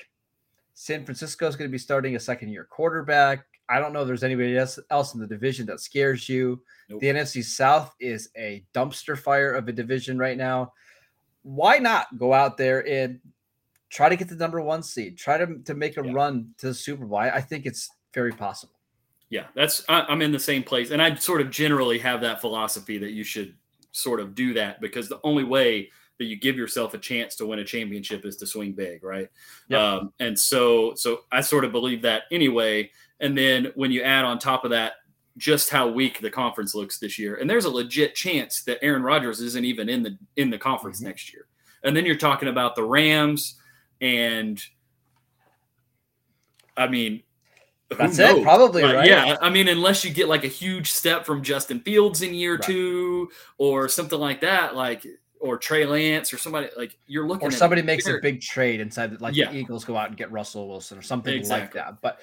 San 0.74 1.04
Francisco 1.04 1.46
is 1.46 1.56
going 1.56 1.68
to 1.68 1.72
be 1.72 1.78
starting 1.78 2.16
a 2.16 2.20
second 2.20 2.48
year 2.48 2.64
quarterback. 2.64 3.44
I 3.68 3.78
don't 3.78 3.92
know 3.92 4.02
if 4.02 4.06
there's 4.06 4.24
anybody 4.24 4.56
else, 4.58 4.78
else 4.90 5.14
in 5.14 5.20
the 5.20 5.26
division 5.26 5.66
that 5.66 5.80
scares 5.80 6.28
you. 6.28 6.62
Nope. 6.88 7.00
The 7.00 7.06
NFC 7.06 7.42
South 7.42 7.94
is 8.00 8.28
a 8.36 8.64
dumpster 8.74 9.18
fire 9.18 9.52
of 9.54 9.68
a 9.68 9.72
division 9.72 10.18
right 10.18 10.36
now. 10.36 10.72
Why 11.42 11.78
not 11.78 12.18
go 12.18 12.32
out 12.32 12.56
there 12.56 12.86
and 12.86 13.20
try 13.94 14.08
to 14.08 14.16
get 14.16 14.28
the 14.28 14.34
number 14.34 14.60
one 14.60 14.82
seed, 14.82 15.16
try 15.16 15.38
to, 15.38 15.58
to 15.64 15.74
make 15.74 15.96
a 15.96 16.04
yeah. 16.04 16.12
run 16.12 16.52
to 16.58 16.66
the 16.66 16.74
Super 16.74 17.06
Bowl. 17.06 17.18
I, 17.18 17.30
I, 17.30 17.40
think 17.40 17.64
it's 17.64 17.88
very 18.12 18.32
possible. 18.32 18.74
Yeah, 19.30 19.46
that's 19.54 19.84
I, 19.88 20.00
I'm 20.08 20.20
in 20.20 20.32
the 20.32 20.38
same 20.38 20.64
place, 20.64 20.90
and 20.90 21.00
I 21.00 21.14
sort 21.14 21.40
of 21.40 21.50
generally 21.50 21.98
have 22.00 22.20
that 22.22 22.40
philosophy 22.40 22.98
that 22.98 23.12
you 23.12 23.22
should 23.22 23.54
sort 23.92 24.18
of 24.18 24.34
do 24.34 24.52
that 24.54 24.80
because 24.80 25.08
the 25.08 25.20
only 25.22 25.44
way 25.44 25.90
that 26.18 26.26
you 26.26 26.36
give 26.36 26.56
yourself 26.56 26.94
a 26.94 26.98
chance 26.98 27.34
to 27.36 27.46
win 27.46 27.58
a 27.58 27.64
championship 27.64 28.24
is 28.24 28.36
to 28.36 28.46
swing 28.46 28.72
big, 28.72 29.02
right? 29.02 29.28
Yep. 29.68 29.80
Um, 29.80 30.12
and 30.20 30.38
so, 30.38 30.94
so 30.94 31.20
I 31.32 31.40
sort 31.40 31.64
of 31.64 31.72
believe 31.72 32.02
that 32.02 32.22
anyway. 32.30 32.90
And 33.20 33.36
then 33.36 33.72
when 33.74 33.90
you 33.90 34.02
add 34.02 34.24
on 34.24 34.38
top 34.38 34.64
of 34.64 34.70
that, 34.70 34.94
just 35.36 35.70
how 35.70 35.88
weak 35.88 36.20
the 36.20 36.30
conference 36.30 36.74
looks 36.74 36.98
this 36.98 37.18
year, 37.18 37.36
and 37.36 37.50
there's 37.50 37.64
a 37.64 37.70
legit 37.70 38.14
chance 38.14 38.62
that 38.62 38.78
Aaron 38.82 39.02
Rodgers 39.02 39.40
isn't 39.40 39.64
even 39.64 39.88
in 39.88 40.02
the 40.02 40.16
in 40.36 40.48
the 40.48 40.58
conference 40.58 40.98
mm-hmm. 40.98 41.08
next 41.08 41.32
year. 41.32 41.46
And 41.82 41.96
then 41.96 42.06
you're 42.06 42.16
talking 42.16 42.48
about 42.48 42.76
the 42.76 42.84
Rams 42.84 43.60
and 44.00 44.62
I 46.76 46.88
mean, 46.88 47.22
that's 47.90 48.18
it, 48.18 48.42
probably, 48.42 48.82
right? 48.82 49.08
Yeah, 49.08 49.36
I 49.40 49.50
mean, 49.50 49.68
unless 49.68 50.04
you 50.04 50.12
get 50.12 50.28
like 50.28 50.44
a 50.44 50.48
huge 50.48 50.90
step 50.90 51.24
from 51.24 51.42
Justin 51.42 51.80
Fields 51.80 52.22
in 52.22 52.34
year 52.34 52.54
right. 52.54 52.62
two 52.62 53.30
or 53.58 53.88
something 53.88 54.18
like 54.18 54.40
that, 54.40 54.74
like 54.74 55.06
or 55.44 55.58
Trey 55.58 55.84
Lance 55.84 56.32
or 56.32 56.38
somebody 56.38 56.68
like 56.74 56.96
you're 57.06 57.28
looking. 57.28 57.46
Or 57.46 57.50
somebody 57.50 57.82
makes 57.82 58.08
a 58.08 58.18
big 58.22 58.40
trade 58.40 58.80
inside, 58.80 59.20
like 59.20 59.36
yeah. 59.36 59.52
the 59.52 59.58
Eagles 59.58 59.84
go 59.84 59.94
out 59.94 60.08
and 60.08 60.16
get 60.16 60.32
Russell 60.32 60.66
Wilson 60.66 60.96
or 60.96 61.02
something 61.02 61.34
exactly. 61.34 61.80
like 61.80 61.86
that. 61.86 62.00
But 62.00 62.20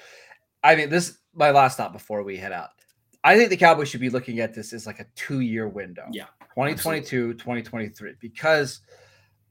I 0.64 0.74
mean, 0.74 0.90
this 0.90 1.18
my 1.32 1.52
last 1.52 1.76
thought 1.76 1.92
before 1.92 2.24
we 2.24 2.36
head 2.36 2.50
out. 2.50 2.70
I 3.22 3.36
think 3.36 3.50
the 3.50 3.56
Cowboys 3.56 3.88
should 3.88 4.00
be 4.00 4.10
looking 4.10 4.40
at 4.40 4.52
this 4.52 4.72
as 4.72 4.88
like 4.88 4.98
a 4.98 5.06
two 5.14 5.38
year 5.38 5.68
window. 5.68 6.06
Yeah. 6.10 6.24
2022, 6.56 7.00
absolutely. 7.04 7.34
2023. 7.34 8.14
Because 8.18 8.80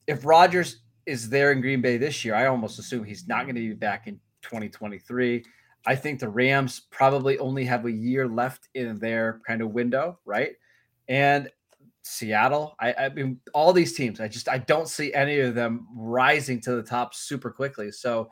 if 0.05 0.25
Rodgers 0.25 0.81
is 1.05 1.29
there 1.29 1.53
in 1.53 1.61
Green 1.61 1.81
Bay 1.81 1.95
this 1.95 2.25
year, 2.25 2.35
I 2.35 2.47
almost 2.47 2.77
assume 2.77 3.05
he's 3.05 3.25
not 3.25 3.43
going 3.43 3.55
to 3.55 3.61
be 3.61 3.73
back 3.73 4.07
in 4.07 4.15
2023. 4.41 5.45
I 5.85 5.95
think 5.95 6.19
the 6.19 6.27
Rams 6.27 6.81
probably 6.91 7.39
only 7.39 7.63
have 7.63 7.85
a 7.85 7.91
year 7.91 8.27
left 8.27 8.67
in 8.75 8.99
their 8.99 9.39
kind 9.47 9.61
of 9.61 9.71
window, 9.71 10.19
right? 10.25 10.51
And 11.07 11.49
Seattle, 12.03 12.75
I, 12.79 12.93
I 12.93 13.09
mean, 13.09 13.39
all 13.53 13.73
these 13.73 13.93
teams, 13.93 14.19
I 14.19 14.27
just 14.27 14.49
I 14.49 14.57
don't 14.57 14.87
see 14.87 15.13
any 15.13 15.39
of 15.39 15.55
them 15.55 15.87
rising 15.95 16.59
to 16.61 16.75
the 16.75 16.83
top 16.83 17.13
super 17.13 17.51
quickly. 17.51 17.91
So 17.91 18.29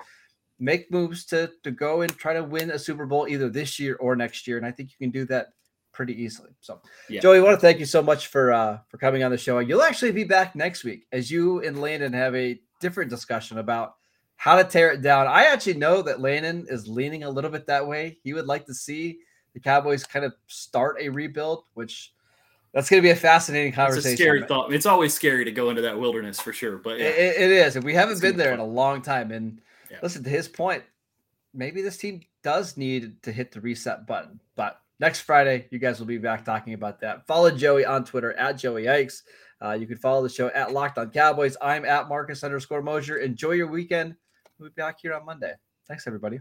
make 0.59 0.91
moves 0.91 1.25
to 1.25 1.51
to 1.63 1.71
go 1.71 2.01
and 2.01 2.15
try 2.17 2.33
to 2.33 2.43
win 2.43 2.71
a 2.71 2.79
Super 2.79 3.05
Bowl 3.05 3.27
either 3.27 3.49
this 3.49 3.79
year 3.79 3.95
or 3.99 4.15
next 4.15 4.47
year, 4.47 4.57
and 4.57 4.65
I 4.65 4.71
think 4.71 4.89
you 4.91 4.97
can 4.99 5.11
do 5.11 5.25
that 5.25 5.49
pretty 5.91 6.21
easily. 6.21 6.51
So, 6.61 6.81
yeah. 7.09 7.19
Joey, 7.19 7.37
I 7.37 7.41
want 7.41 7.55
to 7.55 7.61
thank 7.61 7.79
you 7.79 7.85
so 7.85 8.01
much 8.01 8.27
for 8.27 8.51
uh, 8.51 8.79
for 8.87 8.97
coming 8.97 9.23
on 9.23 9.31
the 9.31 9.37
show. 9.37 9.59
You'll 9.59 9.81
actually 9.81 10.11
be 10.11 10.23
back 10.23 10.55
next 10.55 10.83
week 10.83 11.05
as 11.11 11.29
you 11.29 11.61
and 11.61 11.81
Landon 11.81 12.13
have 12.13 12.35
a 12.35 12.59
different 12.79 13.09
discussion 13.09 13.57
about 13.57 13.95
how 14.37 14.55
to 14.55 14.63
tear 14.63 14.91
it 14.91 15.01
down. 15.01 15.27
I 15.27 15.45
actually 15.45 15.73
know 15.73 16.01
that 16.01 16.21
Landon 16.21 16.65
is 16.69 16.87
leaning 16.87 17.23
a 17.23 17.29
little 17.29 17.49
bit 17.49 17.67
that 17.67 17.85
way. 17.85 18.17
He 18.23 18.33
would 18.33 18.45
like 18.45 18.65
to 18.67 18.73
see 18.73 19.19
the 19.53 19.59
Cowboys 19.59 20.05
kind 20.05 20.23
of 20.23 20.33
start 20.47 20.97
a 21.01 21.09
rebuild, 21.09 21.65
which 21.73 22.13
that's 22.73 22.89
going 22.89 23.01
to 23.01 23.05
be 23.05 23.11
a 23.11 23.15
fascinating 23.15 23.71
conversation. 23.71 24.11
It's 24.11 24.19
a 24.19 24.23
scary 24.23 24.45
thought. 24.45 24.73
It's 24.73 24.85
always 24.85 25.13
scary 25.13 25.45
to 25.45 25.51
go 25.51 25.69
into 25.69 25.81
that 25.81 25.99
wilderness 25.99 26.39
for 26.39 26.53
sure. 26.53 26.77
But 26.77 26.99
yeah. 26.99 27.05
it, 27.05 27.41
it 27.41 27.51
is, 27.51 27.75
and 27.75 27.83
we 27.83 27.93
haven't 27.93 28.13
it's 28.13 28.21
been 28.21 28.37
there 28.37 28.53
in 28.53 28.59
a 28.59 28.65
long 28.65 29.01
time. 29.01 29.31
And 29.31 29.61
yeah. 29.89 29.97
listen 30.03 30.23
to 30.23 30.29
his 30.29 30.47
point. 30.47 30.83
Maybe 31.53 31.81
this 31.81 31.97
team 31.97 32.21
does 32.43 32.77
need 32.77 33.21
to 33.23 33.31
hit 33.31 33.51
the 33.51 33.59
reset 33.61 34.05
button, 34.05 34.39
but 34.55 34.81
next 34.99 35.21
Friday, 35.21 35.67
you 35.71 35.79
guys 35.79 35.99
will 35.99 36.07
be 36.07 36.17
back 36.17 36.45
talking 36.45 36.73
about 36.73 36.99
that. 37.01 37.25
Follow 37.25 37.51
Joey 37.51 37.85
on 37.85 38.05
Twitter 38.05 38.33
at 38.33 38.57
Joey 38.57 38.83
Ickes. 38.83 39.23
Uh, 39.61 39.71
you 39.71 39.87
can 39.87 39.97
follow 39.97 40.21
the 40.21 40.29
show 40.29 40.47
at 40.49 40.71
Locked 40.71 40.97
On 40.97 41.09
Cowboys. 41.09 41.57
I'm 41.61 41.85
at 41.85 42.07
Marcus 42.07 42.43
underscore 42.43 42.81
Mosher. 42.81 43.17
Enjoy 43.17 43.51
your 43.51 43.67
weekend. 43.67 44.15
We'll 44.57 44.69
be 44.69 44.73
back 44.75 44.97
here 45.01 45.13
on 45.13 45.25
Monday. 45.25 45.53
Thanks, 45.87 46.05
everybody. 46.07 46.39